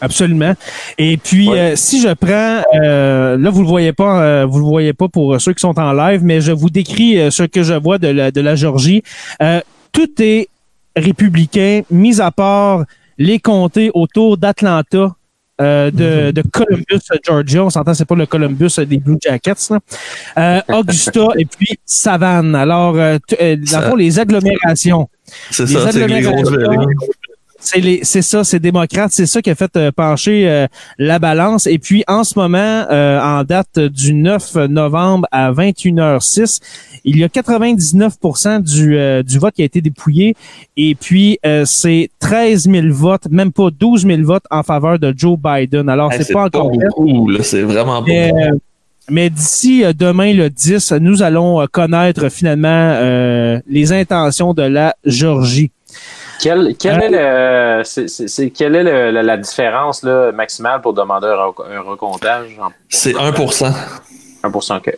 Absolument. 0.00 0.54
Et 0.96 1.16
puis, 1.16 1.48
Ouais. 1.48 1.58
euh, 1.58 1.76
si 1.76 2.00
je 2.00 2.12
prends, 2.14 2.62
euh, 2.82 3.36
là 3.36 3.50
vous 3.50 3.62
le 3.62 3.68
voyez 3.68 3.92
pas, 3.92 4.22
euh, 4.22 4.46
vous 4.48 4.58
le 4.58 4.64
voyez 4.64 4.92
pas 4.92 5.08
pour 5.08 5.40
ceux 5.40 5.52
qui 5.54 5.60
sont 5.60 5.78
en 5.78 5.92
live, 5.92 6.20
mais 6.22 6.40
je 6.40 6.52
vous 6.52 6.70
décris 6.70 7.18
euh, 7.18 7.30
ce 7.30 7.42
que 7.42 7.62
je 7.62 7.74
vois 7.74 7.98
de 7.98 8.08
la, 8.08 8.30
de 8.30 8.40
la 8.40 8.54
Georgie. 8.54 9.02
Euh, 9.42 9.60
tout 9.92 10.08
est 10.20 10.48
républicain, 10.96 11.82
mis 11.90 12.20
à 12.20 12.30
part 12.30 12.84
les 13.18 13.38
comtés 13.38 13.90
autour 13.94 14.36
d'Atlanta 14.36 15.14
euh, 15.60 15.90
de, 15.90 16.30
de 16.30 16.42
Columbus, 16.52 17.00
Georgia. 17.26 17.64
On 17.64 17.70
s'entend, 17.70 17.92
c'est 17.92 18.04
pas 18.04 18.14
le 18.14 18.26
Columbus 18.26 18.70
des 18.86 18.98
Blue 18.98 19.16
Jackets. 19.20 19.54
là. 19.70 19.78
Euh, 20.38 20.60
Augusta 20.78 21.20
et 21.38 21.44
puis 21.44 21.76
Savannah. 21.84 22.60
Alors, 22.60 22.94
euh, 22.96 23.18
euh, 23.40 23.56
dans 23.56 23.60
le 23.60 23.66
Ça- 23.66 23.82
fond, 23.82 23.96
les 23.96 24.18
agglomérations. 24.20 25.08
C'est 25.50 25.66
ça, 25.66 25.90
c'est 25.90 26.06
les 26.06 26.20
grosses 26.22 26.46
agglomérations, 26.48 26.86
villes. 26.86 26.96
C'est 27.60 27.80
les, 27.80 28.00
c'est 28.04 28.22
ça, 28.22 28.44
c'est 28.44 28.60
démocrate, 28.60 29.10
c'est 29.10 29.26
ça 29.26 29.42
qui 29.42 29.50
a 29.50 29.54
fait 29.56 29.76
euh, 29.76 29.90
pencher 29.90 30.48
euh, 30.48 30.66
la 30.96 31.18
balance. 31.18 31.66
Et 31.66 31.78
puis 31.78 32.04
en 32.06 32.22
ce 32.22 32.38
moment, 32.38 32.86
euh, 32.90 33.20
en 33.20 33.42
date 33.42 33.80
du 33.80 34.14
9 34.14 34.54
novembre 34.68 35.26
à 35.32 35.50
21h06, 35.50 36.60
il 37.04 37.18
y 37.18 37.24
a 37.24 37.28
99% 37.28 38.62
du, 38.62 38.96
euh, 38.96 39.22
du 39.24 39.38
vote 39.38 39.54
qui 39.54 39.62
a 39.62 39.64
été 39.64 39.80
dépouillé. 39.80 40.36
Et 40.76 40.94
puis 40.94 41.38
euh, 41.44 41.64
c'est 41.64 42.10
13 42.20 42.70
000 42.70 42.86
votes, 42.90 43.26
même 43.28 43.50
pas 43.50 43.70
12 43.70 44.06
000 44.06 44.22
votes 44.22 44.44
en 44.50 44.62
faveur 44.62 44.98
de 44.98 45.12
Joe 45.16 45.36
Biden. 45.38 45.88
Alors 45.88 46.12
Hey, 46.12 46.22
c'est 46.22 46.32
pas 46.32 46.44
encore 46.44 46.70
beaucoup, 46.70 47.28
c'est 47.42 47.62
vraiment 47.62 48.02
Mais, 48.02 48.32
euh, 48.32 48.56
mais 49.10 49.30
d'ici 49.30 49.82
demain 49.98 50.32
le 50.32 50.48
10, 50.48 50.92
nous 51.00 51.22
allons 51.22 51.66
connaître 51.72 52.28
finalement 52.28 52.68
euh, 52.68 53.58
les 53.68 53.92
intentions 53.92 54.54
de 54.54 54.62
la 54.62 54.94
Georgie. 55.04 55.72
Quel, 56.40 56.74
quel 56.78 57.02
est 57.02 57.10
le, 57.10 57.82
c'est, 57.84 58.08
c'est- 58.08 58.28
c'est- 58.28 58.50
quelle 58.50 58.76
est 58.76 58.82
le- 58.84 59.10
la, 59.10 59.22
la 59.22 59.36
différence 59.36 60.02
là, 60.02 60.30
maximale 60.32 60.80
pour 60.80 60.92
demander 60.94 61.26
un, 61.26 61.76
un 61.76 61.80
recomptage? 61.80 62.56
En 62.60 62.68
C'est 62.88 63.12
1%. 63.14 63.72
1% 64.44 64.80
que. 64.80 64.90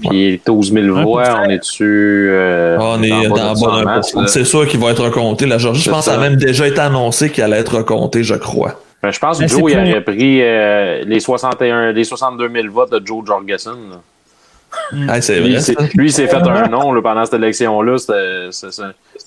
Puis 0.00 0.40
12 0.46 0.72
000 0.72 1.02
voix, 1.02 1.24
1%. 1.24 1.46
on 1.46 1.50
est 1.50 1.58
dessus. 1.58 2.28
Euh, 2.30 2.78
On 2.80 3.02
est 3.02 3.10
dans 3.10 3.50
le 3.50 3.56
ça 3.56 3.66
bas 3.66 3.72
en 3.72 3.76
d'un 3.78 3.84
masse, 3.84 4.12
pour 4.12 4.22
là. 4.22 4.26
cent. 4.26 4.32
C'est 4.32 4.44
sûr 4.44 4.66
qu'il 4.66 4.80
va 4.80 4.90
être 4.90 5.04
recompté. 5.04 5.46
La 5.46 5.58
Georgie, 5.58 5.82
je 5.82 5.90
pense, 5.90 6.06
que 6.06 6.10
ça 6.12 6.16
a 6.16 6.20
même 6.20 6.36
déjà 6.36 6.66
été 6.66 6.80
annoncé 6.80 7.30
qu'il 7.30 7.42
allait 7.44 7.58
être 7.58 7.76
recompté, 7.76 8.22
je 8.24 8.34
crois. 8.34 8.80
Ben, 9.02 9.10
je 9.10 9.18
pense 9.18 9.36
que 9.38 9.42
Ben, 9.42 9.48
Joe, 9.48 9.70
il 9.72 9.78
aurait 9.78 10.00
pris 10.00 10.40
euh, 10.42 11.02
les 11.04 11.20
61, 11.20 11.92
les 11.92 12.04
62 12.04 12.48
000 12.50 12.72
votes 12.72 12.90
de 12.92 13.06
Joe 13.06 13.24
Jorgensen. 13.26 13.74
C'est 15.20 15.40
Lui, 15.40 15.54
vrai. 15.56 15.72
il 15.96 16.12
s'est 16.12 16.26
fait 16.26 16.36
un 16.36 16.68
nom 16.70 16.92
là, 16.92 17.02
pendant 17.02 17.24
cette 17.24 17.34
élection-là, 17.34 17.96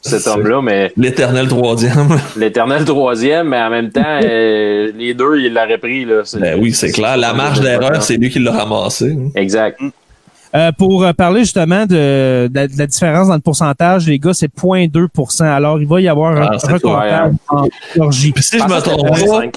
cet 0.02 0.28
homme-là, 0.28 0.62
mais 0.62 0.91
L'éternel 0.98 1.48
troisième. 1.48 2.08
l'éternel 2.38 2.86
troisième, 2.86 3.50
mais 3.50 3.62
en 3.62 3.69
même 3.69 3.89
temps, 3.91 4.19
euh, 4.24 4.91
les 4.98 5.13
deux, 5.13 5.39
il 5.39 5.54
l'aurait 5.54 5.78
pris. 5.78 6.06
Là, 6.06 6.22
Ben 6.39 6.58
oui, 6.60 6.72
c'est 6.74 6.91
clair. 6.91 7.17
La 7.17 7.34
marge 7.34 7.60
d'erreur, 7.60 8.02
c'est 8.02 8.15
lui 8.17 8.30
qui 8.30 8.39
l'a 8.39 8.52
ramassé. 8.52 9.17
Exact. 9.36 9.80
Euh, 10.56 10.72
pour 10.76 11.04
euh, 11.04 11.13
parler 11.13 11.41
justement 11.41 11.82
de, 11.86 12.48
de 12.48 12.50
la- 12.56 12.67
de 12.67 12.76
la 12.76 12.88
différence 12.88 13.28
dans 13.28 13.36
le 13.36 13.39
pourcentage, 13.39 14.08
les 14.08 14.17
gars, 14.17 14.34
c'est 14.34 14.50
0.2% 14.52 15.43
Alors, 15.43 15.80
il 15.80 15.88
va 15.88 16.02
y 16.02 16.08
avoir 16.08 16.36
un 16.36 16.48
Ah, 16.54 16.58
c'est 16.58 16.72
recomptage 16.72 17.32
en 17.50 17.67
Georgie. 17.95 18.32
Puis 18.32 18.43
si 18.43 18.58
je 18.58 18.63
pense 18.63 18.72
me 18.72 18.76
que 18.78 18.84
c'était 18.84 18.98
trompe 18.98 19.10
pas, 19.10 19.15
0.5. 19.45 19.54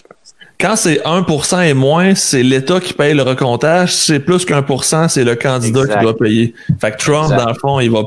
quand 0.62 0.76
c'est 0.76 1.00
1% 1.04 1.68
et 1.68 1.74
moins, 1.74 2.14
c'est 2.14 2.42
l'État 2.42 2.80
qui 2.80 2.92
paye 2.94 3.12
le 3.14 3.22
recomptage. 3.22 3.92
Si 3.92 4.06
c'est 4.12 4.20
plus 4.20 4.44
qu'un 4.44 4.62
pour 4.62 4.84
cent, 4.84 5.08
c'est 5.08 5.24
le 5.24 5.34
candidat 5.34 5.80
Exact. 5.80 5.98
qui 5.98 6.02
doit 6.04 6.16
payer. 6.16 6.54
Fait 6.80 6.92
que 6.92 6.96
Trump, 6.98 7.24
Exact. 7.32 7.36
dans 7.44 7.48
le 7.48 7.54
fond, 7.58 7.80
il 7.80 7.90
va 7.90 8.02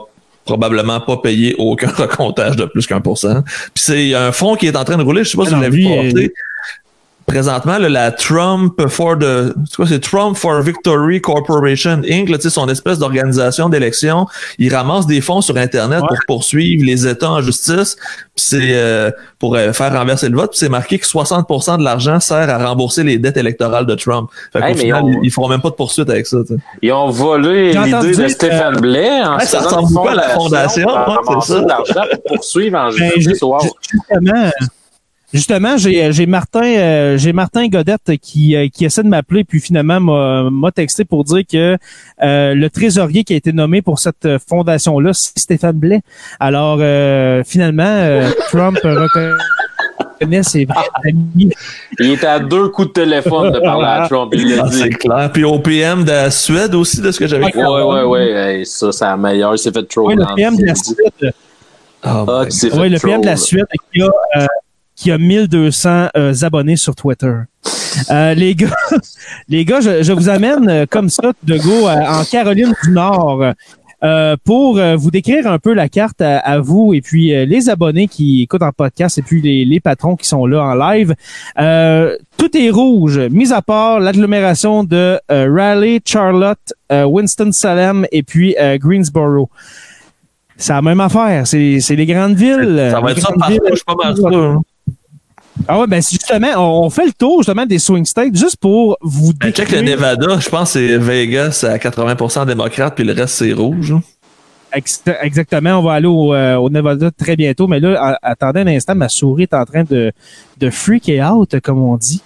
probablement 0.46 1.00
pas 1.02 1.18
payer 1.18 1.56
aucun 1.58 1.90
recomptage 1.98 2.56
de 2.56 2.66
plus 2.66 2.88
qu'un 2.88 3.02
pour 3.02 3.18
cent. 3.18 3.42
Puis 3.44 3.84
c'est 3.84 4.14
un 4.16 4.32
fonds 4.32 4.56
qui 4.56 4.68
est 4.68 4.76
en 4.76 4.84
train 4.84 4.98
de 4.98 5.04
rouler. 5.04 5.24
Je 5.24 5.30
sais 5.32 5.38
pas 5.38 5.46
si 5.46 5.54
Ah 5.54 5.58
vous 5.58 5.62
l'avez 5.64 5.84
porté. 5.84 6.34
Présentement, 7.28 7.80
là, 7.80 7.90
la 7.90 8.12
Trump 8.12 8.80
for 8.88 9.18
the, 9.18 9.52
c'est 9.68 9.76
quoi, 9.76 9.88
c'est 9.88 10.00
Trump 10.00 10.38
for 10.38 10.62
Victory 10.62 11.20
Corporation 11.22 12.02
Inc., 12.08 12.30
là, 12.30 12.38
tu 12.38 12.44
sais, 12.44 12.50
son 12.52 12.70
espèce 12.70 13.00
d'organisation 13.00 13.68
d'élection. 13.68 14.28
Il 14.60 14.74
ramasse 14.74 15.08
des 15.08 15.22
fonds 15.22 15.42
sur 15.42 15.58
Internet 15.58 16.02
Ouais. 16.02 16.08
pour 16.10 16.18
poursuivre 16.28 16.86
les 16.86 17.08
États 17.08 17.32
en 17.32 17.42
justice. 17.42 17.96
Puis 18.36 18.46
c'est 18.48 18.60
euh, 18.74 19.10
pour 19.40 19.56
euh, 19.56 19.74
faire 19.74 19.92
renverser 19.94 20.30
le 20.30 20.36
vote. 20.38 20.52
Puis 20.52 20.60
c'est 20.60 20.70
marqué 20.70 21.00
que 21.00 21.06
60% 21.08 21.80
de 21.80 21.84
l'argent 21.84 22.20
sert 22.20 22.48
à 22.50 22.58
rembourser 22.68 23.04
les 23.04 23.18
dettes 23.18 23.38
électorales 23.38 23.88
de 23.88 23.96
Trump. 23.96 24.30
Fait 24.54 24.60
qu'au 24.60 24.66
Hey, 24.68 24.76
final, 24.78 25.04
on- 25.04 25.10
ils, 25.10 25.20
ils 25.24 25.32
feront 25.32 25.48
même 25.50 25.62
pas 25.62 25.72
de 25.72 25.76
poursuite 25.76 26.10
avec 26.12 26.28
ça. 26.28 26.38
tu 26.48 26.54
sais. 26.54 26.60
Ils 26.84 26.92
ont 26.94 27.10
volé 27.10 27.74
l'idée 27.74 28.16
de 28.24 28.28
Stéphane 28.28 28.80
Blais 28.80 29.24
en 29.24 29.38
Ouais, 29.38 29.46
ça 29.46 29.62
ressemble 29.62 29.92
beaucoup 29.92 30.10
à 30.10 30.14
la 30.16 30.30
fondation, 30.30 30.88
pour 30.88 30.96
ouais, 30.96 31.04
c'est 31.26 31.30
ramasser 31.32 31.54
ça. 31.54 31.60
de 31.62 31.68
l'argent 31.68 32.02
pour 32.12 32.36
poursuivre 32.36 32.78
en 32.78 32.90
Ben, 32.90 32.92
justice. 33.16 33.30
justement, 33.30 33.58
justement, 35.36 35.78
j'ai 35.78 36.12
j'ai 36.12 36.26
Martin, 36.26 36.64
euh, 36.64 37.18
j'ai 37.18 37.34
Martin 37.34 37.68
Godette 37.68 38.18
qui 38.22 38.56
euh, 38.56 38.68
qui 38.74 38.86
essaie 38.86 39.04
de 39.04 39.08
m'appeler 39.10 39.44
puis 39.44 39.60
finalement 39.60 40.00
m'a 40.00 40.50
m'a 40.50 40.72
texté 40.72 41.06
pour 41.06 41.24
dire 41.24 41.44
que 41.50 41.78
euh, 42.24 42.54
le 42.56 42.70
trésorier 42.70 43.24
qui 43.24 43.34
a 43.34 43.36
été 43.36 43.54
nommé 43.54 43.82
pour 43.82 44.00
cette 44.00 44.28
fondation 44.50 45.00
là, 45.00 45.12
c'est 45.14 45.38
Stéphane 45.38 45.78
Blais. 45.78 46.02
Alors 46.40 46.78
euh, 46.82 47.44
finalement, 47.46 47.84
euh, 47.86 48.30
Trump 48.50 48.78
reconnaît 48.84 50.44
ses 50.44 50.66
vrais 50.66 50.88
amis. 51.08 51.50
Il 52.00 52.12
était 52.12 52.26
à 52.28 52.40
deux 52.40 52.70
coups 52.70 52.88
de 52.90 52.94
téléphone 52.94 53.52
de 53.52 53.60
parler 53.60 53.86
à 53.88 54.08
Trump. 54.08 54.34
Il 54.36 54.56
l'a 54.56 54.64
Ah, 54.66 54.70
dit. 54.70 54.78
c'est 54.80 54.90
clair. 54.90 55.30
Puis 55.34 55.44
au 55.44 55.60
PM 55.60 56.04
de 56.04 56.10
la 56.12 56.32
Suède 56.32 56.74
aussi, 56.76 57.02
de 57.02 57.12
ce 57.12 57.20
que 57.20 57.28
j'avais 57.28 57.54
Ouais, 57.56 57.82
ouais, 57.84 58.04
ouais. 58.04 58.32
Hey, 58.32 58.66
ça, 58.66 58.92
c'est 58.92 59.06
la 59.06 59.18
meilleure. 59.18 59.54
Il 59.56 59.60
s'est 59.60 59.72
fait 59.72 59.84
trop 59.88 60.08
Oui, 60.08 60.16
le 60.16 60.26
PM 60.36 60.56
de 60.58 60.66
la 60.66 60.76
Suède. 60.76 61.34
Ah, 62.02 62.26
Ah, 62.28 62.44
s'est 62.50 62.70
fait 62.70 62.80
Oui, 62.80 62.90
le 62.90 63.00
PM 63.00 63.22
de 63.22 63.26
la. 63.26 63.36
Suède 63.36 63.66
qui 63.94 64.02
a, 64.02 64.06
euh, 64.06 64.46
qui 64.96 65.12
a 65.12 65.18
1200 65.18 66.08
euh, 66.16 66.34
abonnés 66.42 66.76
sur 66.78 66.96
Twitter. 66.96 67.34
Euh, 68.12 68.34
les 68.34 68.56
gars, 68.56 68.76
les 69.50 69.66
gars, 69.66 69.82
je, 69.82 70.04
je 70.04 70.14
vous 70.14 70.30
amène 70.30 70.70
euh, 70.70 70.86
comme 70.90 71.10
ça 71.10 71.32
de 71.44 71.58
go 71.58 71.88
euh, 71.88 72.06
en 72.08 72.24
Caroline 72.26 72.74
du 72.84 72.92
Nord 72.92 73.54
euh, 74.04 74.36
pour 74.44 74.78
euh, 74.78 74.96
vous 74.96 75.10
décrire 75.10 75.48
un 75.48 75.58
peu 75.58 75.74
la 75.74 75.88
carte 75.88 76.22
à, 76.22 76.38
à 76.40 76.60
vous 76.60 76.94
et 76.94 77.02
puis 77.02 77.34
euh, 77.34 77.46
les 77.46 77.70
abonnés 77.70 78.08
qui 78.08 78.44
écoutent 78.44 78.62
en 78.64 78.72
podcast 78.72 79.18
et 79.18 79.22
puis 79.22 79.42
les, 79.42 79.64
les 79.66 79.80
patrons 79.80 80.16
qui 80.16 80.28
sont 80.28 80.46
là 80.46 80.62
en 80.64 80.76
live. 80.76 81.16
Euh, 81.58 82.18
tout 82.38 82.56
est 82.58 82.70
rouge, 82.70 83.18
mis 83.32 83.54
à 83.54 83.62
part 83.62 84.00
l'agglomération 84.02 84.84
de 84.84 85.20
euh, 85.32 85.50
Raleigh, 85.52 86.02
Charlotte, 86.06 86.74
euh, 86.92 87.06
Winston-Salem 87.06 88.06
et 88.12 88.24
puis 88.24 88.56
euh, 88.60 88.78
Greensboro. 88.78 89.50
C'est 90.58 90.74
la 90.74 90.82
même 90.82 91.00
affaire. 91.02 91.48
C'est 91.48 91.80
c'est 91.80 91.96
les 91.96 92.06
grandes 92.06 92.36
villes. 92.36 92.90
Ça 92.92 93.00
va 93.02 93.12
être 93.12 93.22
ça 93.22 93.34
partout, 93.38 93.60
je 93.70 93.76
suis 93.76 93.86
pas 93.86 93.96
mal 93.96 94.16
sûr. 94.16 94.62
Ah 95.68 95.80
ouais, 95.80 95.88
ben 95.88 96.02
justement, 96.02 96.84
on, 96.84 96.90
fait 96.90 97.06
le 97.08 97.14
tour 97.14 97.40
justement 97.40 97.66
des 97.66 97.80
swing 97.80 98.06
states 98.06 98.36
juste 98.36 98.58
pour 98.58 98.98
vous 99.02 99.34
Ben, 99.34 99.52
check 99.52 99.72
le 99.72 99.82
Nevada, 99.82 100.40
je 100.40 100.50
pense 100.50 100.74
que 100.74 100.80
c'est 100.80 100.98
Vegas 100.98 101.66
à 101.68 101.78
80% 101.78 102.46
démocrate, 102.46 102.94
puis 102.96 103.04
le 103.04 103.14
reste 103.14 103.36
c'est 103.36 103.52
rouge. 103.54 103.92
hein. 103.94 104.02
ex- 104.74 105.04
exactement. 105.22 105.80
On 105.80 105.82
va 105.84 105.94
aller 105.94 106.08
au, 106.08 106.34
euh, 106.36 106.56
au 106.58 106.70
Nevada 106.70 107.10
très 107.10 107.36
bientôt, 107.36 107.68
mais 107.68 107.80
là, 107.80 108.20
attendez 108.22 108.60
un 108.62 108.68
instant, 108.68 108.94
ma 108.94 109.10
souris 109.10 109.44
est 109.44 109.54
en 109.56 109.66
train 109.66 109.84
de, 109.84 110.12
de 110.60 110.70
freak 110.70 111.12
out, 111.20 111.60
comme 111.62 111.82
on 111.82 111.98
dit. 111.98 112.22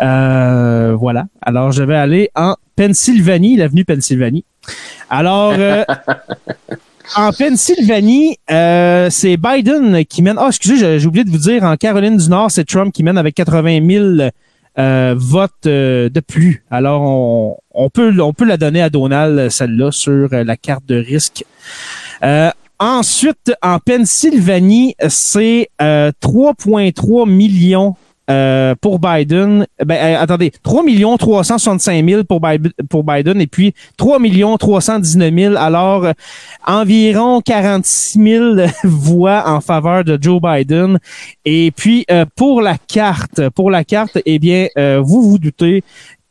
Euh, 0.00 0.96
voilà. 0.98 1.26
Alors, 1.40 1.70
je 1.70 1.84
vais 1.84 1.96
aller 1.96 2.30
en 2.34 2.56
Pennsylvanie, 2.74 3.56
l'avenue 3.56 3.84
Pennsylvanie. 3.84 4.44
Alors, 5.08 5.54
euh, 5.56 5.84
en 7.16 7.32
Pennsylvanie, 7.32 8.36
euh, 8.50 9.08
c'est 9.10 9.36
Biden 9.36 10.04
qui 10.04 10.22
mène. 10.22 10.36
Ah, 10.38 10.46
excusez, 10.48 10.98
j'ai 10.98 11.06
oublié 11.06 11.24
de 11.24 11.30
vous 11.30 11.38
dire, 11.38 11.62
en 11.64 11.76
Caroline 11.76 12.16
du 12.16 12.28
Nord, 12.28 12.50
c'est 12.50 12.64
Trump 12.64 12.92
qui 12.92 13.02
mène 13.02 13.18
avec 13.18 13.34
80 13.34 13.86
000 14.18 14.30
euh, 14.78 15.14
votes 15.16 15.66
euh, 15.66 16.08
de 16.08 16.20
plus. 16.20 16.64
Alors, 16.70 17.02
on, 17.02 17.56
on 17.72 17.90
peut 17.90 18.14
on 18.20 18.32
peut 18.32 18.44
la 18.44 18.56
donner 18.56 18.82
à 18.82 18.90
Donald, 18.90 19.50
celle-là, 19.50 19.92
sur 19.92 20.28
euh, 20.32 20.44
la 20.44 20.56
carte 20.56 20.86
de 20.86 20.96
risque. 20.96 21.44
Euh, 22.22 22.50
ensuite, 22.78 23.52
en 23.62 23.78
Pennsylvanie, 23.78 24.94
c'est 25.08 25.68
euh, 25.80 26.10
3,3 26.22 27.28
millions 27.28 27.96
euh, 28.32 28.74
pour 28.80 28.98
Biden. 28.98 29.66
Ben, 29.84 29.94
euh, 30.16 30.20
attendez, 30.20 30.50
3 30.62 30.82
millions 30.82 31.16
365 31.16 32.08
000 32.08 32.24
pour, 32.24 32.40
Bi- 32.40 32.72
pour 32.88 33.04
Biden 33.04 33.40
et 33.40 33.46
puis 33.46 33.74
3 33.96 34.18
millions 34.18 34.56
319 34.56 35.34
000. 35.34 35.56
Alors, 35.56 36.04
euh, 36.06 36.12
environ 36.66 37.40
46 37.40 38.18
000 38.22 38.44
voix 38.84 39.44
en 39.46 39.60
faveur 39.60 40.04
de 40.04 40.18
Joe 40.20 40.40
Biden. 40.40 40.98
Et 41.44 41.70
puis, 41.76 42.06
pour 42.36 42.62
la 42.62 42.76
carte, 42.78 43.48
pour 43.50 43.70
la 43.70 43.84
carte, 43.84 44.18
eh 44.24 44.38
bien, 44.38 44.68
vous 45.00 45.22
vous 45.22 45.38
doutez 45.38 45.82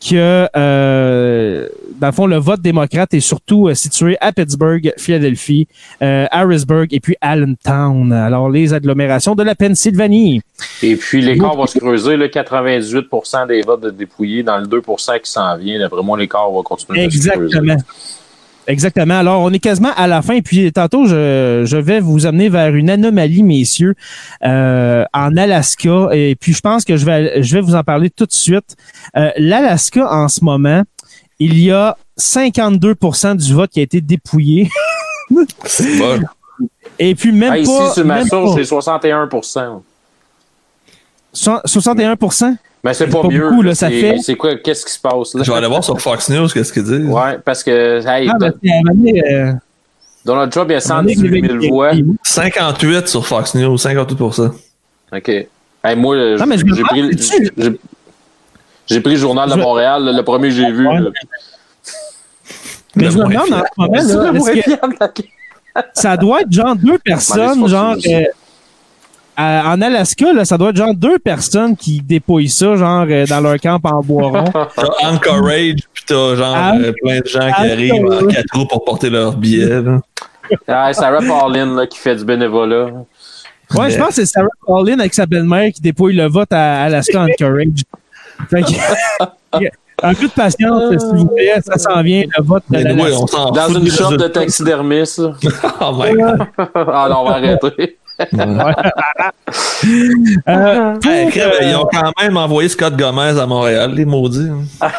que, 0.01 0.47
euh, 0.55 1.67
dans 1.99 2.07
le 2.07 2.13
fond, 2.13 2.25
le 2.25 2.37
vote 2.37 2.61
démocrate 2.61 3.13
est 3.13 3.19
surtout 3.19 3.67
euh, 3.67 3.75
situé 3.75 4.17
à 4.19 4.31
Pittsburgh, 4.31 4.91
Philadelphie, 4.97 5.67
euh, 6.01 6.25
Harrisburg 6.31 6.87
et 6.91 6.99
puis 6.99 7.15
Allentown. 7.21 8.11
Alors, 8.11 8.49
les 8.49 8.73
agglomérations 8.73 9.35
de 9.35 9.43
la 9.43 9.53
Pennsylvanie. 9.53 10.41
Et 10.81 10.95
puis, 10.95 11.21
l'écart 11.21 11.55
va 11.55 11.67
se 11.67 11.77
creuser. 11.77 12.17
Là, 12.17 12.27
98% 12.27 13.47
des 13.47 13.61
votes 13.61 13.81
de 13.81 13.89
dépouillés 13.91 14.43
dans 14.43 14.57
le 14.57 14.65
2% 14.65 15.21
qui 15.21 15.31
s'en 15.31 15.55
vient. 15.57 15.79
D'après 15.79 16.01
moi, 16.01 16.17
l'écart 16.17 16.51
va 16.51 16.61
continuer 16.63 17.05
de 17.05 17.11
se 17.11 17.29
creuser. 17.29 17.59
Exactement. 18.71 19.19
Alors, 19.19 19.41
on 19.41 19.51
est 19.51 19.59
quasiment 19.59 19.91
à 19.97 20.07
la 20.07 20.21
fin. 20.21 20.39
Puis 20.39 20.71
tantôt, 20.71 21.05
je, 21.05 21.63
je 21.65 21.77
vais 21.77 21.99
vous 21.99 22.25
amener 22.25 22.47
vers 22.47 22.73
une 22.73 22.89
anomalie, 22.89 23.43
messieurs, 23.43 23.95
euh, 24.45 25.03
en 25.13 25.35
Alaska. 25.35 26.07
Et 26.13 26.35
puis, 26.39 26.53
je 26.53 26.61
pense 26.61 26.85
que 26.85 26.95
je 26.95 27.05
vais, 27.05 27.43
je 27.43 27.55
vais 27.55 27.61
vous 27.61 27.75
en 27.75 27.83
parler 27.83 28.09
tout 28.09 28.25
de 28.25 28.31
suite. 28.31 28.75
Euh, 29.17 29.29
L'Alaska, 29.37 30.09
en 30.09 30.27
ce 30.29 30.43
moment, 30.43 30.83
il 31.39 31.59
y 31.59 31.71
a 31.71 31.97
52% 32.17 33.35
du 33.35 33.53
vote 33.53 33.71
qui 33.71 33.79
a 33.81 33.83
été 33.83 33.99
dépouillé. 33.99 34.69
C'est 35.65 35.97
bon. 35.97 36.19
Et 36.99 37.15
puis, 37.15 37.31
même 37.31 37.51
Ah, 37.53 37.57
ici, 37.57 37.71
pas... 37.77 37.93
sur 37.93 38.05
ma 38.05 38.25
source, 38.25 38.55
c'est 38.55 38.63
61 38.63 39.27
so- 41.33 41.59
61 41.65 42.15
Mais 42.83 42.93
c'est 42.95 43.07
pas, 43.07 43.21
pas 43.21 43.27
mieux. 43.27 43.47
beaucoup, 43.49 43.61
là. 43.61 43.75
ça 43.75 43.89
C'est- 43.89 44.01
fait- 44.01 44.17
C'est 44.19 44.35
quoi, 44.35 44.55
qu'est-ce 44.55 44.85
qui 44.85 44.91
se 44.93 44.99
passe, 44.99 45.35
là? 45.35 45.43
Je 45.43 45.51
vais 45.51 45.57
aller 45.57 45.67
voir 45.67 45.83
sur 45.83 45.99
Fox 46.01 46.29
News 46.29 46.47
qu'est-ce 46.47 46.73
qu'ils 46.73 46.83
disent. 46.83 47.05
Ouais, 47.05 47.37
parce 47.45 47.63
que, 47.63 47.99
hey, 48.07 48.27
Ah, 48.27 48.37
ben, 48.39 48.53
euh, 49.31 49.53
Donald 50.25 50.51
Trump, 50.51 50.67
il 50.71 50.75
a 50.75 50.77
à 50.77 50.81
un 50.81 50.87
moment 50.89 51.01
donné, 51.03 51.15
118 51.15 51.41
000 51.47 51.57
les- 51.57 51.69
voix. 51.69 51.91
les- 51.93 52.03
58 52.23 53.07
sur 53.07 53.25
Fox 53.25 53.53
News, 53.55 53.77
58%. 53.77 54.51
OK. 55.13 55.29
Hey, 55.29 55.95
moi, 55.95 56.15
j'ai 56.37 56.83
pris, 56.83 57.11
j'ai- 58.87 59.01
pris 59.01 59.11
le 59.13 59.17
journal 59.19 59.49
de 59.49 59.55
Montréal, 59.55 60.03
le 60.15 60.21
premier 60.23 60.49
que 60.49 60.55
j'ai 60.55 60.71
vu. 60.71 60.83
Là. 60.83 60.99
Mais 62.95 63.05
Le 63.05 63.09
je 63.11 63.17
me 63.19 63.23
demande 63.23 63.53
en 63.53 63.99
ce 64.01 64.17
moment, 64.17 64.31
là, 64.33 65.07
que 65.07 65.21
ça 65.93 66.17
doit 66.17 66.41
être 66.41 66.51
genre 66.51 66.75
deux 66.75 66.97
personnes, 66.97 67.67
genre 67.67 67.95
euh, 68.05 68.23
à- 69.37 69.71
en 69.73 69.81
Alaska, 69.81 70.33
là, 70.33 70.45
ça 70.45 70.57
doit 70.57 70.69
être 70.69 70.75
genre 70.77 70.93
deux 70.95 71.19
personnes 71.19 71.75
qui 71.75 72.01
dépouillent 72.01 72.49
ça, 72.49 72.75
genre 72.75 73.05
euh, 73.09 73.25
dans 73.25 73.39
leur 73.41 73.57
camp 73.59 73.79
en 73.83 74.01
bois 74.01 74.27
rond. 74.29 74.43
T'as 74.75 75.09
Anchorage, 75.09 75.79
pis 75.93 76.03
t'as 76.07 76.35
genre 76.35 76.55
euh, 76.75 76.91
plein 77.03 77.19
de 77.19 77.25
gens 77.27 77.51
qui 77.51 77.71
arrivent 77.71 78.05
en 78.05 78.27
quatre 78.27 78.53
roues 78.53 78.67
pour 78.67 78.83
porter 78.83 79.09
leurs 79.09 79.35
billets. 79.35 79.81
Là. 79.81 79.99
Ah, 80.67 80.93
Sarah 80.93 81.19
Paulin, 81.19 81.75
là, 81.75 81.87
qui 81.87 81.97
fait 81.97 82.15
du 82.15 82.25
bénévolat. 82.25 82.87
Ouais, 83.75 83.89
je 83.89 83.97
pense 83.97 84.09
que 84.09 84.13
c'est 84.15 84.25
Sarah 84.25 84.49
Paulin 84.65 84.99
avec 84.99 85.13
sa 85.13 85.25
belle-mère 85.25 85.71
qui 85.71 85.81
dépouille 85.81 86.15
le 86.15 86.27
vote 86.27 86.51
à 86.51 86.83
Alaska 86.83 87.21
Anchorage. 87.21 87.83
Fait 88.49 88.61
que- 88.63 88.71
un 90.03 90.13
peu 90.13 90.27
de 90.27 90.31
patience, 90.31 90.99
s'il 90.99 91.17
vous 91.17 91.27
plaît, 91.27 91.53
ça 91.65 91.77
s'en 91.77 92.01
vient, 92.01 92.23
le 92.37 92.43
vote 92.43 92.63
Mais 92.69 92.83
on 93.13 93.27
s'en 93.27 93.51
Dans 93.51 93.69
une 93.69 93.89
shop 93.89 94.17
de 94.17 94.27
là. 95.19 95.33
Oh 95.81 95.91
my 95.93 96.13
God. 96.13 96.47
ah 96.75 97.07
non, 97.09 97.19
on 97.21 97.25
va 97.25 97.35
arrêter. 97.35 97.97
Euh, 100.47 100.93
pour, 100.99 101.11
Hey, 101.11 101.29
crème, 101.29 101.51
euh, 101.61 101.65
ils 101.69 101.75
ont 101.75 101.87
quand 101.91 102.11
même 102.21 102.37
envoyé 102.37 102.69
Scott 102.69 102.95
Gomez 102.95 103.39
à 103.39 103.45
Montréal, 103.45 103.93
les 103.93 104.05
maudits. 104.05 104.49
hein. 104.49 104.87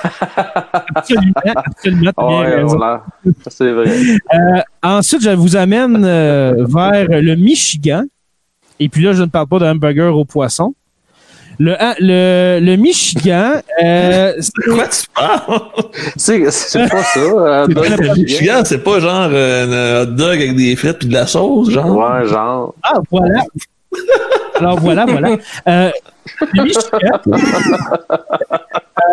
absolument, 0.94 1.32
absolument, 1.54 2.12
t'as 2.16 2.28
bien 2.28 2.38
Ouais, 2.40 2.54
raison. 2.56 2.76
voilà. 2.76 3.04
C'est 3.48 3.70
vrai. 3.72 3.86
Euh, 4.34 4.60
ensuite, 4.82 5.22
je 5.22 5.30
vous 5.30 5.56
amène 5.56 6.04
euh, 6.04 6.64
vers 6.68 7.06
le 7.08 7.34
Michigan. 7.36 8.02
Et 8.80 8.88
puis 8.88 9.04
là, 9.04 9.12
je 9.12 9.22
ne 9.22 9.28
parle 9.28 9.46
pas 9.46 9.58
de 9.60 9.66
hamburger 9.66 10.16
au 10.16 10.24
poisson. 10.24 10.74
Le, 11.64 11.76
le, 12.00 12.58
le 12.60 12.76
Michigan, 12.76 13.52
euh, 13.84 14.32
c'est- 14.40 14.52
De 14.66 14.72
quoi 14.74 14.88
tu 14.88 15.06
parles? 15.14 15.60
C'est 16.16 16.50
c'est 16.50 16.88
pas 16.88 17.02
ça. 17.04 17.20
euh, 17.20 17.66
C'est 17.68 17.74
Doug 17.74 17.84
pas 17.84 17.88
Le 17.90 17.96
Michigan. 18.02 18.14
Michigan, 18.22 18.62
c'est 18.64 18.82
pas 18.82 18.98
genre 19.00 19.28
euh, 19.32 20.00
un 20.00 20.02
hot 20.02 20.06
dog 20.12 20.36
avec 20.42 20.56
des 20.56 20.74
frites 20.74 20.98
puis 20.98 21.08
de 21.08 21.12
la 21.14 21.26
sauce, 21.26 21.70
genre? 21.70 21.96
Ouais, 21.96 22.26
genre. 22.26 22.74
ah, 22.82 22.94
voilà. 23.10 23.42
Alors 24.56 24.80
voilà, 24.80 25.04
voilà. 25.06 25.36
Euh, 25.68 25.90
le 26.54 26.62
Michigan. 26.64 27.20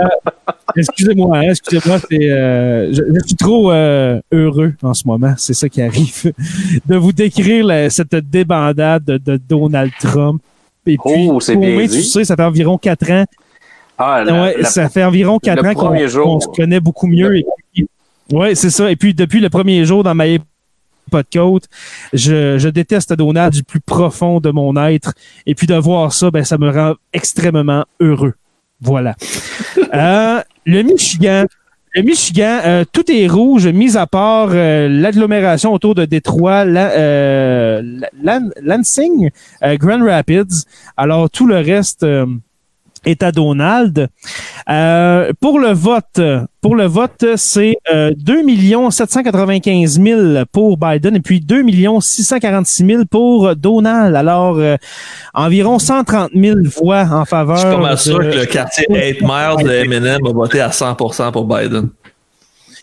Euh, 0.01 0.07
excusez-moi, 0.75 1.37
hein, 1.37 1.49
excusez-moi, 1.49 1.97
c'est, 2.09 2.31
euh, 2.31 2.93
je, 2.93 3.01
je 3.13 3.27
suis 3.27 3.35
trop 3.35 3.71
euh, 3.71 4.19
heureux 4.31 4.73
en 4.83 4.93
ce 4.93 5.07
moment, 5.07 5.33
c'est 5.37 5.53
ça 5.53 5.67
qui 5.69 5.81
arrive, 5.81 6.31
de 6.85 6.95
vous 6.95 7.11
décrire 7.11 7.65
la- 7.65 7.89
cette 7.89 8.15
débandade 8.15 9.03
de, 9.05 9.17
de 9.17 9.37
Donald 9.37 9.91
Trump. 9.99 10.41
Et 10.89 10.97
puis, 10.97 11.29
Oh, 11.31 11.39
c'est 11.39 11.55
bien 11.55 11.85
dit. 11.85 11.97
tu 11.97 12.03
sais, 12.03 12.23
ça 12.25 12.35
fait 12.35 12.43
environ 12.43 12.77
quatre 12.77 13.09
ans 13.11 13.25
Ah, 13.97 14.23
la- 14.23 14.33
Ouais, 14.41 14.55
la- 14.59 14.69
ça 14.69 14.87
fait 14.89 15.03
environ 15.03 15.39
quatre 15.39 15.65
ans 15.65 15.73
qu'on 15.73 16.39
se 16.39 16.47
connaît 16.47 16.79
beaucoup 16.79 17.07
mieux. 17.07 17.37
Et 17.37 17.45
ouais, 18.31 18.55
c'est 18.55 18.69
ça. 18.69 18.89
Et 18.91 18.95
puis 18.95 19.13
depuis 19.13 19.39
le 19.41 19.49
premier 19.49 19.83
jour 19.85 20.03
dans 20.03 20.15
ma 20.15 20.25
pas 21.11 21.23
de 21.23 21.27
côte, 21.33 21.65
je, 22.13 22.57
je 22.59 22.69
déteste 22.69 23.11
Donald 23.13 23.51
du 23.51 23.63
plus 23.63 23.79
profond 23.79 24.39
de 24.39 24.51
mon 24.51 24.75
être. 24.85 25.13
Et 25.47 25.55
puis 25.55 25.65
de 25.67 25.73
voir 25.75 26.13
ça, 26.13 26.29
ben 26.31 26.43
ça 26.43 26.57
me 26.59 26.69
rend 26.69 26.93
extrêmement 27.13 27.85
heureux. 27.99 28.33
Voilà. 28.81 29.15
Euh, 29.93 30.41
le 30.65 30.83
Michigan. 30.83 31.45
Le 31.91 32.03
Michigan, 32.03 32.59
euh, 32.65 32.83
tout 32.91 33.09
est 33.11 33.25
rouge, 33.27 33.67
mis 33.67 33.97
à 33.97 34.05
part 34.05 34.49
euh, 34.51 34.87
l'agglomération 34.87 35.73
autour 35.73 35.95
de 35.95 36.05
Détroit, 36.05 36.63
euh, 36.67 37.81
Lan- 38.21 38.51
Lansing, 38.61 39.31
euh, 39.63 39.75
Grand 39.75 40.03
Rapids. 40.05 40.65
Alors 40.97 41.31
tout 41.31 41.47
le 41.47 41.57
reste 41.57 42.03
euh, 42.03 42.27
est 43.05 43.23
à 43.23 43.31
Donald. 43.31 44.07
Euh, 44.69 45.31
pour 45.39 45.59
le 45.59 45.71
vote, 45.71 46.19
pour 46.61 46.75
le 46.75 46.85
vote, 46.85 47.25
c'est 47.35 47.77
euh, 47.93 48.11
2 48.17 48.43
795 48.91 49.99
000 50.01 50.21
pour 50.51 50.77
Biden 50.77 51.15
et 51.15 51.19
puis 51.19 51.39
2 51.39 51.63
646 52.01 52.85
000 52.85 53.03
pour 53.09 53.55
Donald. 53.55 54.15
Alors, 54.15 54.57
euh, 54.57 54.75
environ 55.33 55.79
130 55.79 56.31
000 56.35 56.57
voix 56.81 57.07
en 57.11 57.25
faveur. 57.25 57.55
Je 57.57 57.61
suis 57.61 57.69
pas 57.75 57.77
mal 57.81 57.97
sûr 57.97 58.19
de- 58.19 58.23
que 58.31 58.37
le 58.37 58.45
quartier 58.45 58.85
8 58.89 59.21
Miles 59.21 59.65
de 59.65 59.71
Eminem 59.71 60.19
a 60.25 60.31
voté 60.31 60.61
à 60.61 60.69
100% 60.69 61.31
pour 61.31 61.45
Biden. 61.45 61.89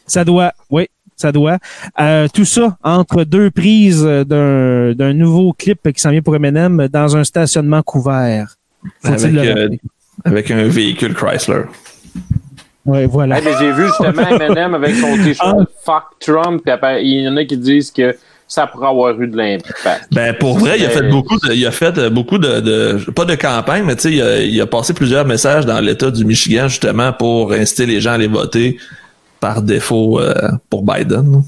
Ça 0.06 0.24
doit, 0.24 0.52
oui, 0.70 0.86
ça 1.16 1.32
doit. 1.32 1.58
Euh, 2.00 2.28
tout 2.32 2.44
ça 2.44 2.76
entre 2.82 3.24
deux 3.24 3.50
prises 3.50 4.02
d'un 4.04 5.12
nouveau 5.14 5.52
clip 5.52 5.92
qui 5.92 6.00
s'en 6.00 6.10
vient 6.10 6.22
pour 6.22 6.36
Eminem 6.36 6.88
dans 6.92 7.16
un 7.16 7.24
stationnement 7.24 7.82
couvert. 7.82 8.56
Faut-il 9.02 9.38
Avec, 9.38 9.56
le 9.56 9.60
euh? 9.62 9.68
Avec 10.24 10.50
un 10.50 10.64
véhicule 10.64 11.14
Chrysler. 11.14 11.62
Ouais, 12.84 13.06
voilà. 13.06 13.38
Hey, 13.38 13.44
mais 13.44 13.52
j'ai 13.58 13.72
vu 13.72 13.86
justement 13.86 14.28
Eminem 14.28 14.74
avec 14.74 14.94
son 14.94 15.16
t-shirt 15.16 15.68
Fuck 15.84 16.04
Trump, 16.20 16.62
il 17.00 17.22
y 17.24 17.28
en 17.28 17.36
a 17.36 17.44
qui 17.44 17.56
disent 17.56 17.90
que 17.90 18.16
ça 18.48 18.68
pourrait 18.68 18.86
avoir 18.88 19.20
eu 19.20 19.26
de 19.26 19.36
l'impact. 19.36 20.06
Ben 20.12 20.32
pour 20.38 20.56
vrai, 20.58 20.78
il 20.78 20.86
a 20.86 20.90
fait 20.90 21.08
beaucoup 21.10 21.36
de, 21.40 21.52
il 21.52 21.66
a 21.66 21.72
fait 21.72 21.98
euh, 21.98 22.10
beaucoup 22.10 22.38
de, 22.38 22.60
de- 22.60 23.10
pas 23.10 23.24
de 23.24 23.34
campagne, 23.34 23.82
mais 23.84 23.96
tu 23.96 24.02
sais, 24.02 24.12
il 24.12 24.22
a, 24.22 24.38
il 24.40 24.60
a 24.60 24.66
passé 24.68 24.94
plusieurs 24.94 25.24
messages 25.24 25.66
dans 25.66 25.80
l'État 25.80 26.12
du 26.12 26.24
Michigan 26.24 26.68
justement 26.68 27.12
pour 27.12 27.52
inciter 27.52 27.86
les 27.86 28.00
gens 28.00 28.12
à 28.12 28.14
aller 28.14 28.28
voter 28.28 28.78
par 29.40 29.62
défaut 29.62 30.20
euh, 30.20 30.32
pour 30.70 30.84
Biden. 30.84 31.42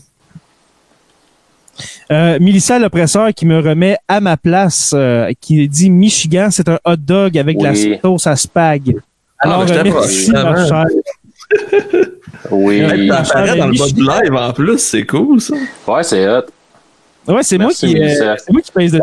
Euh, 2.10 2.38
Mélissa 2.40 2.78
l'oppresseur 2.78 3.32
qui 3.34 3.46
me 3.46 3.58
remet 3.60 3.96
à 4.08 4.20
ma 4.20 4.36
place, 4.36 4.92
euh, 4.94 5.30
qui 5.40 5.68
dit 5.68 5.90
Michigan, 5.90 6.48
c'est 6.50 6.68
un 6.68 6.78
hot 6.84 6.96
dog 6.96 7.36
avec 7.38 7.58
de 7.58 7.66
Oui. 7.68 7.90
la 7.90 8.00
sauce 8.00 8.26
à 8.26 8.36
spag. 8.36 8.96
Alors, 9.38 9.62
euh, 9.62 9.66
t'aime 9.66 9.92
merci, 9.92 10.32
pas, 10.32 10.44
ma 10.44 10.66
chère. 10.66 10.84
Oui. 12.50 12.78
Hey, 12.80 13.08
ça 13.08 13.18
apparaît 13.20 13.56
dans 13.56 13.66
le 13.66 13.72
Michigan. 13.72 14.12
live 14.22 14.34
en 14.34 14.52
plus, 14.52 14.78
c'est 14.78 15.06
cool 15.06 15.40
ça. 15.40 15.54
Ouais, 15.86 16.02
c'est 16.02 16.28
hot. 16.28 16.42
Ouais, 17.26 17.42
c'est 17.42 17.58
moi 17.58 17.72
qui, 17.72 18.00
euh, 18.00 18.34
c'est 18.38 18.52
moi 18.52 18.62
qui 18.62 18.72
pèse 18.72 18.92
de 18.92 19.00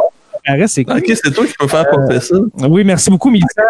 c'est 0.68 0.84
cool. 0.84 0.98
Ok, 0.98 1.06
c'est 1.08 1.34
toi 1.34 1.46
qui 1.46 1.54
peux 1.58 1.68
faire 1.68 1.88
popper 1.90 2.20
ça. 2.20 2.36
Oui, 2.68 2.84
merci 2.84 3.10
beaucoup, 3.10 3.30
Mélissa. 3.30 3.62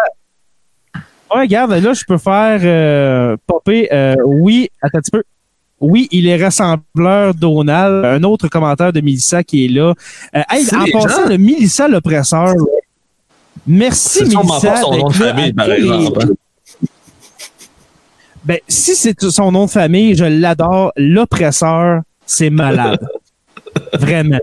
Ouais, 1.34 1.40
regarde, 1.42 1.72
là, 1.72 1.92
je 1.92 2.04
peux 2.06 2.18
faire 2.18 2.60
euh, 2.62 3.36
popper. 3.46 3.88
euh, 3.92 4.14
oui, 4.24 4.70
attends 4.80 4.98
un 4.98 5.00
petit 5.00 5.10
peu. 5.10 5.22
Oui, 5.80 6.08
il 6.10 6.26
est 6.26 6.42
rassembleur 6.42 7.34
Donald. 7.34 8.04
Un 8.04 8.22
autre 8.22 8.48
commentaire 8.48 8.92
de 8.92 9.00
Mélissa 9.00 9.44
qui 9.44 9.66
est 9.66 9.68
là. 9.68 9.92
Euh, 10.34 10.42
hey, 10.50 10.66
en 10.74 10.84
passant, 11.00 11.24
gens. 11.24 11.28
le 11.28 11.36
Mélissa 11.38 11.86
l'oppresseur. 11.88 12.54
Merci, 13.66 14.30
son 14.30 14.42
nom 14.44 15.08
de 15.08 15.12
famille, 15.12 15.52
par 15.52 15.66
les- 15.68 15.88
hein? 15.88 16.08
Ben, 18.44 18.58
si 18.68 18.94
c'est 18.94 19.20
son 19.28 19.50
nom 19.50 19.66
de 19.66 19.70
famille, 19.70 20.14
je 20.14 20.24
l'adore. 20.24 20.92
L'oppresseur, 20.96 22.02
c'est 22.24 22.50
malade. 22.50 23.00
Vraiment. 23.94 24.38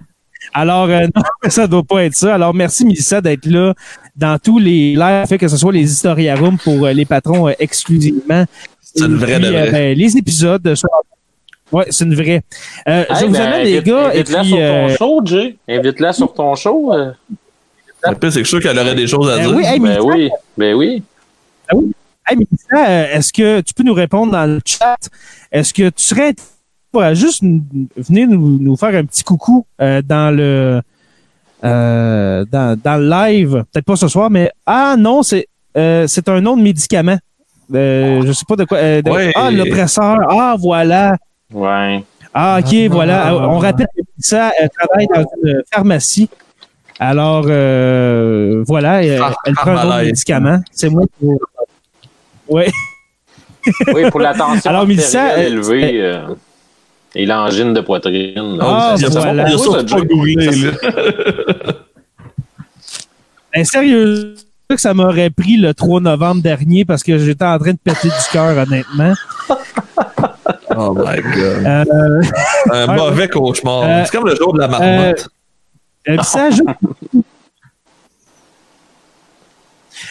Alors, 0.53 0.89
euh, 0.89 1.07
non, 1.15 1.23
ça 1.49 1.67
doit 1.67 1.83
pas 1.83 2.03
être 2.03 2.15
ça. 2.15 2.35
Alors, 2.35 2.53
merci, 2.53 2.85
Mélissa, 2.85 3.21
d'être 3.21 3.45
là 3.45 3.73
dans 4.15 4.37
tous 4.37 4.59
les 4.59 4.93
lives, 4.95 5.25
fait 5.27 5.37
que 5.37 5.47
ce 5.47 5.57
soit 5.57 5.71
les 5.71 5.89
historiarums 5.91 6.57
pour 6.57 6.85
euh, 6.85 6.91
les 6.93 7.05
patrons 7.05 7.47
euh, 7.47 7.53
exclusivement. 7.59 8.45
C'est 8.81 9.05
une 9.05 9.15
vraie 9.15 9.37
puis, 9.39 9.45
de 9.45 9.51
vraie. 9.51 9.67
euh, 9.69 9.71
ben, 9.71 9.97
les 9.97 10.17
épisodes. 10.17 10.75
sur- 10.75 10.89
Ouais, 11.73 11.85
c'est 11.89 12.05
une 12.05 12.15
vraie. 12.15 12.41
Euh, 12.87 13.03
je 13.19 13.25
vous 13.25 13.31
ben, 13.33 13.41
amène, 13.41 13.63
les 13.63 13.77
invite- 13.77 13.85
gars. 13.87 14.13
Et 14.13 14.19
Invite-la 14.19 14.39
puis, 14.41 14.49
sur 14.49 14.57
euh, 14.59 14.87
ton 14.89 14.95
show, 14.95 15.21
Jay. 15.25 15.55
Invite-la 15.67 16.13
sur 16.13 16.33
ton 16.33 16.55
show. 16.55 16.93
euh. 16.93 17.11
Le 18.05 18.15
pire, 18.15 18.31
c'est 18.33 18.39
que 18.39 18.45
je 18.45 18.49
suis 18.49 18.59
sûr 18.59 18.61
qu'elle 18.61 18.77
aurait 18.79 18.95
des 18.95 19.07
choses 19.07 19.29
à 19.29 19.37
Ben 19.37 19.47
dire. 19.47 19.55
oui, 19.55 19.63
hey, 19.65 19.79
Ben 19.79 19.83
Mélissa, 19.89 20.01
oui. 20.03 20.29
Ben 20.57 20.73
oui. 20.75 21.03
Hey, 22.27 22.37
Mélissa, 22.37 22.89
euh, 22.89 23.17
est-ce 23.17 23.33
que 23.33 23.61
tu 23.61 23.73
peux 23.73 23.83
nous 23.83 23.93
répondre 23.93 24.31
dans 24.31 24.45
le 24.45 24.59
chat? 24.65 24.97
Est-ce 25.51 25.73
que 25.73 25.89
tu 25.89 26.03
serais 26.03 26.29
intéressé 26.29 26.49
à 26.95 27.13
juste 27.15 27.41
nous- 27.41 27.63
venir 27.97 28.27
nous, 28.27 28.59
nous 28.59 28.75
faire 28.75 28.93
un 28.95 29.03
petit 29.05 29.23
coucou 29.23 29.65
euh, 29.81 30.01
dans 30.03 30.35
le 30.35 30.81
euh, 31.63 32.45
dans, 32.51 32.79
dans 32.81 32.97
le 33.01 33.09
live? 33.09 33.63
Peut-être 33.71 33.85
pas 33.85 33.95
ce 33.95 34.07
soir, 34.07 34.29
mais 34.29 34.51
ah 34.65 34.95
non, 34.97 35.23
c'est 35.23 35.47
euh, 35.77 36.05
c'est 36.07 36.27
un 36.29 36.39
nom 36.41 36.55
de 36.57 36.61
médicament. 36.61 37.17
Euh, 37.73 38.21
je 38.25 38.31
sais 38.33 38.45
pas 38.47 38.55
de 38.57 38.65
quoi. 38.65 38.77
euh, 38.77 39.01
de- 39.01 39.09
Ouais. 39.09 39.31
Ah, 39.35 39.49
l'oppresseur. 39.49 40.17
Ah, 40.29 40.55
voilà. 40.59 41.17
Ouais. 41.53 42.03
Ah, 42.33 42.59
ok, 42.59 42.75
voilà. 42.89 43.31
Euh, 43.33 43.39
On 43.41 43.59
rappelle 43.59 43.87
que 43.95 44.01
ça 44.17 44.51
elle 44.59 44.69
travaille 44.69 45.07
dans 45.13 45.23
une 45.43 45.61
pharmacie. 45.71 46.29
Alors, 46.99 47.45
euh, 47.47 48.63
voilà, 48.67 49.03
elle, 49.03 49.19
Phar- 49.19 49.35
elle 49.45 49.53
prend 49.53 49.71
un 49.77 49.87
autre 49.87 50.03
médicament. 50.03 50.61
C'est 50.71 50.89
moi 50.89 51.03
qui. 51.19 51.27
Ouais. 52.47 52.71
Oui, 53.93 54.09
pour 54.09 54.19
la 54.19 54.33
tension 54.33 54.69
Alors, 54.69 54.85
Mélissa, 54.87 55.23
artérielle 55.23 55.53
euh, 55.53 55.55
élevée 55.57 56.01
euh, 56.01 56.27
et 57.15 57.25
l'angine 57.25 57.73
de 57.73 57.81
poitrine. 57.81 58.57
Ah, 58.61 58.93
a 58.93 58.95
voilà. 59.09 59.47
Ça, 59.49 59.57
surtout 59.57 59.87
ça, 59.89 59.95
pas. 59.97 61.73
Ben, 63.55 63.63
sérieux, 63.65 64.35
que 64.67 64.77
ça 64.77 64.93
m'aurait 64.95 65.29
pris 65.29 65.57
le 65.57 65.73
3 65.75 66.01
novembre 66.01 66.41
dernier 66.41 66.85
parce 66.85 67.03
que 67.03 67.17
j'étais 67.19 67.45
en 67.45 67.59
train 67.59 67.73
de 67.73 67.77
péter 67.77 68.07
du 68.07 68.13
cœur, 68.31 68.57
honnêtement. 68.57 69.13
Oh 70.77 70.93
my 70.93 71.21
god. 71.21 71.65
Euh, 71.65 72.21
Un 72.71 72.95
mauvais 72.95 73.27
cauchemar. 73.27 73.83
Euh, 73.83 74.01
c'est 74.05 74.11
comme 74.17 74.27
le 74.27 74.35
jour 74.35 74.53
de 74.53 74.59
la 74.59 74.67
marmotte. 74.67 75.29
euh, 76.09 76.15
puis 76.17 76.25
ça 76.25 76.45
ajoute- 76.45 76.67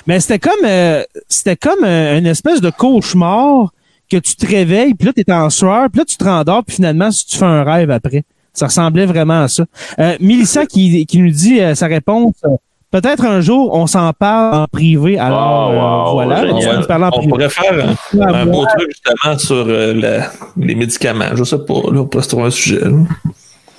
Mais 0.06 0.20
c'était 0.20 0.38
comme 0.38 0.64
euh, 0.64 1.02
c'était 1.28 1.56
comme 1.56 1.84
euh, 1.84 2.18
une 2.18 2.26
espèce 2.26 2.60
de 2.60 2.70
cauchemar 2.70 3.72
que 4.10 4.16
tu 4.18 4.36
te 4.36 4.46
réveilles, 4.46 4.94
puis 4.94 5.06
là, 5.06 5.12
tu 5.14 5.20
es 5.26 5.32
en 5.32 5.48
sueur, 5.50 5.88
puis 5.90 6.00
là, 6.00 6.04
tu 6.04 6.16
te 6.16 6.24
rendors, 6.24 6.62
puis 6.64 6.76
finalement, 6.76 7.10
si 7.10 7.24
tu 7.26 7.38
fais 7.38 7.44
un 7.46 7.64
rêve 7.64 7.90
après. 7.90 8.24
Ça 8.52 8.66
ressemblait 8.66 9.06
vraiment 9.06 9.44
à 9.44 9.48
ça. 9.48 9.64
Euh, 9.98 10.16
Mélissa 10.20 10.66
qui, 10.66 11.06
qui 11.06 11.18
nous 11.18 11.30
dit 11.30 11.58
euh, 11.60 11.74
sa 11.74 11.86
réponse, 11.86 12.34
euh, 12.44 12.50
peut-être 12.92 13.24
un 13.24 13.40
jour, 13.40 13.74
on 13.74 13.88
s'en 13.88 14.12
parle 14.12 14.54
en 14.54 14.66
privé. 14.68 15.18
Alors, 15.18 15.70
Oh, 15.72 15.72
wow, 15.74 16.20
euh, 16.20 16.24
voilà, 16.26 16.46
génial. 16.46 16.86
on 16.88 17.02
en 17.02 17.28
pourrait 17.28 17.48
faire 17.48 17.96
un, 18.20 18.20
un 18.34 18.46
beau 18.46 18.64
truc 18.66 18.88
justement 18.90 19.38
sur 19.38 19.64
euh, 19.66 19.92
la- 19.94 20.30
les 20.56 20.76
médicaments. 20.76 21.34
Je 21.34 21.42
sais 21.42 21.58
pas, 21.58 21.74
là, 21.92 22.00
on 22.02 22.06
pourrait 22.06 22.22
se 22.22 22.28
trouver 22.28 22.44
un 22.44 22.50
sujet. 22.50 22.80
là. 22.80 22.90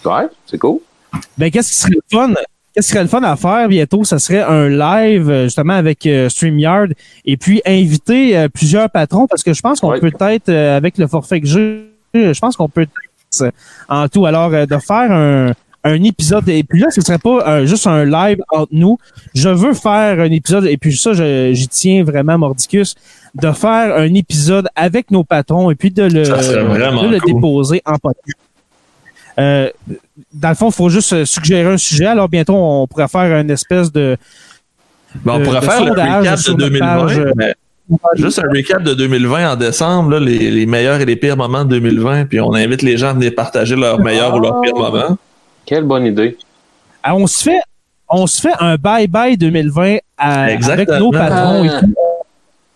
Ouais, 0.05 0.27
c'est 0.45 0.57
cool. 0.57 0.79
Ben, 1.37 1.49
qu'est-ce 1.49 1.69
qui 1.69 1.75
serait 1.75 1.91
le 1.91 2.01
fun? 2.11 2.33
Qu'est-ce 2.73 2.87
qui 2.87 2.93
serait 2.93 3.03
le 3.03 3.09
fun 3.09 3.21
à 3.23 3.35
faire 3.35 3.67
bientôt? 3.69 4.03
Ça 4.03 4.17
serait 4.19 4.41
un 4.41 4.67
live, 4.67 5.29
euh, 5.29 5.43
justement, 5.45 5.73
avec 5.73 6.05
euh, 6.07 6.27
StreamYard 6.27 6.89
et 7.23 7.37
puis 7.37 7.61
inviter 7.65 8.35
euh, 8.35 8.47
plusieurs 8.49 8.89
patrons 8.89 9.27
parce 9.27 9.43
que 9.43 9.53
je 9.53 9.61
pense 9.61 9.79
qu'on 9.79 9.91
Ouais. 9.91 9.99
peut 9.99 10.11
être, 10.21 10.49
euh, 10.49 10.75
avec 10.75 10.97
le 10.97 11.05
forfait 11.07 11.39
que 11.39 11.47
j'ai, 11.47 11.85
je 12.15 12.39
pense 12.39 12.57
qu'on 12.57 12.67
peut 12.67 12.81
être 12.81 13.51
en 13.89 14.07
tout. 14.09 14.25
Alors, 14.25 14.51
euh, 14.53 14.65
de 14.65 14.77
faire 14.79 15.11
un, 15.11 15.51
un 15.85 16.01
épisode, 16.03 16.47
et 16.47 16.63
puis 16.63 16.79
là, 16.79 16.87
ce 16.91 17.01
serait 17.01 17.17
pas 17.17 17.45
euh, 17.47 17.65
juste 17.65 17.87
un 17.87 18.05
live 18.05 18.37
entre 18.49 18.69
nous. 18.71 18.97
Je 19.35 19.49
veux 19.49 19.73
faire 19.73 20.19
un 20.19 20.31
épisode, 20.31 20.65
et 20.65 20.77
puis 20.77 20.95
ça, 20.95 21.13
je- 21.13 21.51
j'y 21.53 21.67
tiens 21.67 22.03
vraiment, 22.03 22.37
Mordicus, 22.37 22.95
de 23.35 23.51
faire 23.51 23.95
un 23.97 24.13
épisode 24.13 24.67
avec 24.75 25.11
nos 25.11 25.23
patrons 25.23 25.69
et 25.71 25.75
puis 25.75 25.91
de 25.91 26.03
le, 26.03 26.09
de 26.09 27.09
le 27.11 27.19
cool. 27.19 27.33
déposer 27.33 27.81
en 27.85 27.97
podcast. 27.97 28.37
Euh, 29.39 29.69
dans 30.33 30.49
le 30.49 30.55
fond, 30.55 30.69
il 30.69 30.73
faut 30.73 30.89
juste 30.89 31.11
euh, 31.13 31.25
suggérer 31.25 31.73
un 31.73 31.77
sujet. 31.77 32.05
Alors 32.05 32.29
bientôt, 32.29 32.53
on 32.55 32.85
pourrait 32.87 33.07
faire 33.07 33.39
une 33.39 33.49
espèce 33.49 33.91
de. 33.91 34.15
Ben, 35.25 35.33
on 35.33 35.39
de- 35.39 35.43
pourrait 35.43 35.59
de 35.59 35.65
faire 35.65 35.83
le 35.83 35.91
recap 35.91 36.35
de 36.35 36.39
sur 36.39 36.57
notre 36.57 36.69
2020. 36.69 36.85
page, 37.07 37.19
euh, 37.19 37.31
mais 37.35 37.53
juste 38.15 38.39
un 38.39 38.49
recap 38.55 38.83
de 38.83 38.93
2020 38.93 39.53
en 39.53 39.55
décembre, 39.55 40.11
là, 40.11 40.19
les, 40.19 40.49
les 40.51 40.65
meilleurs 40.65 41.01
et 41.01 41.05
les 41.05 41.15
pires 41.15 41.35
moments 41.35 41.65
de 41.65 41.69
2020, 41.79 42.25
puis 42.25 42.39
on 42.39 42.53
invite 42.53 42.83
les 42.83 42.95
gens 42.97 43.09
à 43.09 43.13
venir 43.13 43.33
partager 43.35 43.75
leurs 43.75 43.99
meilleurs 43.99 44.35
ou 44.35 44.39
leurs 44.39 44.61
pires 44.61 44.75
moments. 44.75 45.17
Quelle 45.65 45.83
bonne 45.83 46.05
idée. 46.05 46.37
Ah, 47.01 47.15
on 47.15 47.27
se 47.27 47.43
fait, 47.43 47.59
on 48.09 48.27
se 48.27 48.41
fait 48.41 48.53
un 48.59 48.75
bye 48.75 49.07
bye 49.07 49.37
2020 49.37 49.97
à- 50.17 50.43
avec 50.43 50.89
nos 50.89 51.11
patrons 51.11 51.63
et 51.65 51.69
tout. 51.79 51.93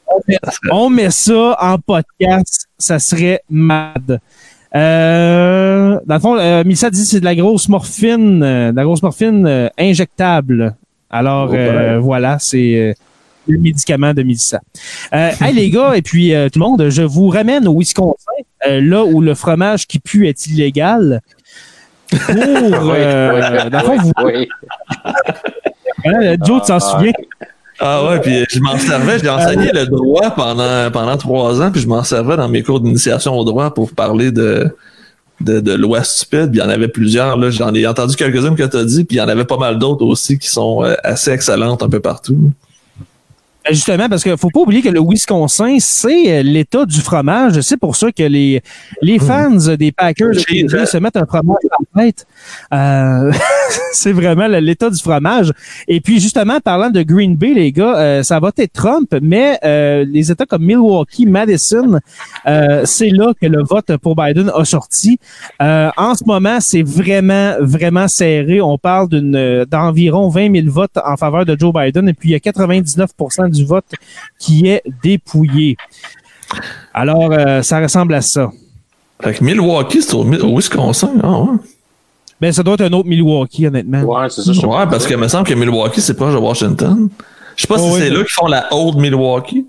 On 0.09 0.19
met, 0.27 0.37
Ça 0.43 0.51
serait- 0.51 0.69
on 0.71 0.89
met 0.89 1.09
ça 1.11 1.57
en 1.61 1.77
podcast, 1.79 2.67
ça 2.77 2.97
serait 2.99 3.41
mad. 3.49 4.19
Euh, 4.75 5.99
dans 6.05 6.15
le 6.15 6.21
fond, 6.21 6.37
euh, 6.37 6.63
Mélissa 6.63 6.89
dit 6.89 7.01
que 7.01 7.07
c'est 7.07 7.19
de 7.19 7.25
la 7.25 7.35
grosse 7.35 7.67
morphine, 7.69 8.41
euh, 8.43 8.71
de 8.71 8.75
la 8.75 8.83
grosse 8.83 9.01
morphine 9.03 9.45
euh, 9.45 9.69
injectable. 9.77 10.75
Alors 11.09 11.49
Oh, 11.51 11.55
euh, 11.55 11.95
ben. 11.95 11.99
voilà, 11.99 12.37
c'est 12.39 12.75
euh, 12.75 12.93
le 13.47 13.57
médicament 13.59 14.13
de 14.13 14.23
Mélissa. 14.23 14.59
Euh, 15.13 15.31
hey 15.41 15.53
les 15.53 15.69
gars 15.69 15.95
et 15.95 16.01
puis 16.01 16.33
euh, 16.33 16.49
tout 16.49 16.59
le 16.59 16.65
monde, 16.65 16.89
je 16.89 17.01
vous 17.01 17.27
ramène 17.29 17.67
au 17.67 17.77
Wisconsin, 17.79 18.31
euh, 18.67 18.81
là 18.81 19.03
où 19.05 19.21
le 19.21 19.35
fromage 19.35 19.87
qui 19.87 19.99
pue 19.99 20.27
est 20.27 20.47
illégal. 20.47 21.21
Pour, 22.09 22.19
euh, 22.95 23.69
dans 23.69 23.79
le 23.79 23.85
fond, 23.85 23.97
vous, 23.97 24.11
oui. 24.25 24.47
hein, 26.05 26.35
Joe, 26.45 26.61
tu 26.61 26.67
t'en 26.67 26.75
Ah, 26.75 26.79
souviens? 26.79 27.11
Ah 27.79 28.05
ouais, 28.05 28.19
puis 28.21 28.45
je 28.49 28.59
m'en 28.59 28.77
servais, 28.79 29.19
j'ai 29.19 29.29
enseigné 29.29 29.69
le 29.71 29.85
droit 29.85 30.31
pendant, 30.31 30.89
pendant 30.91 31.15
trois 31.17 31.61
ans, 31.61 31.71
puis 31.71 31.79
je 31.81 31.87
m'en 31.87 32.03
servais 32.03 32.35
dans 32.35 32.49
mes 32.49 32.63
cours 32.63 32.79
d'initiation 32.79 33.37
au 33.37 33.43
droit 33.43 33.71
pour 33.71 33.91
parler 33.91 34.31
de, 34.31 34.75
de, 35.41 35.59
de 35.59 35.73
lois 35.73 36.03
stupides. 36.03 36.49
Puis 36.51 36.59
il 36.59 36.63
y 36.63 36.65
en 36.65 36.69
avait 36.69 36.87
plusieurs, 36.87 37.37
là. 37.37 37.51
J'en 37.51 37.73
ai 37.75 37.85
entendu 37.85 38.15
quelques-unes 38.15 38.55
que 38.55 38.63
tu 38.63 38.77
as 38.77 38.83
dit, 38.83 39.03
puis 39.03 39.17
il 39.17 39.19
y 39.19 39.21
en 39.21 39.27
avait 39.27 39.45
pas 39.45 39.57
mal 39.57 39.77
d'autres 39.77 40.05
aussi 40.05 40.39
qui 40.39 40.49
sont 40.49 40.83
euh, 40.83 40.95
assez 41.03 41.29
excellentes 41.31 41.83
un 41.83 41.89
peu 41.89 41.99
partout. 41.99 42.51
Ben, 43.67 43.73
Justement, 43.73 44.09
parce 44.09 44.23
qu'il 44.23 44.37
faut 44.37 44.49
pas 44.49 44.61
oublier 44.61 44.81
que 44.81 44.89
le 44.89 45.01
Wisconsin, 45.01 45.77
c'est 45.79 46.39
euh, 46.39 46.43
l'état 46.43 46.85
du 46.85 47.01
fromage. 47.01 47.59
C'est 47.61 47.77
pour 47.77 47.95
ça 47.95 48.11
que 48.11 48.23
les, 48.23 48.61
les 49.01 49.19
fans 49.19 49.75
des 49.77 49.91
Packers 49.91 50.31
de 50.31 50.85
se 50.85 50.97
mettent 50.97 51.17
un 51.17 51.25
fromage 51.25 51.57
en 51.71 51.99
tête. 51.99 52.25
Euh, 52.73 53.31
c'est 53.93 54.13
vraiment 54.13 54.47
l'état 54.47 54.89
du 54.89 55.01
fromage. 55.01 55.51
Et 55.87 55.99
puis, 55.99 56.19
justement, 56.19 56.59
parlant 56.59 56.89
de 56.89 57.01
Green 57.03 57.35
Bay, 57.35 57.53
les 57.53 57.71
gars, 57.71 57.97
euh, 57.97 58.23
ça 58.23 58.39
va 58.39 58.51
être 58.57 58.73
Trump, 58.73 59.13
mais 59.21 59.59
euh, 59.63 60.05
les 60.07 60.31
États 60.31 60.45
comme 60.45 60.63
Milwaukee, 60.63 61.25
Madison, 61.25 61.99
euh, 62.47 62.83
c'est 62.85 63.09
là 63.09 63.33
que 63.39 63.47
le 63.47 63.63
vote 63.63 63.97
pour 63.97 64.15
Biden 64.15 64.51
a 64.55 64.63
sorti. 64.65 65.19
Euh, 65.61 65.89
en 65.97 66.15
ce 66.15 66.23
moment, 66.25 66.59
c'est 66.59 66.83
vraiment, 66.83 67.55
vraiment 67.59 68.07
serré. 68.07 68.61
On 68.61 68.77
parle 68.77 69.09
d'une 69.09 69.65
d'environ 69.69 70.29
20 70.29 70.55
000 70.61 70.71
votes 70.71 70.97
en 71.03 71.17
faveur 71.17 71.45
de 71.45 71.57
Joe 71.59 71.73
Biden 71.73 72.07
et 72.09 72.13
puis 72.13 72.29
il 72.29 72.31
y 72.31 72.35
a 72.35 72.39
99 72.39 73.11
du 73.49 73.56
vote 73.65 73.85
qui 74.39 74.67
est 74.67 74.81
dépouillé. 75.03 75.77
Alors, 76.93 77.31
euh, 77.31 77.61
ça 77.61 77.79
ressemble 77.79 78.13
à 78.13 78.21
ça. 78.21 78.51
Fait 79.21 79.33
que 79.33 79.43
Milwaukee, 79.43 80.01
c'est 80.01 80.13
au, 80.13 80.23
au 80.23 80.55
Wisconsin. 80.57 81.11
Ah 81.23 81.39
ouais. 81.41 81.57
Ben, 82.39 82.51
ça 82.51 82.61
doit 82.61 82.75
être 82.75 82.81
un 82.81 82.93
autre 82.93 83.09
Milwaukee, 83.09 83.65
honnêtement. 83.65 84.01
Ouais, 84.03 84.29
c'est 84.29 84.43
ça. 84.43 84.53
je 84.53 84.61
Ouais, 84.65 84.85
parce 84.89 85.07
qu'il 85.07 85.17
me 85.17 85.27
semble 85.27 85.47
que 85.47 85.53
Milwaukee, 85.55 86.01
c'est 86.01 86.13
proche 86.13 86.33
de 86.33 86.39
Washington. 86.39 87.09
Je 87.55 87.61
sais 87.63 87.67
pas 87.67 87.75
Oh, 87.79 87.79
si 87.79 87.85
oui, 87.93 87.99
c'est 87.99 88.09
oui. 88.09 88.15
là 88.15 88.17
qu'ils 88.23 88.29
font 88.31 88.47
la 88.47 88.67
Old 88.71 88.97
Milwaukee. 88.97 89.65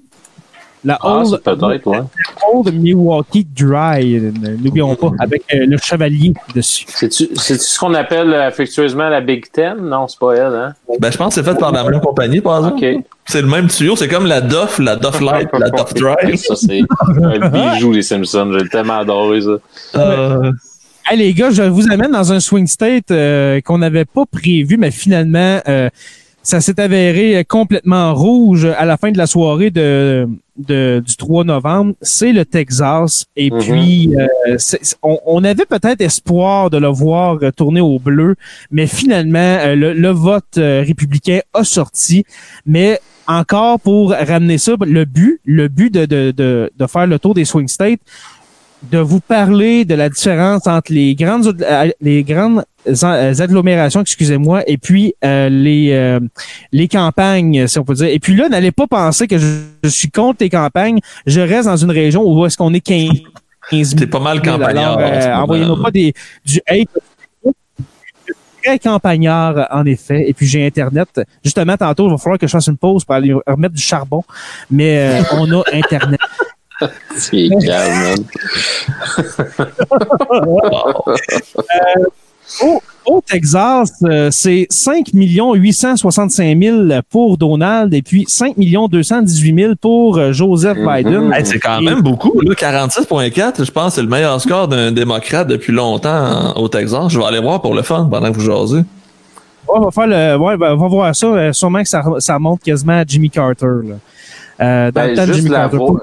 La 0.85 0.99
Ah, 1.03 1.23
Old, 1.23 2.67
ouais. 2.67 2.73
Milwaukee 2.73 3.47
Dry, 3.57 4.21
n'oublions 4.63 4.95
pas, 4.95 5.11
avec 5.19 5.43
euh, 5.53 5.67
le 5.67 5.77
chevalier 5.79 6.33
dessus. 6.55 6.85
C'est-tu 6.89 7.29
c'est-tu 7.35 7.65
ce 7.65 7.79
qu'on 7.79 7.95
appelle 7.95 8.33
euh, 8.33 8.47
affectueusement 8.49 9.09
la 9.09 9.21
Big 9.21 9.51
Ten? 9.51 9.77
Non, 9.81 10.07
c'est 10.09 10.19
pas 10.19 10.35
elle, 10.35 10.55
hein? 10.55 10.75
Ben, 11.01 11.11
je 11.11 11.17
pense 11.19 11.35
que 11.35 11.43
c'est 11.43 11.51
fait 11.51 11.59
par 11.59 11.73
la 11.73 11.85
même 11.85 12.01
compagnie, 12.01 12.41
par 12.41 12.59
exemple. 12.59 13.03
C'est 13.27 13.43
le 13.43 13.49
même 13.49 13.69
tuyau, 13.69 13.97
c'est 13.97 14.09
comme 14.09 14.27
la 14.27 14.41
Duff, 14.41 14.79
la 14.79 14.97
Duff 14.97 15.21
Light, 15.21 15.49
la 15.59 15.71
Duff 15.71 15.93
Dry. 15.95 16.39
Ça, 16.39 16.55
c'est 16.57 16.81
un 17.23 17.49
bijou, 17.49 17.93
les 17.93 18.03
Simpsons. 18.03 18.57
J'ai 18.59 18.69
tellement 18.69 18.99
adoré 18.99 19.41
ça. 19.43 19.59
Euh, 19.97 20.53
Hey 21.11 21.17
les 21.17 21.33
gars, 21.33 21.51
je 21.51 21.63
vous 21.63 21.91
amène 21.91 22.11
dans 22.11 22.35
un 22.35 22.41
swing 22.41 22.67
state 22.67 23.11
euh, 23.13 23.63
qu'on 23.63 23.79
n'avait 23.79 24.05
pas 24.05 24.27
prévu, 24.27 24.77
mais 24.77 24.91
finalement, 24.91 25.59
euh, 25.67 25.89
ça 26.43 26.61
s'est 26.61 26.79
avéré 26.79 27.47
complètement 27.49 28.15
rouge 28.15 28.67
à 28.67 28.85
la 28.85 28.99
fin 28.99 29.11
de 29.11 29.17
la 29.17 29.27
soirée 29.27 29.71
de, 29.71 30.29
de- 30.59 31.03
du 31.07 31.17
3 31.17 31.45
novembre. 31.45 31.95
C'est 32.03 32.33
le 32.33 32.45
Texas. 32.45 33.27
Et 33.37 33.51
Mhm. 33.51 33.59
puis, 33.61 34.11
euh, 34.17 34.57
on, 35.03 35.19
on 35.27 35.45
avait 35.45 35.67
peut-être 35.67 36.01
espoir 36.01 36.71
de 36.71 36.79
le 36.79 36.89
voir 36.89 37.39
tourner 37.57 37.81
au 37.81 37.99
bleu, 37.99 38.35
mais 38.71 38.87
finalement, 38.87 39.39
euh, 39.39 39.75
le, 39.75 39.93
le 39.93 40.09
vote 40.11 40.45
euh, 40.59 40.83
républicain 40.87 41.41
a 41.55 41.65
sorti. 41.65 42.25
Mais 42.67 43.01
encore 43.27 43.79
pour 43.81 44.11
ramener 44.11 44.59
ça, 44.59 44.73
le 44.81 45.05
but, 45.05 45.41
le 45.45 45.69
but 45.69 45.93
de, 45.93 46.07
de, 46.07 46.31
de, 46.31 46.71
de 46.77 46.87
faire 46.87 47.07
le 47.07 47.19
tour 47.19 47.35
des 47.35 47.45
swing 47.45 47.69
states, 47.69 48.01
de 48.83 48.99
vous 48.99 49.21
parler 49.21 49.85
de 49.85 49.95
la 49.95 50.09
différence 50.09 50.67
entre 50.67 50.93
les 50.93 51.15
grandes 51.15 51.63
euh, 51.63 51.91
les 52.01 52.23
grandes 52.23 52.65
euh, 52.87 53.35
agglomérations, 53.39 54.01
excusez-moi, 54.01 54.63
et 54.67 54.79
puis 54.79 55.15
euh, 55.25 55.49
les 55.49 55.91
euh, 55.93 56.21
les 56.73 56.89
campagnes, 56.89 57.67
si 57.67 57.79
on 57.79 57.85
peut 57.85 57.95
dire. 57.95 58.07
Et 58.07 58.19
puis 58.19 58.37
là, 58.37 58.49
n'allez 58.49 58.71
pas 58.71 58.87
penser 58.87 59.27
que 59.27 59.37
je, 59.37 59.47
je 59.83 59.89
suis 59.89 60.11
contre 60.11 60.39
les 60.41 60.51
campagnes. 60.51 61.01
Je 61.27 61.41
reste 61.41 61.67
dans 61.67 61.77
une 61.77 61.91
région 61.91 62.23
où 62.23 62.47
est-ce 62.47 62.57
qu'on 62.57 62.73
est 62.73 62.81
15 62.81 63.09
15 63.71 63.97
T'es 63.97 64.07
pas 64.07 64.21
mal 64.21 64.41
000. 64.43 64.57
campagnard. 64.57 64.99
Euh, 64.99 65.35
envoyez-nous 65.35 65.83
pas 65.83 65.91
des 65.91 66.15
du 66.45 66.61
hate. 66.67 66.89
Très 68.63 68.79
campagnard, 68.79 69.69
en 69.71 69.87
effet. 69.87 70.29
Et 70.29 70.35
puis 70.35 70.47
j'ai 70.47 70.67
Internet. 70.67 71.21
Justement, 71.45 71.77
tantôt, 71.77 72.09
il 72.09 72.11
va 72.11 72.19
falloir 72.19 72.39
que 72.39 72.47
je 72.47 72.51
fasse 72.51 72.67
une 72.67 72.77
pause 72.77 73.05
pour 73.05 73.15
aller 73.15 73.33
remettre 73.47 73.75
du 73.75 73.83
charbon. 73.83 74.23
Mais 74.71 74.99
euh, 74.99 75.23
on 75.33 75.51
a 75.53 75.63
Internet. 75.73 76.21
C'est 77.17 77.49
calme, 77.65 78.17
man. 78.17 78.25
Au, 82.63 82.81
au 83.05 83.21
Texas, 83.21 83.93
euh, 84.05 84.31
c'est 84.31 84.67
5 84.71 85.11
865 85.13 86.59
000 86.59 86.77
pour 87.11 87.37
Donald 87.37 87.93
et 87.93 88.01
puis 88.01 88.25
5 88.27 88.55
218 88.57 89.55
000 89.55 89.75
pour 89.79 90.17
euh, 90.17 90.33
Joseph 90.33 90.79
Mhm. 90.79 90.87
Biden. 90.97 91.33
Hey, 91.35 91.45
c'est 91.45 91.59
quand 91.59 91.83
même 91.83 92.01
beaucoup. 92.01 92.41
Là, 92.41 92.55
46.4, 92.55 93.65
je 93.67 93.71
pense 93.71 93.89
que 93.91 93.95
c'est 93.97 94.03
le 94.03 94.09
meilleur 94.09 94.41
score 94.41 94.67
d'un 94.67 94.93
démocrate 94.93 95.47
depuis 95.47 95.75
longtemps 95.75 96.55
au 96.57 96.69
Texas. 96.69 97.09
Je 97.11 97.19
vais 97.19 97.27
aller 97.27 97.41
voir 97.41 97.61
pour 97.61 97.75
le 97.75 97.83
fun 97.83 98.09
pendant 98.11 98.33
que 98.33 98.39
vous 98.39 98.47
jasez. 98.47 98.83
On 99.69 99.81
va 99.81 99.91
faire 99.91 100.07
le, 100.07 100.37
ouais, 100.39 100.57
ben, 100.57 100.73
on 100.73 100.77
va 100.79 100.89
voir 100.89 101.15
ça. 101.15 101.27
Euh, 101.27 101.53
sûrement 101.53 101.83
que 101.83 101.89
ça, 101.89 102.03
ça 102.21 102.39
monte 102.39 102.63
quasiment 102.63 103.01
à 103.01 103.05
Jimmy 103.07 103.29
Carter. 103.29 103.67
Là. 103.85 103.97
Euh, 104.61 104.91
dans 104.91 105.01
Ben, 105.03 105.11
le 105.11 105.17
temps 105.17 105.27
de 105.27 105.33
juste 105.35 105.49
l'avoir 105.49 105.95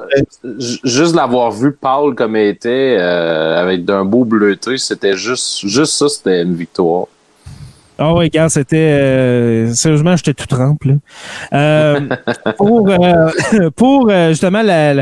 ju- 0.57 0.77
juste 0.83 1.13
l'avoir 1.15 1.51
vu 1.51 1.73
pâle 1.73 2.15
comme 2.15 2.37
il 2.37 2.47
était, 2.47 2.95
euh, 2.99 3.61
avec 3.61 3.83
d'un 3.83 4.05
beau 4.05 4.23
bleuté, 4.23 4.77
c'était 4.77 5.17
juste, 5.17 5.67
juste 5.67 5.93
ça, 5.93 6.07
c'était 6.07 6.41
une 6.43 6.55
victoire. 6.55 7.07
Ah 7.97 8.13
oui, 8.13 8.25
regarde, 8.25 8.49
c'était 8.49 8.77
euh, 8.77 9.73
sérieusement, 9.73 10.15
j'étais 10.17 10.33
tout 10.33 10.47
trempe. 10.47 10.83
là. 10.85 10.93
Euh, 11.53 11.99
pour 12.57 12.89
euh, 12.89 13.29
pour 13.75 14.09
euh, 14.09 14.29
justement 14.29 14.61
la, 14.61 14.95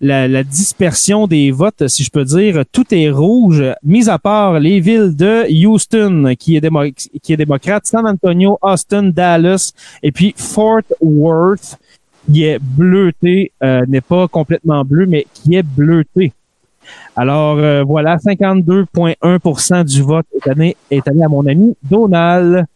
la, 0.00 0.26
la 0.28 0.42
dispersion 0.44 1.28
des 1.28 1.52
votes, 1.52 1.86
si 1.86 2.02
je 2.02 2.10
peux 2.10 2.24
dire, 2.24 2.64
tout 2.72 2.84
est 2.92 3.10
rouge, 3.10 3.62
mis 3.84 4.08
à 4.08 4.18
part 4.18 4.58
les 4.58 4.80
villes 4.80 5.14
de 5.14 5.44
Houston, 5.66 6.34
qui 6.38 6.56
est, 6.56 6.60
démo- 6.60 6.92
qui 7.22 7.32
est 7.32 7.36
démocrate, 7.36 7.86
San 7.86 8.06
Antonio, 8.06 8.58
Austin, 8.62 9.04
Dallas, 9.04 9.72
et 10.02 10.10
puis 10.10 10.34
Fort 10.36 10.82
Worth, 11.00 11.78
qui 12.30 12.44
est 12.44 12.58
bleuté, 12.60 13.52
euh, 13.62 13.84
n'est 13.88 14.00
pas 14.00 14.28
complètement 14.28 14.84
bleu, 14.84 15.06
mais 15.06 15.26
qui 15.34 15.54
est 15.54 15.62
bleuté. 15.62 16.32
Alors 17.16 17.58
euh, 17.58 17.82
voilà, 17.84 18.16
52,1% 18.16 19.84
du 19.84 20.02
vote 20.02 20.26
est 20.34 20.48
allé, 20.48 20.76
est 20.90 21.06
allé 21.06 21.22
à 21.22 21.28
mon 21.28 21.46
ami 21.46 21.76
Donald. 21.82 22.66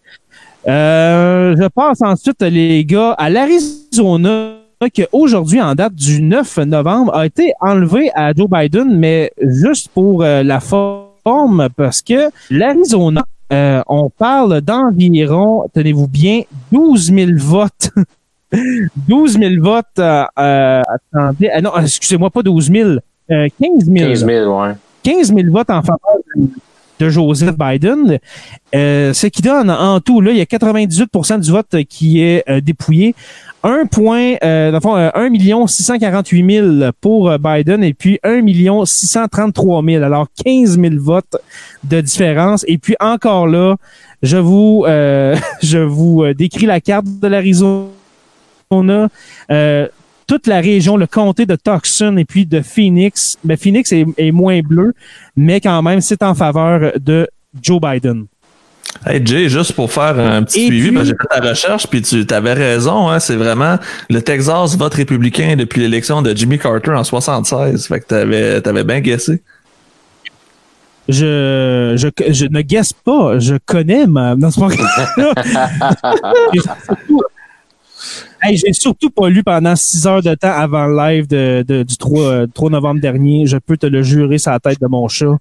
Euh, 0.67 1.55
je 1.57 1.69
passe 1.69 2.03
ensuite, 2.03 2.43
les 2.43 2.85
gars, 2.85 3.13
à 3.13 3.31
l'Arizona, 3.31 4.57
qui 4.93 5.05
aujourd'hui, 5.13 5.61
en 5.61 5.75
date 5.75 5.95
du 5.95 6.23
9 6.23 6.59
novembre, 6.59 7.15
a 7.15 7.25
été 7.25 7.53
enlevé 7.61 8.11
à 8.15 8.33
Joe 8.33 8.49
Biden, 8.51 8.99
mais 8.99 9.33
juste 9.41 9.89
pour 9.95 10.23
euh, 10.23 10.43
la 10.43 10.61
forme, 10.61 11.69
parce 11.77 12.03
que 12.03 12.31
l'Arizona, 12.51 13.25
euh, 13.53 13.83
on 13.87 14.11
parle 14.11 14.61
d'environ, 14.61 15.69
tenez-vous 15.73 16.09
bien, 16.09 16.43
12 16.73 17.13
000 17.15 17.31
votes. 17.37 17.91
12 18.53 19.39
000 19.39 19.55
votes, 19.63 19.85
euh, 19.99 20.25
euh, 20.39 20.83
attendez, 21.13 21.51
ah 21.53 21.61
non, 21.61 21.73
excusez-moi, 21.81 22.31
pas 22.31 22.43
12 22.43 22.71
000, 22.71 22.89
euh, 23.31 23.49
15 23.61 23.85
000. 23.85 24.09
15 24.11 24.25
000, 24.25 24.61
ouais. 24.63 24.73
15 25.03 25.35
000 25.35 25.41
votes 25.51 25.71
en 25.71 25.83
faveur 25.83 25.99
de- 26.37 26.49
de 26.99 27.11
Joseph 27.11 27.55
Biden, 27.59 28.19
euh, 28.75 29.13
ce 29.13 29.27
qui 29.27 29.43
donne 29.43 29.71
en 29.71 30.01
tout, 30.01 30.23
là, 30.23 30.31
il 30.31 30.39
y 30.39 30.41
a 30.41 30.47
98% 30.47 31.39
du 31.41 31.51
vote 31.51 31.85
qui 31.91 32.23
est 32.23 32.43
euh, 32.49 32.61
dépouillé. 32.63 33.15
1 33.63 33.85
point, 33.87 34.37
euh, 34.43 34.71
dans 34.71 34.77
le 34.79 34.81
fond, 34.81 34.97
euh, 34.97 35.11
1 35.15 35.29
million 35.29 35.67
648 35.67 36.79
000 36.81 36.91
pour 37.03 37.29
euh, 37.29 37.37
Biden 37.37 37.85
et 37.85 37.93
puis 37.93 38.19
1 38.23 38.41
million 38.41 38.87
633 38.87 39.83
000. 39.85 40.05
Alors 40.05 40.29
15 40.43 40.81
000 40.81 40.95
votes 40.99 41.37
de 41.85 42.01
différence. 42.01 42.65
Et 42.67 42.79
puis 42.79 42.95
encore 42.99 43.47
là, 43.47 43.77
je 44.23 44.39
vous, 44.39 44.85
euh, 44.87 45.37
je 45.63 45.79
vous 45.79 46.23
euh, 46.23 46.33
décris 46.33 46.65
la 46.67 46.81
carte 46.81 47.05
de 47.21 47.27
l'Arizona. 47.29 47.89
Euh, 48.73 49.89
toute 50.27 50.47
la 50.49 50.61
région, 50.61 50.97
le 50.97 51.07
comté 51.07 51.47
de 51.47 51.57
Tucson 51.57 52.17
et 52.17 52.25
puis 52.25 52.47
de 52.47 52.61
Phoenix. 52.61 53.39
Mais 53.45 53.57
Phoenix 53.57 53.93
est, 53.93 54.07
est 54.19 54.33
moins 54.33 54.61
bleu, 54.61 54.93
mais 55.37 55.61
quand 55.61 55.81
même, 55.83 56.01
c'est 56.01 56.23
en 56.23 56.35
faveur 56.35 56.93
de 56.99 57.29
Joe 57.62 57.81
Biden. 57.81 58.27
Hey 59.05 59.21
Jay, 59.25 59.49
juste 59.49 59.73
pour 59.75 59.93
faire 59.93 60.19
un 60.19 60.43
petit 60.43 60.61
Et 60.62 60.67
suivi, 60.67 60.89
puis- 60.89 60.97
parce 60.97 61.09
que 61.11 61.14
j'ai 61.14 61.17
fait 61.35 61.41
ta 61.41 61.49
recherche, 61.51 61.87
puis 61.87 62.01
tu 62.03 62.25
avais 62.31 62.55
raison, 62.55 63.09
hein, 63.11 63.21
c'est 63.21 63.37
vraiment 63.37 63.77
le 64.09 64.23
Texas 64.23 64.75
vote 64.77 64.95
républicain 64.95 65.55
depuis 65.57 65.83
l'élection 65.83 66.23
de 66.23 66.35
Jimmy 66.35 66.59
Carter 66.59 66.93
en 66.93 67.05
76. 67.05 67.87
Fait 67.87 68.01
que 68.01 68.07
t'avais 68.07 68.67
avais 68.67 68.85
bien 68.85 69.01
guessé. 69.01 69.43
Je, 71.09 71.95
je, 71.97 72.33
je 72.33 72.47
ne 72.47 72.62
guesse 72.62 72.93
pas, 72.93 73.39
je 73.39 73.55
connais 73.64 74.07
ma. 74.09 74.35
Non, 74.35 74.51
c'est 74.51 74.61
pas 74.61 74.71
surtout- 76.55 77.23
Hey, 78.43 78.57
j'ai 78.57 78.72
surtout 78.72 79.11
pas 79.11 79.28
lu 79.28 79.43
pendant 79.43 79.74
six 79.76 80.07
heures 80.07 80.22
de 80.22 80.34
temps 80.34 80.53
avant 80.53 80.87
le 80.87 80.97
live 80.97 81.26
de, 81.26 81.64
de- 81.66 81.82
du 81.82 81.97
3, 81.97 82.20
euh, 82.22 82.47
3 82.53 82.70
novembre 82.70 83.01
dernier. 83.01 83.47
Je 83.47 83.57
peux 83.57 83.76
te 83.76 83.87
le 83.87 84.03
jurer 84.03 84.39
sur 84.39 84.51
la 84.53 84.61
tête 84.61 84.80
de 84.80 84.87
mon 84.87 85.09
chat. 85.09 85.37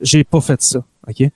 J'ai 0.00 0.24
pas 0.24 0.40
fait 0.40 0.60
ça. 0.62 0.80
OK? 1.08 1.28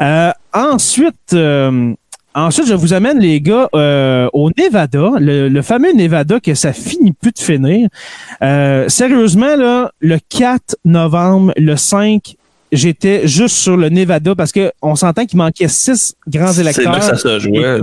Euh, 0.00 0.30
ensuite, 0.52 1.14
euh, 1.34 1.92
ensuite, 2.34 2.66
je 2.66 2.74
vous 2.74 2.92
amène, 2.92 3.18
les 3.18 3.40
gars, 3.40 3.68
euh, 3.74 4.28
au 4.32 4.50
Nevada, 4.56 5.12
le, 5.18 5.48
le 5.48 5.62
fameux 5.62 5.92
Nevada 5.94 6.40
que 6.40 6.54
ça 6.54 6.72
finit 6.72 7.12
plus 7.12 7.32
de 7.32 7.38
finir. 7.38 7.88
Euh, 8.42 8.88
sérieusement, 8.88 9.56
là, 9.56 9.90
le 10.00 10.18
4 10.28 10.76
novembre, 10.84 11.52
le 11.56 11.76
5, 11.76 12.36
j'étais 12.72 13.26
juste 13.26 13.56
sur 13.56 13.76
le 13.76 13.88
Nevada 13.88 14.34
parce 14.34 14.52
que 14.52 14.70
on 14.80 14.94
s'entend 14.94 15.26
qu'il 15.26 15.38
manquait 15.38 15.68
six 15.68 16.14
grands 16.28 16.52
C'est 16.52 16.60
électeurs 16.60 16.92
là 16.92 16.98
que 16.98 17.04
ça 17.04 17.16
se 17.16 17.38
jouait. 17.40 17.60
Là. 17.60 17.78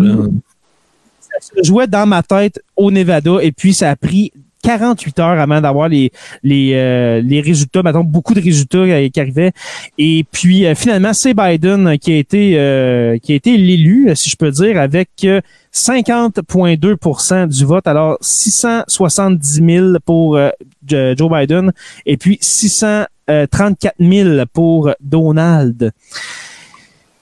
Se 1.39 1.63
jouait 1.67 1.87
dans 1.87 2.05
ma 2.05 2.23
tête 2.23 2.59
au 2.75 2.91
Nevada 2.91 3.37
et 3.41 3.51
puis 3.51 3.73
ça 3.73 3.89
a 3.91 3.95
pris 3.95 4.31
48 4.63 5.19
heures 5.19 5.39
avant 5.39 5.61
d'avoir 5.61 5.87
les 5.87 6.11
les 6.43 6.71
euh, 6.73 7.21
les 7.23 7.41
résultats, 7.41 7.83
mettons 7.83 8.03
beaucoup 8.03 8.33
de 8.33 8.41
résultats 8.41 8.79
euh, 8.79 9.07
qui 9.07 9.19
arrivaient 9.19 9.51
et 9.97 10.25
puis 10.31 10.65
euh, 10.65 10.73
finalement 10.75 11.13
c'est 11.13 11.33
Biden 11.33 11.97
qui 11.99 12.11
a 12.11 12.17
été 12.17 12.53
euh, 12.57 13.17
qui 13.19 13.33
a 13.33 13.35
été 13.35 13.55
l'élu 13.55 14.09
si 14.15 14.29
je 14.29 14.35
peux 14.35 14.51
dire 14.51 14.79
avec 14.81 15.09
euh, 15.23 15.39
50,2% 15.73 17.47
du 17.47 17.65
vote 17.65 17.87
alors 17.87 18.17
670 18.21 19.61
000 19.65 19.87
pour 20.05 20.35
euh, 20.37 20.49
Jo- 20.87 21.15
Joe 21.15 21.31
Biden 21.31 21.71
et 22.05 22.17
puis 22.17 22.37
634 22.41 23.95
000 23.99 24.45
pour 24.51 24.91
Donald. 24.99 25.91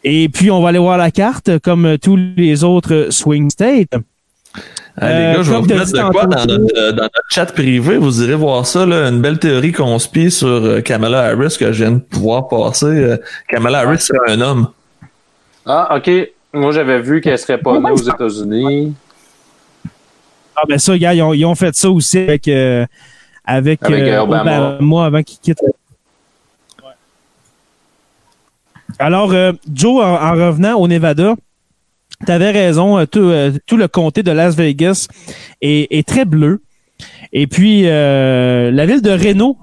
Et 0.07 0.29
puis, 0.29 0.51
on 0.51 0.61
va 0.61 0.69
aller 0.69 0.77
voir 0.77 0.99
la 0.99 1.09
carte, 1.09 1.57
comme 1.59 1.97
tous 1.97 2.15
les 2.37 2.63
autres 2.63 3.07
swing 3.09 3.49
states. 3.49 3.89
Ah, 4.97 5.09
les 5.09 5.13
Euh, 5.15 5.33
gars, 5.33 5.41
je 5.41 5.51
vais 5.51 5.57
vous 5.57 5.65
mettre 5.65 5.91
de 5.91 6.11
quoi 6.11 6.25
dans 6.27 6.45
notre, 6.45 6.91
dans 6.91 7.03
notre 7.03 7.25
chat 7.31 7.47
privé. 7.47 7.97
Vous 7.97 8.21
irez 8.23 8.35
voir 8.35 8.67
ça, 8.67 8.85
là, 8.85 9.09
une 9.09 9.19
belle 9.19 9.39
théorie 9.39 9.71
conspire 9.71 10.31
sur 10.31 10.47
euh, 10.47 10.81
Kamala 10.81 11.23
Harris 11.23 11.57
que 11.59 11.71
je 11.71 11.83
viens 11.83 11.93
de 11.93 11.99
pouvoir 11.99 12.47
passer. 12.47 12.85
Euh, 12.85 13.17
Kamala 13.49 13.79
Harris 13.79 14.01
serait 14.01 14.31
un 14.31 14.41
homme. 14.41 14.67
Ah, 15.65 15.97
OK. 15.97 16.11
Moi, 16.53 16.71
j'avais 16.71 17.01
vu 17.01 17.19
qu'elle 17.19 17.39
serait 17.39 17.57
pas 17.57 17.79
née 17.79 17.89
aux 17.89 17.97
États-Unis. 17.97 18.93
Ah, 20.55 20.61
ben 20.69 20.77
ça, 20.77 20.95
gars, 20.99 21.15
ils 21.15 21.21
ont, 21.23 21.33
ils 21.33 21.45
ont 21.45 21.55
fait 21.55 21.75
ça 21.75 21.89
aussi 21.89 22.19
avec, 22.19 22.47
euh, 22.47 22.85
avec, 23.43 23.83
Avec, 23.83 24.03
euh, 24.03 24.21
Obama. 24.21 24.75
Obama 24.79 25.05
avant 25.07 25.23
qu'il 25.23 25.39
quitte. 25.39 25.59
Alors, 28.99 29.31
euh, 29.33 29.51
Joe, 29.73 30.03
en, 30.03 30.13
en 30.15 30.31
revenant 30.33 30.75
au 30.79 30.87
Nevada, 30.87 31.35
tu 32.25 32.31
avais 32.31 32.51
raison, 32.51 32.97
euh, 32.97 33.05
tout, 33.05 33.19
euh, 33.19 33.51
tout 33.65 33.77
le 33.77 33.87
comté 33.87 34.23
de 34.23 34.31
Las 34.31 34.55
Vegas 34.55 35.07
est, 35.61 35.87
est 35.91 36.07
très 36.07 36.25
bleu. 36.25 36.61
Et 37.33 37.47
puis, 37.47 37.83
euh, 37.85 38.71
la 38.71 38.85
ville 38.85 39.01
de 39.01 39.11
Reno, 39.11 39.57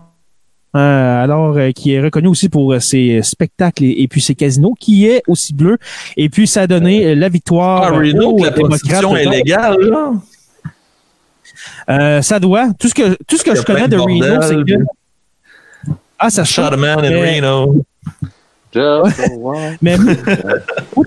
alors 0.74 1.58
qui 1.74 1.92
est 1.92 2.00
reconnue 2.00 2.28
aussi 2.28 2.48
pour 2.48 2.74
ses 2.80 3.22
spectacles 3.22 3.84
et, 3.84 4.02
et 4.02 4.08
puis 4.08 4.20
ses 4.22 4.34
casinos, 4.34 4.74
qui 4.78 5.06
est 5.06 5.22
aussi 5.26 5.52
bleu. 5.54 5.78
Et 6.16 6.28
puis, 6.28 6.46
ça 6.46 6.62
a 6.62 6.66
donné 6.66 7.14
la 7.14 7.28
victoire 7.28 7.84
Ah, 7.84 7.90
Reno, 7.90 8.38
la 8.42 8.52
prostitution 8.52 9.16
est 9.16 9.20
démocrates. 9.24 9.44
légale, 9.44 9.76
là? 9.80 10.12
Euh, 11.90 12.22
ça 12.22 12.38
doit. 12.40 12.68
Tout 12.78 12.88
ce 12.88 12.94
que, 12.94 13.14
tout 13.26 13.36
ce 13.36 13.54
je 13.54 13.62
connais 13.62 13.88
de 13.88 13.96
Reno, 13.96 14.40
c'est 14.42 14.54
que. 14.56 14.78
Ah, 16.18 16.30
ça 16.30 16.44
Shot 16.44 16.62
a 16.62 16.76
man 16.76 17.04
in 17.04 17.20
Reno. 17.20 17.84
Just 18.72 19.30
one. 19.40 19.76
Mais 19.82 19.96
tout 20.94 21.04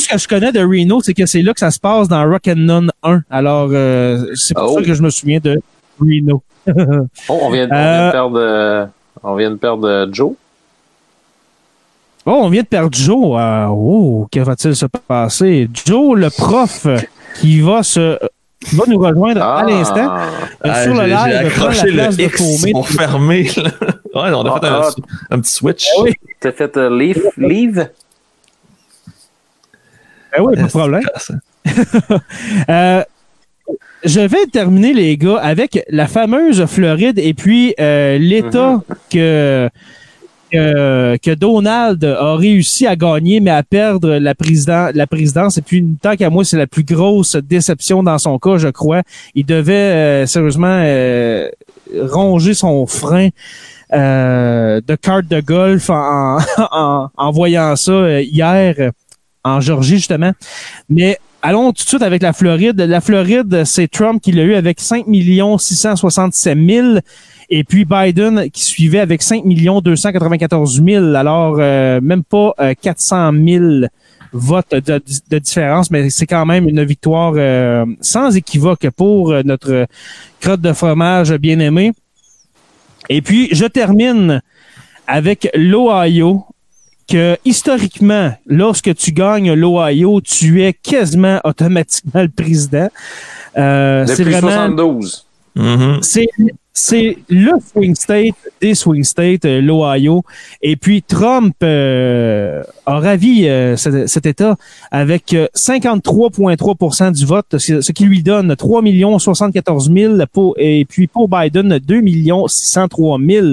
ce 0.00 0.08
que 0.08 0.18
je 0.18 0.28
connais 0.28 0.52
de 0.52 0.60
Reno, 0.60 1.00
c'est 1.02 1.14
que 1.14 1.26
c'est 1.26 1.42
là 1.42 1.52
que 1.54 1.60
ça 1.60 1.70
se 1.70 1.78
passe 1.78 2.08
dans 2.08 2.28
Rock'n'None 2.28 2.90
1. 3.02 3.22
Alors, 3.30 3.68
euh, 3.72 4.26
c'est 4.34 4.54
pour 4.54 4.72
Oh. 4.72 4.78
ça 4.78 4.82
que 4.84 4.94
je 4.94 5.02
me 5.02 5.10
souviens 5.10 5.38
de 5.42 5.60
Reno. 6.00 6.42
Oh, 7.28 7.38
on 7.42 7.50
vient, 7.50 7.64
on 7.64 7.66
vient 7.66 7.70
Euh, 7.72 8.06
de 8.06 8.12
perdre, 8.12 8.38
euh, 8.40 8.86
on 9.22 9.34
vient 9.36 9.50
de 9.50 9.56
perdre 9.56 10.08
Joe. 10.10 10.32
Oh, 12.26 12.40
on 12.42 12.48
vient 12.48 12.62
de 12.62 12.66
perdre 12.66 12.96
Joe. 12.96 13.38
Euh, 13.38 13.66
oh, 13.68 14.26
que 14.32 14.40
va-t-il 14.40 14.74
se 14.74 14.86
passer? 14.86 15.68
Joe, 15.86 16.16
le 16.18 16.30
prof, 16.30 16.86
qui 17.38 17.60
va 17.60 17.82
se 17.82 18.18
va 18.72 18.84
nous 18.88 18.98
rejoindre 18.98 19.40
Ah. 19.42 19.58
à 19.60 19.64
l'instant 19.64 20.16
euh, 20.16 20.28
Ah, 20.62 20.82
sur 20.82 20.94
le 20.94 21.00
j'ai- 21.02 21.06
live. 21.06 21.14
La 21.32 21.38
accroché 21.40 21.92
place 21.92 22.16
le 22.18 22.24
X 22.24 22.66
pour 22.72 22.88
fermer. 22.88 23.48
là. 23.56 23.70
Ouais, 24.14 24.30
on 24.34 24.42
a 24.42 24.60
fait 24.60 24.66
un, 24.66 24.80
Ah, 24.82 24.90
un 25.30 25.40
petit 25.40 25.52
switch. 25.52 25.86
Ah 25.96 26.02
oui, 26.02 26.12
T'as 26.40 26.52
fait 26.52 26.76
euh, 26.76 26.90
leave, 26.96 27.22
leave? 27.36 27.88
ben 30.36 30.42
oui, 30.42 30.56
pas 30.56 30.62
de 30.62 30.68
problème. 30.68 31.02
Euh, 32.68 33.02
je 34.04 34.20
vais 34.20 34.46
terminer, 34.52 34.92
les 34.92 35.16
gars, 35.16 35.38
avec 35.38 35.82
la 35.88 36.06
fameuse 36.06 36.66
Floride 36.66 37.18
et 37.18 37.32
puis 37.32 37.74
euh, 37.80 38.18
l'État 38.18 38.82
que, 39.10 39.70
que, 40.54 41.16
que 41.16 41.34
Donald 41.34 42.04
a 42.04 42.36
réussi 42.36 42.86
à 42.86 42.96
gagner, 42.96 43.40
mais 43.40 43.50
à 43.50 43.62
perdre 43.62 44.16
la, 44.16 44.34
président, 44.34 44.90
la 44.94 45.06
présidence. 45.06 45.58
Et 45.58 45.62
puis, 45.62 45.84
tant 46.00 46.16
qu'à 46.16 46.30
moi, 46.30 46.44
c'est 46.44 46.56
la 46.56 46.66
plus 46.66 46.84
grosse 46.84 47.36
déception 47.36 48.02
dans 48.02 48.18
son 48.18 48.38
cas, 48.38 48.58
je 48.58 48.68
crois. 48.68 49.02
Il 49.34 49.46
devait 49.46 49.74
euh, 49.74 50.26
sérieusement 50.26 50.80
euh, 50.82 51.48
ronger 52.00 52.54
son 52.54 52.86
frein 52.86 53.28
euh, 53.92 54.80
de 54.86 54.94
carte 54.94 55.26
de 55.28 55.40
golf 55.40 55.90
en, 55.90 56.38
en, 56.72 57.08
en 57.16 57.30
voyant 57.30 57.76
ça 57.76 57.92
euh, 57.92 58.22
hier 58.22 58.74
en 59.44 59.60
Georgie, 59.60 59.96
justement. 59.96 60.32
Mais 60.88 61.18
allons 61.42 61.72
tout 61.72 61.84
de 61.84 61.88
suite 61.88 62.02
avec 62.02 62.22
la 62.22 62.32
Floride. 62.32 62.80
La 62.80 63.00
Floride, 63.00 63.64
c'est 63.64 63.88
Trump 63.88 64.22
qui 64.22 64.32
l'a 64.32 64.42
eu 64.42 64.54
avec 64.54 64.80
5 64.80 65.04
667 65.06 66.58
000 66.58 66.98
et 67.50 67.64
puis 67.64 67.84
Biden 67.84 68.50
qui 68.50 68.62
suivait 68.64 69.00
avec 69.00 69.22
5 69.22 69.44
294 69.46 70.82
000. 70.82 71.14
Alors, 71.14 71.56
euh, 71.58 72.00
même 72.00 72.24
pas 72.24 72.54
euh, 72.60 72.74
400 72.80 73.32
000 73.46 73.64
votes 74.34 74.74
de, 74.74 75.00
de 75.30 75.38
différence, 75.38 75.90
mais 75.90 76.10
c'est 76.10 76.26
quand 76.26 76.44
même 76.44 76.68
une 76.68 76.84
victoire 76.84 77.34
euh, 77.36 77.86
sans 78.00 78.36
équivoque 78.36 78.88
pour 78.90 79.30
euh, 79.30 79.42
notre 79.44 79.86
crotte 80.40 80.60
de 80.60 80.72
fromage 80.72 81.32
bien 81.34 81.60
aimé. 81.60 81.92
Et 83.08 83.22
puis, 83.22 83.48
je 83.52 83.64
termine 83.64 84.42
avec 85.06 85.48
l'Ohio, 85.54 86.44
que 87.08 87.36
historiquement, 87.44 88.32
lorsque 88.46 88.94
tu 88.94 89.12
gagnes 89.12 89.52
l'Ohio, 89.52 90.20
tu 90.20 90.62
es 90.62 90.72
quasiment 90.72 91.38
automatiquement 91.44 92.22
le 92.22 92.28
président. 92.28 92.88
Euh, 93.56 94.06
c'est 94.06 94.24
Depuis 94.24 94.32
vraiment 94.32 94.48
72. 94.48 95.26
Mhm. 95.56 95.98
c'est 96.02 96.26
c'est 96.76 97.16
le 97.28 97.52
swing 97.72 97.94
state 97.94 98.34
des 98.60 98.74
swing 98.74 99.04
states, 99.04 99.44
euh, 99.44 99.60
l'Ohio. 99.60 100.24
Et 100.60 100.74
puis 100.74 101.02
Trump 101.02 101.54
euh, 101.62 102.64
a 102.84 102.98
ravi 102.98 103.46
euh, 103.48 103.76
cet, 103.76 104.08
cet 104.08 104.26
État 104.26 104.56
avec 104.90 105.32
euh, 105.34 105.46
53,3% 105.54 107.12
du 107.12 107.24
vote, 107.24 107.58
ce 107.58 107.92
qui 107.92 108.04
lui 108.04 108.24
donne 108.24 108.56
3 108.56 108.82
74 109.18 109.92
000 109.92 110.14
pour, 110.32 110.54
et 110.58 110.84
puis 110.84 111.06
pour 111.06 111.28
Biden 111.28 111.78
2 111.78 112.02
603 112.48 113.18
000. 113.20 113.46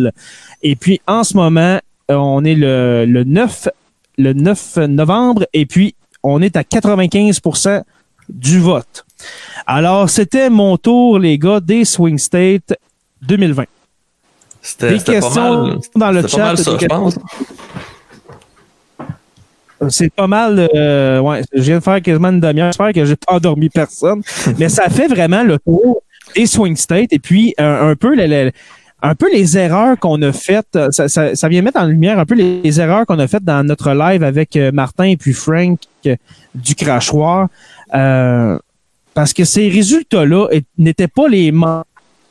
Et 0.64 0.76
puis 0.76 1.00
en 1.06 1.24
ce 1.24 1.38
moment, 1.38 1.80
euh, 2.10 2.16
on 2.16 2.44
est 2.44 2.56
le, 2.56 3.06
le 3.06 3.24
9 3.24 3.70
le 4.18 4.34
9 4.34 4.78
novembre 4.90 5.46
et 5.54 5.66
puis 5.66 5.96
on 6.24 6.42
est 6.42 6.56
à 6.56 6.64
95% 6.64 7.84
du 8.30 8.60
vote. 8.60 9.06
Alors, 9.68 10.10
c'était 10.10 10.50
mon 10.50 10.78
tour, 10.78 11.20
les 11.20 11.38
gars, 11.38 11.60
des 11.60 11.86
Swing 11.86 12.18
State 12.18 12.74
2020. 13.22 13.64
C'était 14.62 14.90
Des 14.92 15.00
c'était 15.00 15.20
pas 15.20 15.22
questions 15.22 15.64
mal. 15.66 15.80
dans 15.96 16.12
le 16.12 16.22
C'était 16.22 16.38
pas 16.38 16.44
mal 16.46 16.58
chat, 16.58 16.64
ça, 16.64 16.78
je 16.80 16.86
pense. 16.88 17.20
C'est 19.90 20.14
pas 20.14 20.28
mal. 20.28 20.70
euh, 20.76 21.20
ouais, 21.20 21.42
je 21.54 21.62
viens 21.64 21.80
de 21.80 21.84
faire 21.84 22.02
quasiment 22.02 22.30
une 22.30 22.40
demi-heure. 22.40 22.68
J'espère 22.72 22.94
que 22.94 23.04
j'ai 23.04 23.16
pas 23.16 23.34
endormi 23.36 23.70
personne. 23.70 24.22
Mais 24.60 24.70
ça 24.70 24.90
fait 24.90 25.08
vraiment 25.08 25.44
le 25.44 25.58
tour 25.58 26.04
des 26.36 26.46
swing 26.46 26.76
states 26.76 27.12
et 27.12 27.20
puis 27.20 27.56
euh, 27.60 27.92
un 27.92 27.96
peu 27.96 28.16
le- 28.16 28.28
le- 28.28 28.52
un 29.04 29.16
peu 29.16 29.32
les 29.32 29.58
erreurs 29.58 29.98
qu'on 29.98 30.22
a 30.22 30.32
faites. 30.32 30.78
Ça, 30.92 31.10
ça, 31.10 31.34
ça 31.36 31.50
vient 31.50 31.64
mettre 31.64 31.80
en 31.80 31.86
lumière 31.86 32.20
un 32.20 32.26
peu 32.28 32.36
les, 32.36 32.62
les 32.62 32.80
erreurs 32.80 33.08
qu'on 33.08 33.18
a 33.18 33.28
faites 33.28 33.44
dans 33.44 33.66
notre 33.66 33.92
live 33.94 34.24
avec 34.24 34.56
euh, 34.56 34.72
Martin 34.72 35.06
et 35.06 35.18
puis 35.18 35.34
Frank 35.34 35.80
euh, 36.06 36.16
du 36.54 36.76
crachoir. 36.76 37.48
Euh, 37.96 38.60
parce 39.16 39.34
que 39.34 39.44
ces 39.44 39.68
résultats-là 39.68 40.48
n'étaient 40.78 41.08
pas 41.08 41.28
les 41.28 41.52
mêmes 41.52 41.82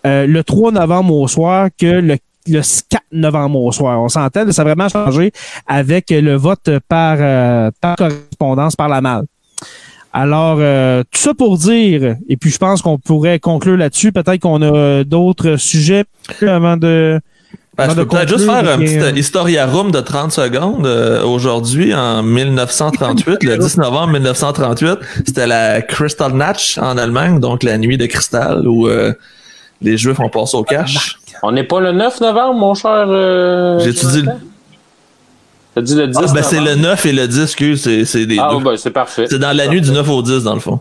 euh, 0.07 0.27
le 0.27 0.45
3 0.45 0.73
novembre 0.73 1.15
au 1.15 1.29
soir 1.29 1.69
que 1.79 1.87
le, 1.87 2.17
le 2.47 2.61
4 2.61 3.03
novembre 3.13 3.63
au 3.63 3.73
soir. 3.73 4.01
On 4.01 4.09
s'entend, 4.09 4.51
ça 4.51 4.63
a 4.63 4.65
vraiment 4.65 4.89
changé 4.89 5.33
avec 5.67 6.11
le 6.11 6.35
vote 6.37 6.71
par, 6.89 7.17
euh, 7.21 7.71
par 7.81 7.97
correspondance, 7.97 8.77
par 8.77 8.89
la 8.89 9.01
malle. 9.01 9.25
Alors, 10.13 10.57
euh, 10.59 11.03
tout 11.11 11.21
ça 11.21 11.35
pour 11.35 11.57
dire, 11.57 12.17
et 12.29 12.37
puis 12.37 12.51
je 12.51 12.59
pense 12.59 12.83
qu'on 12.83 12.99
pourrait 12.99 13.39
conclure 13.39 13.77
là-dessus. 13.77 14.11
Peut-être 14.11 14.41
qu'on 14.41 14.61
a 14.63 15.05
d'autres 15.05 15.57
sujets 15.57 16.05
avant 16.43 16.77
de... 16.77 17.21
Ben, 17.77 17.89
je 17.89 17.95
peux 17.95 18.07
peut-être 18.07 18.29
juste 18.29 18.45
faire 18.45 18.69
un 18.69 18.79
petit 18.79 18.99
euh, 18.99 19.13
Historia 19.13 19.67
Room 19.67 19.91
de 19.91 20.01
30 20.01 20.33
secondes. 20.33 20.87
Euh, 20.87 21.23
Aujourd'hui, 21.23 21.95
en 21.95 22.23
1938, 22.23 23.43
le 23.45 23.57
10 23.57 23.79
novembre 23.79 24.13
1938, 24.15 24.99
c'était 25.25 25.47
la 25.47 25.81
Crystal 25.81 26.33
Natch 26.33 26.77
en 26.79 26.99
Allemagne, 26.99 27.41
donc 27.41 27.63
la 27.63 27.79
nuit 27.79 27.97
de 27.97 28.07
cristal 28.07 28.67
où 28.69 28.89
euh, 28.89 29.13
les 29.83 29.97
Juifs 29.97 30.21
ont 30.21 30.29
passé 30.29 30.57
au 30.57 30.63
cash. 30.65 31.19
On 31.43 31.53
n'est 31.53 31.65
pas 31.65 31.81
le 31.81 31.93
9 31.93 32.21
novembre, 32.21 32.55
mon 32.59 32.75
cher. 32.75 33.07
Euh, 33.09 33.79
J'ai-tu 33.81 34.07
dit 34.07 34.23
le-? 34.23 34.33
T'as 35.75 35.81
dit 35.83 35.95
le 35.95 36.09
10 36.09 36.19
Ah, 36.19 36.33
ben, 36.35 36.43
c'est 36.43 36.57
le 36.61 36.75
novembre? 36.75 36.83
9 36.89 37.07
et 37.07 37.13
le 37.13 37.29
10, 37.29 37.43
excuse, 37.43 37.83
c'est 37.83 38.05
c'est 38.05 38.27
des 38.27 38.39
Ah, 38.39 38.51
deux. 38.53 38.63
ben, 38.63 38.77
c'est 38.77 38.91
parfait. 38.91 39.27
C'est 39.31 39.39
dans 39.39 39.57
la 39.57 39.69
nuit 39.69 39.81
du 39.81 39.91
9 39.93 40.09
au 40.09 40.23
10, 40.23 40.43
dans 40.45 40.55
le 40.55 40.61
fond. 40.61 40.81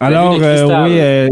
Alors, 0.00 0.36
euh, 0.40 0.64
oui, 0.84 1.00
euh, 1.00 1.28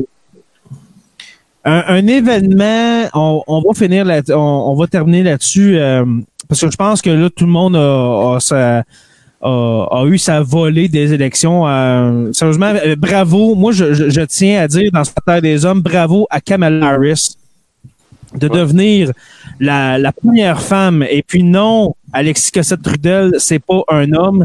un, 1.64 1.84
un 1.88 2.06
événement, 2.06 3.08
on, 3.14 3.42
on 3.46 3.60
va 3.60 3.74
finir 3.74 4.04
là, 4.04 4.20
on, 4.30 4.34
on 4.34 4.74
va 4.76 4.86
terminer 4.86 5.22
là-dessus 5.22 5.78
euh, 5.78 6.04
parce 6.48 6.60
que 6.60 6.70
je 6.70 6.76
pense 6.76 7.02
que 7.02 7.10
là 7.10 7.28
tout 7.30 7.44
le 7.44 7.50
monde 7.50 7.76
a, 7.76 8.36
a, 8.36 8.40
sa- 8.40 8.82
a- 9.42 9.86
a 9.90 10.04
eu 10.06 10.18
sa 10.18 10.40
volée 10.42 10.88
des 10.88 11.12
élections. 11.12 11.66
euh, 11.68 12.32
sérieusement, 12.32 12.72
euh, 12.84 12.96
bravo. 12.96 13.54
Moi, 13.54 13.72
je, 13.72 13.92
je, 13.94 14.08
je 14.10 14.20
tiens 14.22 14.62
à 14.62 14.68
dire 14.68 14.90
dans 14.92 15.04
cette 15.04 15.16
terre 15.26 15.42
des 15.42 15.64
hommes, 15.64 15.80
bravo 15.80 16.26
à 16.30 16.40
Kamala 16.40 16.86
Harris 16.88 17.36
de 18.34 18.48
devenir 18.48 19.12
la, 19.60 19.98
la 19.98 20.12
première 20.12 20.60
femme. 20.60 21.04
Et 21.08 21.22
puis 21.22 21.42
non, 21.42 21.94
Alexis 22.12 22.50
Cossette-Trudel, 22.52 23.34
c'est 23.38 23.60
pas 23.60 23.82
un 23.88 24.12
homme 24.12 24.44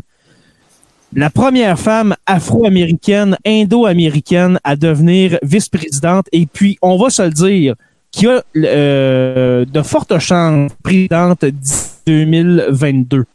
la 1.14 1.30
première 1.30 1.78
femme 1.78 2.16
afro-américaine, 2.26 3.36
indo-américaine 3.46 4.60
à 4.64 4.78
devenir 4.78 5.38
vice-présidente. 5.44 6.28
Et 6.32 6.46
puis, 6.46 6.78
on 6.82 6.98
va 6.98 7.10
se 7.10 7.22
le 7.24 7.32
dire, 7.32 7.76
qui 8.14 8.28
a 8.28 8.42
euh, 8.56 9.66
de 9.66 9.82
fortes 9.82 10.18
chances 10.20 10.72
présidente 10.82 11.44
d'ici 11.44 11.90
2022. 12.08 13.26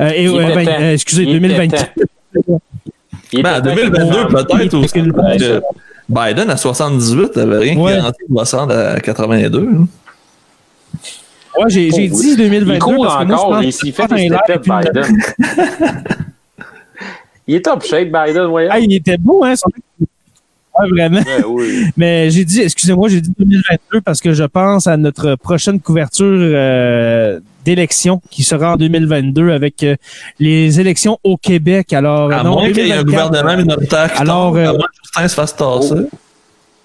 Euh, 0.00 0.10
et, 0.14 0.26
euh, 0.26 0.64
temps. 0.64 0.70
euh, 0.80 0.92
excusez, 0.94 1.22
Il 1.24 1.28
était 1.30 1.40
2022. 1.40 1.76
temps. 2.46 2.60
Il 3.32 3.42
Ben, 3.42 3.54
en 3.54 3.58
était 3.58 3.74
2022, 3.74 4.10
temps. 4.14 4.28
peut-être 4.28 4.74
aussi. 4.74 5.00
Ouais, 5.00 5.12
parce 5.14 5.38
que 5.38 5.62
Biden 6.08 6.50
à 6.50 6.56
78 6.56 7.36
avait 7.38 7.58
rien 7.58 7.76
Ouais. 7.78 7.96
garanti 7.96 8.20
de 8.28 8.34
va 8.34 8.44
se 8.44 8.56
rendre 8.56 8.74
à 8.76 9.00
82. 9.00 9.68
hein. 9.68 9.86
Ouais, 11.58 11.64
j'ai 11.68 11.90
j'ai 11.90 12.10
Oh, 12.12 12.20
dit 12.20 12.36
2022 12.36 12.72
Il 12.74 12.78
court 12.78 13.04
parce 13.04 13.18
que 13.18 13.24
moi, 13.28 13.36
je 13.36 13.42
encore, 13.42 13.60
pense 13.62 13.82
il 13.82 13.92
fait 13.92 14.06
des 14.08 14.28
Biden. 14.58 15.22
il 17.46 17.54
est 17.56 17.64
top 17.64 17.84
shape, 17.84 18.08
Biden, 18.10 18.46
voyons. 18.46 18.70
Ah, 18.72 18.78
il 18.80 18.92
était 18.94 19.16
beau, 19.18 19.44
hein? 19.44 19.54
son- 19.56 19.68
Ouais, 20.80 20.88
vraiment. 20.88 21.18
Ouais, 21.20 21.44
oui. 21.46 21.84
Mais 21.98 22.30
j'ai 22.30 22.46
dit, 22.46 22.62
excusez-moi, 22.62 23.08
j'ai 23.10 23.20
dit 23.20 23.30
2022 23.38 24.00
parce 24.00 24.20
que 24.22 24.32
je 24.32 24.44
pense 24.44 24.86
à 24.86 24.96
notre 24.96 25.34
prochaine 25.34 25.78
couverture 25.80 26.24
euh, 26.26 27.40
d'élection 27.64 28.20
qui 28.30 28.42
sera 28.42 28.74
en 28.74 28.76
2022 28.76 29.50
avec 29.50 29.82
euh, 29.82 29.96
les 30.38 30.80
élections 30.80 31.18
au 31.22 31.36
Québec. 31.36 31.92
Alors, 31.92 32.32
À 32.32 32.42
non, 32.42 32.52
moins 32.52 32.72
qu'il 32.72 32.86
y 32.86 32.90
ait 32.90 32.94
un 32.94 33.02
2024, 33.02 33.06
gouvernement 33.06 33.56
minoritaire 33.56 34.12
qui 34.12 34.20
Alors, 34.20 34.46
tombe, 34.48 34.56
euh, 34.56 34.68
à 34.68 34.72
moins 34.72 34.86
que 34.86 34.98
Justin 35.04 35.28
se 35.28 35.34
fasse 35.34 35.56
tasser. 35.56 36.06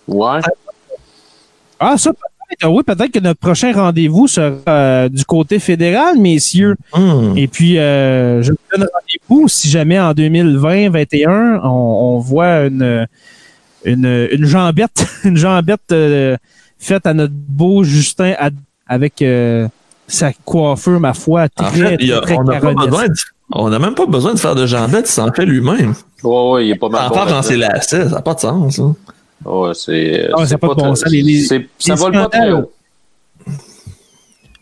Ouais. 0.08 0.40
Ah, 1.80 1.98
ça, 1.98 2.12
peut-être. 2.12 2.72
Oui, 2.72 2.82
peut-être 2.84 3.12
que 3.12 3.20
notre 3.20 3.40
prochain 3.40 3.74
rendez-vous 3.74 4.28
sera 4.28 4.56
euh, 4.70 5.10
du 5.10 5.26
côté 5.26 5.60
fédéral, 5.60 6.18
messieurs. 6.18 6.76
Hmm. 6.94 7.34
Et 7.36 7.48
puis, 7.48 7.78
euh, 7.78 8.42
je 8.42 8.52
vous 8.52 8.58
donne 8.72 8.88
rendez-vous 8.94 9.48
si 9.50 9.70
jamais 9.70 10.00
en 10.00 10.14
2020-21, 10.14 11.60
on, 11.64 11.68
on 11.68 12.20
voit 12.20 12.66
une, 12.66 13.06
une, 13.84 14.28
une 14.32 14.46
jambette, 14.46 15.06
une 15.26 15.38
jambette 15.38 15.92
euh, 15.92 16.38
faite 16.80 17.06
à 17.06 17.14
notre 17.14 17.34
beau 17.34 17.84
Justin 17.84 18.34
avec 18.88 19.22
euh, 19.22 19.68
sa 20.08 20.32
coiffure, 20.46 21.00
ma 21.00 21.14
foi, 21.14 21.50
très, 21.50 21.66
En 21.66 21.70
fait, 21.72 21.98
y 22.04 22.12
a- 22.14 22.18
très, 22.22 22.26
très 22.34 22.38
on 22.38 22.44
n'a 22.44 22.54
n'a 23.70 23.80
même 23.80 23.96
pas 23.96 24.06
besoin 24.06 24.34
de 24.34 24.40
faire 24.40 24.56
de 24.56 24.66
jambette, 24.66 25.08
il 25.10 25.12
s'en 25.12 25.32
fait 25.32 25.46
lui-même. 25.46 25.94
Ouais, 26.24 26.52
ouais, 26.52 26.68
il 26.68 26.72
est 26.72 26.76
pas 26.76 26.90
mal. 26.90 27.10
En 27.10 27.14
faire 27.14 27.28
dans 27.28 27.42
ses 27.42 27.58
lacets, 27.58 28.04
ça 28.10 28.16
n'a 28.16 28.22
pas 28.22 28.34
de 28.34 28.40
sens. 28.40 28.80
hein. 28.80 28.96
Ouais, 29.46 29.72
c'est. 29.74 30.30
Ah, 30.34 30.38
ça 30.40 30.48
c'est 30.48 30.54
a 30.56 30.58
pas 30.58 30.68
de 30.70 30.74
bon 30.74 30.82
très- 30.94 30.96
sens. 30.96 31.12
Les- 31.12 31.22
les- 31.22 31.42
c'est- 31.42 31.68
Ça 31.80 31.94
les 31.94 32.00
vole 32.00 32.12
pas 32.14 32.28
très 32.30 32.52
haut. 32.52 32.72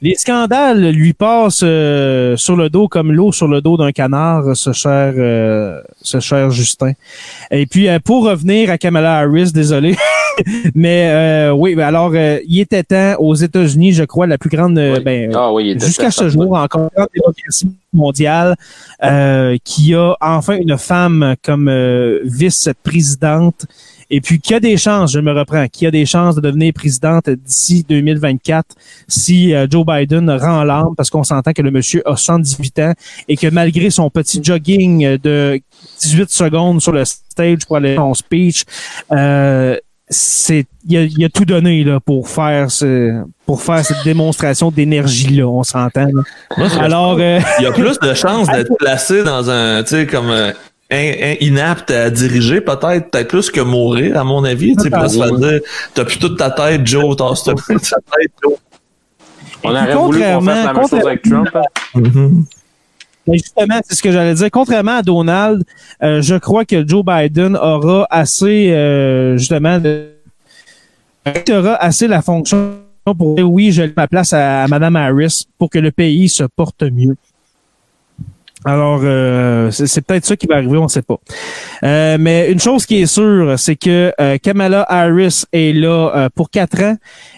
Les 0.06 0.14
scandales 0.14 0.91
lui 0.91 1.14
passent 1.14 1.62
euh, 1.64 2.38
sur 2.38 2.56
le 2.56 2.70
dos 2.70 2.88
comme 2.88 3.12
l'eau 3.12 3.32
sur 3.32 3.47
le 3.47 3.60
dos 3.60 3.76
d'un 3.76 3.91
canard, 3.91 4.56
ce 4.56 4.72
cher, 4.72 5.16
euh, 5.18 5.82
ce 5.99 6.20
cher 6.20 6.51
Justin. 6.51 6.91
Et 7.49 7.66
puis, 7.66 7.89
euh, 7.89 7.97
pour 7.97 8.24
revenir 8.26 8.70
à 8.70 8.78
Kamala 8.78 9.18
Harris, 9.18 9.51
désolé, 9.51 9.95
mais 10.76 11.10
euh, 11.10 11.53
oui, 11.53 11.74
ben 11.74 11.88
alors, 11.88 12.12
euh, 12.14 12.38
il 12.47 12.60
était 12.60 12.84
temps 12.84 13.16
aux 13.18 13.34
États-Unis, 13.34 13.93
je 13.93 14.03
crois, 14.03 14.28
la 14.28 14.38
plus 14.38 14.51
grande, 14.51 14.78
Oui. 14.78 14.99
ben, 15.03 15.32
Ah 15.34 15.51
oui, 15.51 15.76
jusqu'à 15.80 16.12
ce 16.12 16.30
jour, 16.30 16.53
encore 16.56 16.91
une 16.95 17.06
démocratie 17.16 17.72
mondiale, 17.91 18.56
euh, 19.03 19.58
qui 19.64 19.95
a 19.95 20.16
enfin 20.22 20.58
une 20.58 20.78
femme 20.78 21.34
comme 21.43 21.68
euh, 21.68 22.20
vice-présidente 22.26 23.66
et 24.10 24.22
puis 24.22 24.39
qui 24.39 24.53
a 24.53 24.60
des 24.60 24.78
chances, 24.78 25.12
je 25.12 25.20
me 25.20 25.32
reprends, 25.32 25.68
qui 25.68 25.86
a 25.88 25.91
des 25.91 26.06
chances 26.06 26.36
de 26.36 26.41
devenir 26.41 26.74
présidente 26.74 27.30
d'ici 27.30 27.86
2024 27.88 28.66
si 29.08 29.53
euh, 29.53 29.68
Joe 29.70 29.86
Biden 29.86 30.30
rend 30.30 30.64
l'arme 30.64 30.93
parce 30.95 31.10
qu'on 31.10 31.24
s'entend 31.24 31.53
que 31.53 31.62
le 31.62 31.72
monsieur 31.72 32.01
a 32.10 32.16
118 32.16 32.80
ans 32.80 32.93
et 33.28 33.36
que 33.38 33.47
malgré 33.47 33.89
son 33.89 34.10
petit 34.10 34.39
jogging 34.43 35.18
de 35.18 35.60
18 36.01 36.30
secondes 36.30 36.82
sur 36.82 36.91
le 36.91 37.03
stage 37.06 37.66
pour 37.68 37.78
aller 37.78 37.95
son 37.95 38.14
speech, 38.14 38.64
euh, 39.12 39.78
c'est 40.08 40.66
il 40.88 40.97
a, 40.97 41.01
il 41.03 41.26
a 41.26 41.30
tout 41.30 41.45
donné 41.45 41.84
là 41.84 41.99
pour 41.99 42.30
faire 42.30 42.70
ce 42.70 43.24
pour 43.47 43.62
faire 43.64 43.84
cette 43.84 44.03
démonstration 44.03 44.70
d'énergie 44.70 45.36
là, 45.38 45.45
on 45.47 45.64
s'entend. 45.64 46.06
là. 46.06 46.22
Moi, 46.58 46.68
je- 46.68 46.78
Alors 46.80 47.18
euh, 47.20 47.39
il 47.60 47.64
y 47.64 47.66
a 47.66 47.72
plus 47.72 47.97
de 47.99 48.14
chances 48.14 48.47
d'être 48.49 48.72
placé 48.80 49.24
dans 49.24 49.49
un, 49.49 49.82
tu 49.82 49.89
sais, 49.89 50.06
comme 50.06 50.30
euh, 50.30 50.51
inapte 50.92 51.92
à 51.92 52.10
diriger, 52.10 52.62
peut-être, 52.62 53.10
peut-être 53.10 53.28
plus 53.28 53.50
que 53.50 53.62
mourir, 53.62 54.18
à 54.18 54.24
mon 54.24 54.44
avis. 54.44 54.76
Tu 54.76 54.84
sais, 54.84 54.90
pour 54.90 55.10
se 55.10 55.18
faire 55.18 55.36
dire, 55.36 55.60
t'as 55.94 56.06
plus 56.06 56.20
toute 56.20 56.38
ta 56.38 56.52
tête, 56.52 56.86
Joe, 56.86 57.16
tasse 57.16 57.44
ta 57.44 57.54
ta 57.54 57.64
tête, 57.64 58.32
Joe. 58.44 58.54
On 59.64 59.72
aurait 59.72 59.96
voulu 59.96 60.20
qu'on 60.20 60.42
fasse 60.42 60.66
la 60.66 60.74
même 60.74 60.88
chose 60.88 61.06
avec 61.06 61.22
Trump. 61.24 61.50
hein. 61.56 61.62
Mhm. 61.96 62.46
Ben, 63.28 63.34
justement, 63.34 63.80
c'est 63.88 63.96
ce 63.96 64.04
que 64.04 64.12
j'allais 64.12 64.36
dire. 64.36 64.50
Contrairement 64.52 64.98
à 64.98 65.02
Donald, 65.02 65.64
euh, 66.04 66.22
je 66.22 66.36
crois 66.36 66.64
que 66.64 66.88
Joe 66.88 67.04
Biden 67.04 67.56
aura 67.56 68.06
assez, 68.12 68.70
euh, 68.72 69.38
justement, 69.38 69.80
de, 69.80 70.10
aura 71.52 71.74
assez 71.78 72.08
la 72.08 72.22
fonction 72.22 72.74
pour 73.04 73.36
dire 73.36 73.50
oui, 73.50 73.72
je 73.72 73.82
laisse 73.82 73.96
ma 73.98 74.08
place 74.08 74.34
à, 74.34 74.64
à 74.64 74.68
Mme 74.68 74.96
Harris 74.96 75.46
pour 75.58 75.72
que 75.72 75.80
le 75.80 75.92
pays 75.92 76.30
se 76.30 76.44
porte 76.56 76.84
mieux. 76.84 77.16
Alors, 78.66 79.01
euh, 79.03 79.70
c'est 79.70 80.01
peut-être 80.01 80.26
ça 80.26 80.36
qui 80.36 80.47
va 80.47 80.55
arriver, 80.55 80.78
on 80.78 80.84
ne 80.84 80.88
sait 80.88 81.03
pas. 81.03 81.20
Euh, 81.84 82.18
mais 82.20 82.52
une 82.52 82.60
chose 82.60 82.86
qui 82.86 83.02
est 83.02 83.06
sûre, 83.06 83.58
c'est 83.58 83.76
que 83.76 84.14
euh, 84.20 84.38
Kamala 84.42 84.86
Harris 84.88 85.44
est 85.52 85.74
là 85.74 86.12
euh, 86.16 86.30
pour 86.34 86.50
quatre 86.50 86.82
ans. 86.82 86.96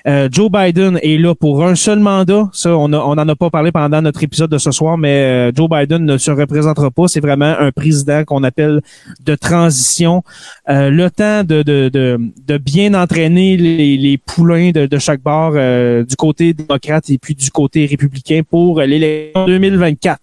Euh, 0.08 0.30
Joe 0.32 0.52
Biden 0.52 1.00
est 1.02 1.18
là 1.18 1.34
pour 1.36 1.66
un 1.66 1.76
seul 1.76 2.00
mandat. 2.00 2.50
Ça, 2.54 2.76
on 2.78 2.88
n'en 2.88 3.18
a 3.18 3.36
pas 3.36 3.50
parlé 3.50 3.72
pendant 3.72 4.02
notre 4.02 4.24
épisode 4.24 4.52
de 4.52 4.58
ce 4.58 4.72
soir, 4.72 4.98
mais 4.98 5.50
euh, 5.50 5.52
Joe 5.56 5.70
Biden 5.70 6.06
ne 6.06 6.18
se 6.18 6.32
représentera 6.32 6.92
pas. 6.92 7.08
C'est 7.08 7.20
vraiment 7.20 7.56
un 7.60 7.72
président 7.72 8.24
qu'on 8.24 8.44
appelle 8.44 8.82
de 9.26 9.36
transition. 9.36 10.24
Le 10.68 11.08
temps 11.10 11.44
de, 11.44 11.64
de, 11.64 11.90
de, 11.90 12.20
de 12.46 12.58
bien 12.58 12.94
entraîner 12.94 13.58
les, 13.58 13.98
les 13.98 14.18
poulains 14.18 14.72
de, 14.72 14.86
de 14.86 14.98
chaque 15.00 15.22
bord 15.22 15.54
du 15.54 16.16
côté 16.16 16.54
démocrate 16.54 17.10
et 17.10 17.18
puis 17.18 17.36
du 17.36 17.50
côté 17.52 17.86
républicain 17.86 18.42
pour 18.50 18.82
l'élection 18.82 19.46
2024. 19.46 20.20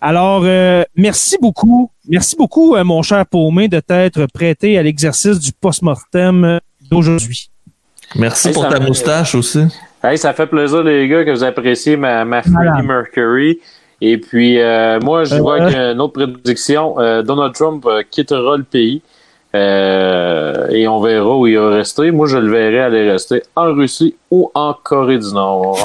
Alors, 0.00 0.42
merci 0.96 1.36
beaucoup. 1.40 1.90
Merci 2.08 2.36
beaucoup, 2.36 2.74
euh, 2.74 2.82
mon 2.84 3.02
cher 3.02 3.24
Paumé, 3.26 3.68
de 3.68 3.78
t'être 3.80 4.26
prêté 4.32 4.76
à 4.78 4.82
l'exercice 4.82 5.38
du 5.38 5.52
post-mortem 5.52 6.58
d'aujourd'hui. 6.90 7.48
Merci 8.16 8.48
Hey, 8.48 8.54
pour 8.54 8.68
ta 8.68 8.80
moustache 8.80 9.34
aussi. 9.34 9.60
Hey, 10.02 10.18
ça 10.18 10.32
fait 10.34 10.46
plaisir, 10.46 10.82
les 10.82 11.06
gars, 11.08 11.24
que 11.24 11.30
vous 11.30 11.44
appréciez 11.44 11.96
ma, 11.96 12.24
ma 12.24 12.42
Freddie 12.42 12.56
Voilà. 12.56 12.82
Mercury. 12.82 13.60
Et 14.00 14.18
puis, 14.18 14.58
euh, 14.60 14.98
moi, 15.00 15.22
je 15.24 15.36
Euh. 15.36 15.38
vois 15.38 15.60
qu'il 15.60 15.76
y 15.76 15.80
a 15.80 15.92
une 15.92 16.00
autre 16.00 16.14
prédiction. 16.14 16.98
Euh, 16.98 17.22
Donald 17.22 17.54
Trump 17.54 17.84
euh, 17.86 18.02
quittera 18.10 18.56
le 18.56 18.64
pays. 18.64 19.00
Euh, 19.54 20.68
et 20.70 20.88
on 20.88 21.00
verra 21.00 21.36
où 21.36 21.46
il 21.46 21.56
va 21.58 21.70
rester. 21.70 22.10
Moi, 22.10 22.26
je 22.26 22.38
le 22.38 22.50
verrai 22.50 22.80
aller 22.80 23.10
rester 23.12 23.42
en 23.54 23.72
Russie 23.72 24.16
ou 24.30 24.50
en 24.54 24.74
Corée 24.82 25.18
du 25.18 25.32
Nord. 25.32 25.78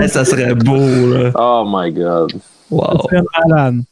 Hey, 0.00 0.08
ça 0.08 0.24
serait 0.24 0.54
beau, 0.54 0.76
là. 0.78 1.30
oh 1.34 1.64
my 1.68 1.92
God. 1.92 2.32
Wow. 2.70 3.06
C'est 3.10 3.22
malade. 3.48 3.82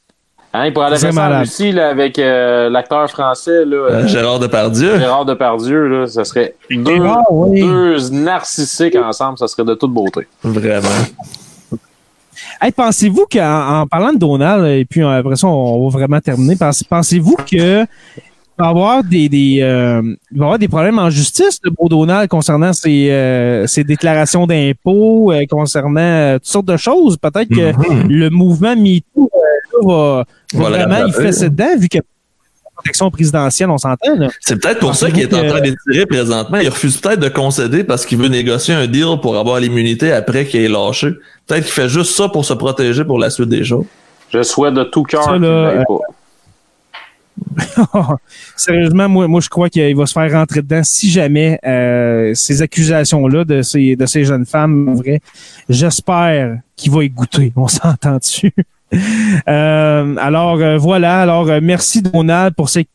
Hein, 0.56 0.66
il 0.66 0.72
pourrait 0.72 0.86
aller 0.86 1.04
en 1.06 1.12
malade. 1.12 1.40
Russie 1.40 1.72
là, 1.72 1.88
avec 1.88 2.16
euh, 2.18 2.70
l'acteur 2.70 3.10
français 3.10 3.64
là, 3.64 3.76
Euh, 3.76 3.90
euh, 3.90 4.06
Gérard 4.06 4.38
Depardieu. 4.38 4.98
Gérard 5.00 5.24
Depardieu. 5.24 5.86
Là, 5.88 6.06
ça 6.06 6.24
serait 6.24 6.54
deux, 6.70 6.98
Ah 7.04 7.22
oui. 7.30 7.60
deux 7.60 8.10
narcissiques 8.10 8.94
ensemble. 8.96 9.36
Ça 9.38 9.48
serait 9.48 9.64
de 9.64 9.74
toute 9.74 9.92
beauté. 9.92 10.28
Vraiment. 10.44 10.88
Hey, 12.60 12.70
pensez-vous 12.72 13.26
qu'en 13.30 13.80
en 13.82 13.86
parlant 13.86 14.12
de 14.12 14.18
Donald, 14.18 14.64
et 14.66 14.84
puis 14.84 15.02
euh, 15.02 15.18
après 15.18 15.36
ça, 15.36 15.46
on 15.48 15.88
va 15.88 15.98
vraiment 15.98 16.20
terminer, 16.20 16.56
pense- 16.56 16.82
pensez-vous 16.84 17.36
que 17.50 17.84
va 18.58 18.66
y 18.66 18.68
avoir 18.70 19.04
des, 19.04 19.28
des 19.28 19.58
euh, 19.62 20.02
il 20.30 20.38
va 20.38 20.44
y 20.44 20.46
avoir 20.46 20.58
des 20.58 20.68
problèmes 20.68 20.98
en 20.98 21.10
justice 21.10 21.60
de 21.62 21.70
beau 21.70 21.88
Donald 21.88 22.28
concernant 22.28 22.72
ses, 22.72 23.10
euh, 23.10 23.66
ses 23.66 23.84
déclarations 23.84 24.46
d'impôts, 24.46 25.32
euh, 25.32 25.44
concernant 25.50 26.00
euh, 26.00 26.34
toutes 26.38 26.46
sortes 26.46 26.66
de 26.66 26.76
choses. 26.76 27.16
Peut-être 27.16 27.48
que 27.48 27.72
Mhm. 27.72 28.08
le 28.08 28.30
mouvement 28.30 28.76
MeToo 28.76 29.30
euh, 29.34 29.84
là, 29.88 30.24
va, 30.54 30.68
va 30.70 30.70
le 30.70 30.76
vraiment 30.84 31.06
y 31.06 31.12
fesser 31.12 31.48
dedans, 31.50 31.76
vu 31.78 31.88
que 31.88 31.98
la 31.98 32.02
protection 32.76 33.10
présidentielle, 33.10 33.70
on 33.70 33.78
s'entend. 33.78 34.14
Là. 34.16 34.28
C'est 34.40 34.60
peut-être 34.60 34.80
pour 34.80 34.94
ça 34.94 35.10
qu'il 35.10 35.20
est 35.22 35.34
en 35.34 35.46
train 35.48 35.60
d'étirer 35.60 36.06
présentement. 36.06 36.58
Il 36.58 36.68
refuse 36.68 36.96
peut-être 36.98 37.20
de 37.20 37.28
concéder 37.28 37.84
parce 37.84 38.04
qu'il 38.04 38.18
veut 38.18 38.28
négocier 38.28 38.74
un 38.74 38.86
deal 38.86 39.18
pour 39.22 39.36
avoir 39.36 39.60
l'immunité 39.60 40.12
après 40.12 40.44
qu'il 40.44 40.60
ait 40.60 40.68
lâché. 40.68 41.10
Peut-être 41.46 41.64
qu'il 41.64 41.72
fait 41.72 41.88
juste 41.88 42.14
ça 42.16 42.28
pour 42.28 42.44
se 42.44 42.52
protéger 42.54 43.04
pour 43.04 43.18
la 43.18 43.30
suite 43.30 43.48
des 43.48 43.64
choses. 43.64 43.84
Je 44.32 44.42
souhaite 44.42 44.74
de 44.74 44.82
tout 44.84 45.04
cœur 45.04 45.22
qu'il 45.32 45.42
là, 45.42 45.62
l'aille 45.72 45.78
euh, 45.78 45.84
pas. 45.86 45.98
Sérieusement, 48.56 49.08
moi, 49.08 49.28
moi, 49.28 49.40
je 49.40 49.48
crois 49.48 49.68
qu'il 49.68 49.96
va 49.96 50.06
se 50.06 50.12
faire 50.12 50.30
rentrer 50.32 50.62
dedans 50.62 50.82
si 50.84 51.10
jamais 51.10 51.58
euh, 51.64 52.32
ces 52.34 52.62
accusations-là 52.62 53.44
de 53.44 53.62
ces, 53.62 53.96
de 53.96 54.06
ces 54.06 54.24
jeunes 54.24 54.46
femmes, 54.46 54.88
en 54.88 54.94
vrai, 54.94 55.20
j'espère 55.68 56.58
qu'il 56.76 56.92
va 56.92 57.04
y 57.04 57.10
goûter. 57.10 57.52
On 57.56 57.68
s'entend 57.68 58.16
dessus. 58.18 58.52
Euh, 59.48 60.16
alors 60.18 60.60
euh, 60.60 60.78
voilà. 60.78 61.22
Alors 61.22 61.48
euh, 61.48 61.58
merci 61.60 62.00
Donald 62.00 62.54
pour 62.54 62.68
ces 62.68 62.86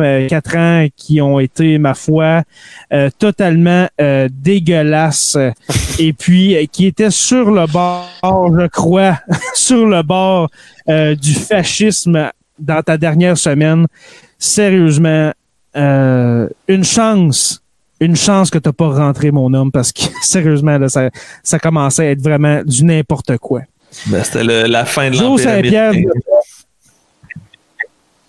euh, 0.00 0.28
quatre 0.28 0.56
ans 0.56 0.86
qui 0.96 1.20
ont 1.20 1.40
été, 1.40 1.78
ma 1.78 1.94
foi, 1.94 2.44
euh, 2.92 3.10
totalement 3.18 3.88
euh, 4.00 4.28
dégueulasses 4.30 5.36
et 5.98 6.12
puis 6.12 6.56
qui 6.70 6.86
étaient 6.86 7.10
sur 7.10 7.50
le 7.50 7.66
bord, 7.66 8.08
je 8.22 8.68
crois, 8.68 9.18
sur 9.54 9.86
le 9.86 10.02
bord 10.02 10.50
euh, 10.88 11.16
du 11.16 11.34
fascisme 11.34 12.30
dans 12.58 12.82
ta 12.82 12.96
dernière 12.96 13.36
semaine. 13.36 13.86
Sérieusement, 14.38 15.32
euh, 15.76 16.48
une 16.68 16.84
chance, 16.84 17.62
une 18.00 18.16
chance 18.16 18.50
que 18.50 18.58
t'as 18.58 18.72
pas 18.72 18.88
rentré 18.88 19.30
mon 19.30 19.52
homme 19.54 19.72
parce 19.72 19.92
que 19.92 20.02
sérieusement 20.22 20.78
là, 20.78 20.88
ça, 20.88 21.10
ça 21.42 21.58
commençait 21.58 22.06
à 22.06 22.10
être 22.10 22.22
vraiment 22.22 22.62
du 22.64 22.84
n'importe 22.84 23.36
quoi. 23.38 23.62
Ben, 24.06 24.22
c'était 24.22 24.44
la 24.44 24.84
fin 24.84 25.10
de 25.10 25.16
l'Empire. 25.16 25.92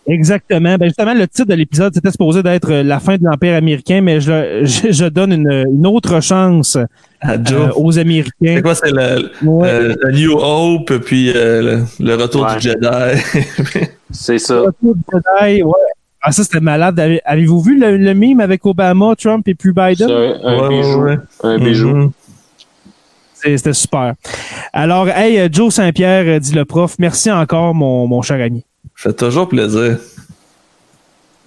Exactement. 0.08 0.76
Ben 0.78 0.88
justement, 0.88 1.14
le 1.14 1.28
titre 1.28 1.50
de 1.50 1.54
l'épisode, 1.54 1.94
c'était 1.94 2.10
supposé 2.10 2.42
d'être 2.42 2.72
euh, 2.72 2.84
la 2.84 3.00
fin 3.00 3.18
de 3.18 3.24
l'Empire 3.24 3.56
américain, 3.56 4.02
mais 4.02 4.20
je, 4.20 4.62
je, 4.64 4.92
je 4.92 5.06
donne 5.06 5.34
une, 5.34 5.66
une 5.72 5.86
autre 5.86 6.20
chance 6.22 6.78
Joe. 7.44 7.72
aux 7.76 7.98
Américains. 8.00 8.32
C'est 8.42 8.62
quoi, 8.62 8.76
c'est 8.76 8.92
le, 8.92 9.32
Ouais. 9.44 9.68
euh, 9.70 9.96
le 10.02 10.12
New 10.14 10.34
Hope, 10.40 10.94
puis 11.00 11.32
euh, 11.36 11.62
le, 12.00 12.06
le 12.06 12.16
retour 12.16 12.44
Ouais. 12.44 12.56
du 12.56 12.62
Jedi. 12.62 13.88
C'est 14.12 14.40
ça. 14.40 14.62
Retour 14.62 14.96
du 14.96 15.02
Jedi, 15.14 15.64
ouais. 15.64 15.74
Ah, 16.22 16.32
ça, 16.32 16.44
c'était 16.44 16.60
malade. 16.60 17.00
Avez- 17.00 17.22
Avez-vous 17.26 17.62
vu 17.62 17.80
le, 17.80 17.96
le 17.98 18.14
meme 18.14 18.40
avec 18.42 18.66
Obama, 18.66 19.14
Trump 19.18 19.48
et 19.48 19.56
puis 19.56 19.72
C'est 19.76 19.90
Biden? 19.90 20.10
un, 20.12 20.40
un 20.44 20.60
Ouais, 20.62 20.70
bijou. 20.70 21.02
ouais. 21.04 21.18
Un 21.44 21.58
bijou. 21.60 21.88
Mhm. 21.90 22.12
C'est- 23.34 23.58
C'était 23.58 23.74
super. 23.74 24.16
Alors, 24.74 25.08
hey, 25.10 25.40
euh, 25.40 25.48
Joe 25.52 25.74
Saint-Pierre, 25.74 26.26
euh, 26.28 26.40
dit 26.40 26.54
le 26.54 26.66
prof, 26.66 26.96
merci 27.00 27.32
encore, 27.32 27.74
mon, 27.74 28.06
mon 28.08 28.22
cher 28.22 28.42
ami. 28.42 28.64
Fait 28.96 29.14
toujours 29.14 29.48
plaisir. 29.48 29.98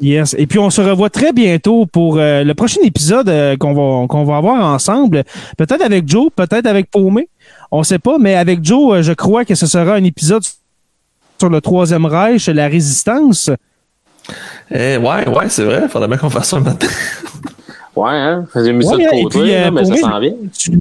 Yes. 0.02 0.34
Et 0.36 0.46
puis, 0.48 0.58
on 0.58 0.68
se 0.68 0.80
revoit 0.80 1.10
très 1.10 1.32
bientôt 1.32 1.86
pour 1.86 2.18
euh, 2.18 2.42
le 2.42 2.54
prochain 2.54 2.80
épisode 2.82 3.28
euh, 3.28 3.56
qu'on 3.56 3.72
va, 3.72 4.06
qu'on 4.08 4.24
va 4.24 4.36
avoir 4.38 4.64
ensemble. 4.66 5.22
Peut-être 5.56 5.80
avec 5.82 6.08
Joe, 6.08 6.28
peut-être 6.34 6.66
avec 6.66 6.90
Paumé. 6.90 7.28
On 7.70 7.84
sait 7.84 8.00
pas, 8.00 8.18
mais 8.18 8.34
avec 8.34 8.64
Joe, 8.64 8.96
euh, 8.98 9.02
je 9.02 9.12
crois 9.12 9.44
que 9.44 9.54
ce 9.54 9.66
sera 9.66 9.94
un 9.94 10.02
épisode 10.04 10.42
sur 11.38 11.48
le 11.48 11.60
Troisième 11.60 12.04
Reich, 12.04 12.48
la 12.48 12.66
résistance. 12.66 13.48
Eh, 14.72 14.96
ouais, 14.96 15.28
ouais, 15.28 15.48
c'est 15.48 15.64
vrai. 15.64 15.88
Faudrait 15.88 16.08
bien 16.08 16.16
qu'on 16.16 16.30
fasse 16.30 16.48
ça 16.48 16.58
maintenant. 16.60 16.88
Ouais, 17.94 18.10
hein? 18.10 18.46
J'ai 18.56 18.72
mis 18.72 18.84
ça 18.84 18.96
Ouais, 18.96 19.04
de 19.04 19.22
côté, 19.22 19.38
puis, 19.40 19.54
euh, 19.54 19.60
là, 19.64 19.70
mais 19.70 19.84
ça 19.84 19.96
s'en 19.96 20.18
vient. 20.18 20.32
Tu- 20.58 20.80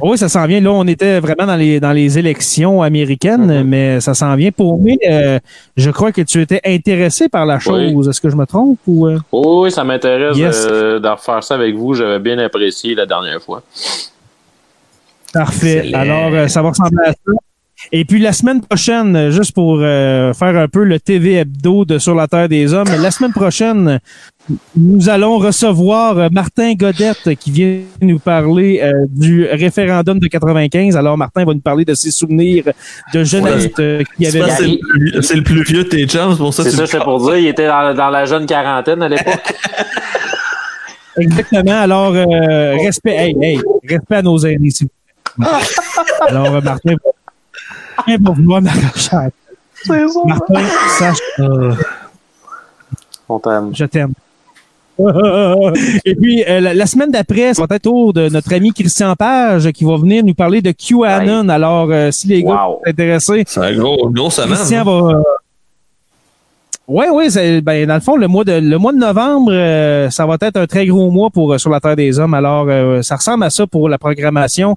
Oui, 0.00 0.18
ça 0.18 0.28
s'en 0.28 0.44
vient. 0.46 0.60
Là, 0.60 0.72
on 0.72 0.86
était 0.86 1.20
vraiment 1.20 1.46
dans 1.46 1.54
les 1.56 1.78
dans 1.78 1.92
les 1.92 2.18
élections 2.18 2.82
américaines, 2.82 3.60
Mhm. 3.60 3.68
mais 3.68 4.00
ça 4.00 4.12
s'en 4.12 4.34
vient. 4.34 4.50
Pour 4.50 4.78
moi, 4.78 4.96
euh, 5.08 5.38
je 5.76 5.90
crois 5.90 6.10
que 6.10 6.22
tu 6.22 6.40
étais 6.40 6.60
intéressé 6.64 7.28
par 7.28 7.46
la 7.46 7.58
chose. 7.60 8.08
Est-ce 8.08 8.20
que 8.20 8.28
je 8.28 8.36
me 8.36 8.44
trompe 8.44 8.78
ou 8.86 9.06
euh? 9.06 9.18
Oui, 9.32 9.70
ça 9.70 9.84
m'intéresse 9.84 10.36
Yes. 10.36 10.66
euh, 10.68 10.98
de 10.98 11.08
refaire 11.08 11.42
ça 11.44 11.54
avec 11.54 11.74
vous. 11.76 11.94
J'avais 11.94 12.18
bien 12.18 12.38
apprécié 12.38 12.94
la 12.96 13.06
dernière 13.06 13.40
fois. 13.40 13.62
Parfait. 15.32 15.78
Excellent. 15.78 15.98
Alors, 16.00 16.32
euh, 16.32 16.48
ça 16.48 16.62
va 16.62 16.68
ressembler 16.70 16.98
à 17.06 17.12
ça. 17.12 17.32
Et 17.92 18.04
puis 18.04 18.18
la 18.20 18.32
semaine 18.32 18.60
prochaine, 18.62 19.30
juste 19.30 19.52
pour 19.52 19.78
euh, 19.80 20.32
faire 20.32 20.56
un 20.56 20.68
peu 20.68 20.84
le 20.84 20.98
TV 21.00 21.34
hebdo 21.34 21.84
de 21.84 21.98
Sur 21.98 22.14
la 22.14 22.26
Terre 22.28 22.48
des 22.48 22.72
Hommes, 22.72 22.88
la 23.02 23.10
semaine 23.10 23.32
prochaine, 23.32 23.98
nous 24.76 25.08
allons 25.08 25.38
recevoir 25.38 26.18
euh, 26.18 26.28
Martin 26.30 26.74
Godette 26.74 27.34
qui 27.38 27.50
vient 27.50 27.78
nous 28.02 28.18
parler 28.18 28.80
euh, 28.82 29.06
du 29.08 29.46
référendum 29.46 30.18
de 30.18 30.26
95. 30.26 30.96
Alors 30.96 31.16
Martin 31.16 31.44
va 31.44 31.54
nous 31.54 31.60
parler 31.60 31.84
de 31.86 31.94
ses 31.94 32.10
souvenirs 32.10 32.64
de 33.14 33.24
jeunesse 33.24 33.68
euh, 33.78 34.02
qu'il 34.16 34.26
y 34.26 34.30
C'est 34.30 34.40
avait. 34.42 34.50
c'est 34.52 34.66
le 34.66 34.78
plus- 34.78 35.22
c'est 35.22 35.36
le 35.36 35.42
plus 35.42 35.62
vieux 35.62 35.84
de 35.84 35.88
tes 35.88 36.06
chums, 36.06 36.32
c'est 36.32 36.38
pour 36.38 36.52
ça 36.52 36.62
que 36.64 36.70
C'est 36.70 36.76
ça, 36.76 36.86
c'est 36.86 37.02
pour 37.02 37.20
dire. 37.24 37.36
Il 37.38 37.46
était 37.46 37.66
dans, 37.68 37.94
dans 37.94 38.10
la 38.10 38.26
jeune 38.26 38.44
quarantaine 38.44 39.02
à 39.02 39.08
l'époque. 39.08 39.54
Exactement. 41.16 41.80
Alors, 41.80 42.12
euh, 42.14 42.74
respect, 42.84 43.14
hey, 43.16 43.36
hey, 43.40 43.60
respect 43.88 44.16
à 44.16 44.22
nos 44.22 44.36
aînés, 44.38 44.70
s'il 44.70 44.88
vous 44.88 45.44
plaît. 45.44 45.50
Alors, 46.28 46.46
euh, 46.56 46.60
Martin 46.60 46.92
va, 46.92 47.10
Martin 47.96 48.16
va 48.24 48.30
vouloir 48.32 48.60
m'arracher. 48.62 49.10
la 49.12 49.30
tête. 49.30 50.10
Martin, 50.26 50.62
sache 50.98 51.18
On 53.28 53.38
t'aime. 53.38 53.70
Je 53.74 53.84
t'aime. 53.84 54.12
Et 56.04 56.14
puis, 56.14 56.44
euh, 56.48 56.60
la, 56.60 56.74
la 56.74 56.86
semaine 56.86 57.10
d'après, 57.10 57.54
ça 57.54 57.64
va 57.66 57.76
être 57.76 57.86
au 57.86 57.90
tour 57.90 58.12
de 58.12 58.28
notre 58.28 58.52
ami 58.54 58.72
Christian 58.72 59.14
Page 59.16 59.70
qui 59.72 59.84
va 59.84 59.96
venir 59.96 60.24
nous 60.24 60.34
parler 60.34 60.62
de 60.62 60.70
QAnon. 60.72 61.48
Alors, 61.48 61.88
euh, 61.90 62.10
si 62.10 62.28
les 62.28 62.42
gars 62.42 62.50
Wow. 62.66 62.74
sont 62.74 62.80
intéressés, 62.86 63.44
C'est 63.46 63.60
un 63.60 63.76
gros, 63.76 64.08
gros 64.10 64.30
semaine. 64.30 64.54
Christian 64.54 64.80
hein? 64.80 64.84
va... 64.84 65.22
Oui, 66.86 67.06
oui, 67.12 67.60
ben, 67.62 67.86
dans 67.86 67.94
le 67.94 68.00
fond, 68.00 68.16
le 68.16 68.28
mois 68.28 68.44
de, 68.44 68.52
le 68.52 68.76
mois 68.78 68.92
de 68.92 68.98
novembre, 68.98 69.50
euh, 69.52 70.10
ça 70.10 70.26
va 70.26 70.36
être 70.40 70.58
un 70.58 70.66
très 70.66 70.86
gros 70.86 71.10
mois 71.10 71.30
pour 71.30 71.54
euh, 71.54 71.58
Sur 71.58 71.70
la 71.70 71.80
Terre 71.80 71.96
des 71.96 72.18
Hommes. 72.18 72.34
Alors, 72.34 72.66
euh, 72.68 73.00
ça 73.00 73.16
ressemble 73.16 73.44
à 73.44 73.50
ça 73.50 73.66
pour 73.66 73.88
la 73.88 73.96
programmation. 73.96 74.76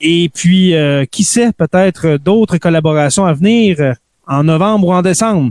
Et 0.00 0.30
puis, 0.34 0.74
qui 1.12 1.22
sait, 1.22 1.52
peut-être 1.52 2.16
d'autres 2.16 2.58
collaborations 2.58 3.24
à 3.24 3.32
venir 3.34 3.94
en 4.26 4.42
novembre 4.42 4.88
ou 4.88 4.92
en 4.92 5.00
décembre 5.00 5.50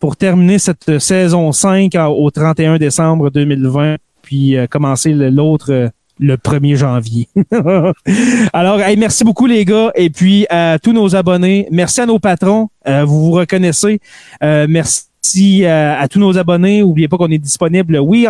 pour 0.00 0.16
terminer 0.16 0.58
cette 0.58 0.98
saison 0.98 1.52
5 1.52 1.94
au 2.08 2.30
31 2.30 2.78
décembre 2.78 3.30
2020, 3.30 3.96
puis 4.22 4.56
euh, 4.56 4.66
commencer 4.66 5.12
l'autre 5.12 5.90
le 6.18 6.36
1er 6.36 6.76
janvier. 6.76 7.28
Alors, 8.52 8.78
merci 8.98 9.24
beaucoup 9.24 9.46
les 9.46 9.64
gars, 9.64 9.92
et 9.94 10.10
puis 10.10 10.46
à 10.50 10.78
tous 10.82 10.92
nos 10.92 11.14
abonnés, 11.14 11.68
merci 11.70 12.00
à 12.00 12.06
nos 12.06 12.18
patrons, 12.18 12.68
vous 12.86 13.24
vous 13.24 13.30
reconnaissez, 13.30 14.00
merci 14.42 15.64
à, 15.64 16.06
tous 16.08 16.18
nos 16.18 16.36
abonnés, 16.36 16.80
n'oubliez 16.80 17.08
pas 17.08 17.16
qu'on 17.16 17.30
est 17.30 17.38
disponible, 17.38 17.98
oui, 17.98 18.26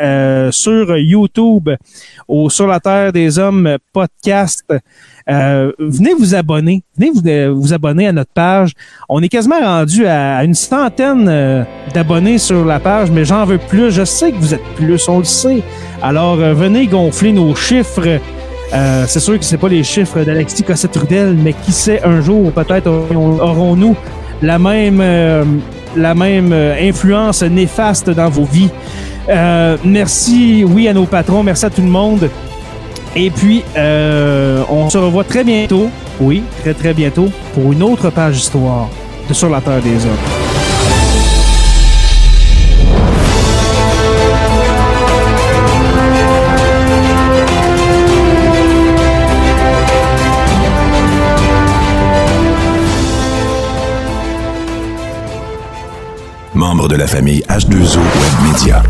euh, 0.00 0.50
sur 0.50 0.96
YouTube 0.96 1.70
au 2.26 2.50
Sur 2.50 2.66
la 2.66 2.80
Terre 2.80 3.12
des 3.12 3.38
Hommes 3.38 3.76
podcast. 3.92 4.64
Euh, 5.30 5.70
venez 5.78 6.14
vous 6.14 6.34
abonner. 6.34 6.82
Venez 6.98 7.12
vous, 7.14 7.22
euh, 7.24 7.54
vous, 7.54 7.72
abonner 7.72 8.08
à 8.08 8.12
notre 8.12 8.32
page. 8.32 8.72
On 9.08 9.22
est 9.22 9.28
quasiment 9.28 9.60
rendu 9.60 10.04
à 10.04 10.42
une 10.42 10.54
centaine 10.54 11.64
d'abonnés 11.94 12.38
sur 12.38 12.64
la 12.64 12.80
page, 12.80 13.12
mais 13.12 13.24
j'en 13.24 13.44
veux 13.44 13.58
plus. 13.58 13.92
Je 13.92 14.04
sais 14.04 14.32
que 14.32 14.36
vous 14.36 14.52
êtes 14.52 14.64
plus, 14.74 15.08
on 15.08 15.18
le 15.18 15.24
sait. 15.24 15.62
Alors, 16.02 16.36
venez 16.36 16.88
gonfler 16.88 17.30
nos 17.30 17.54
chiffres. 17.54 18.18
c'est 19.06 19.20
sûr 19.20 19.38
que 19.38 19.44
c'est 19.44 19.58
pas 19.58 19.68
les 19.68 19.84
chiffres 19.84 20.24
d'Alexis 20.24 20.64
Cossette-Trudel, 20.64 21.36
mais 21.40 21.52
qui 21.52 21.70
sait, 21.70 22.02
un 22.02 22.20
jour, 22.20 22.50
peut-être 22.50 22.88
aurons-nous 22.88 23.96
la 24.42 24.58
même, 24.58 25.02
la 25.96 26.14
même 26.16 26.52
influence 26.52 27.44
néfaste 27.44 28.10
dans 28.10 28.28
vos 28.28 28.44
vies. 28.44 28.70
Euh, 29.28 29.76
merci, 29.84 30.64
oui, 30.64 30.88
à 30.88 30.92
nos 30.92 31.06
patrons. 31.06 31.42
Merci 31.42 31.66
à 31.66 31.70
tout 31.70 31.82
le 31.82 31.88
monde. 31.88 32.28
Et 33.16 33.30
puis, 33.30 33.62
euh, 33.76 34.64
on 34.68 34.90
se 34.90 34.98
revoit 34.98 35.24
très 35.24 35.44
bientôt, 35.44 35.88
oui, 36.20 36.42
très 36.62 36.74
très 36.74 36.92
bientôt, 36.92 37.28
pour 37.54 37.72
une 37.72 37.82
autre 37.82 38.10
page 38.10 38.34
d'histoire 38.34 38.88
de 39.28 39.34
Sur 39.34 39.50
la 39.50 39.60
Terre 39.60 39.80
des 39.80 40.04
Hommes. 40.04 40.10
Membre 56.52 56.88
de 56.88 56.96
la 56.96 57.06
famille 57.06 57.42
H2O 57.48 57.98
Web 57.98 58.52
Media. 58.52 58.82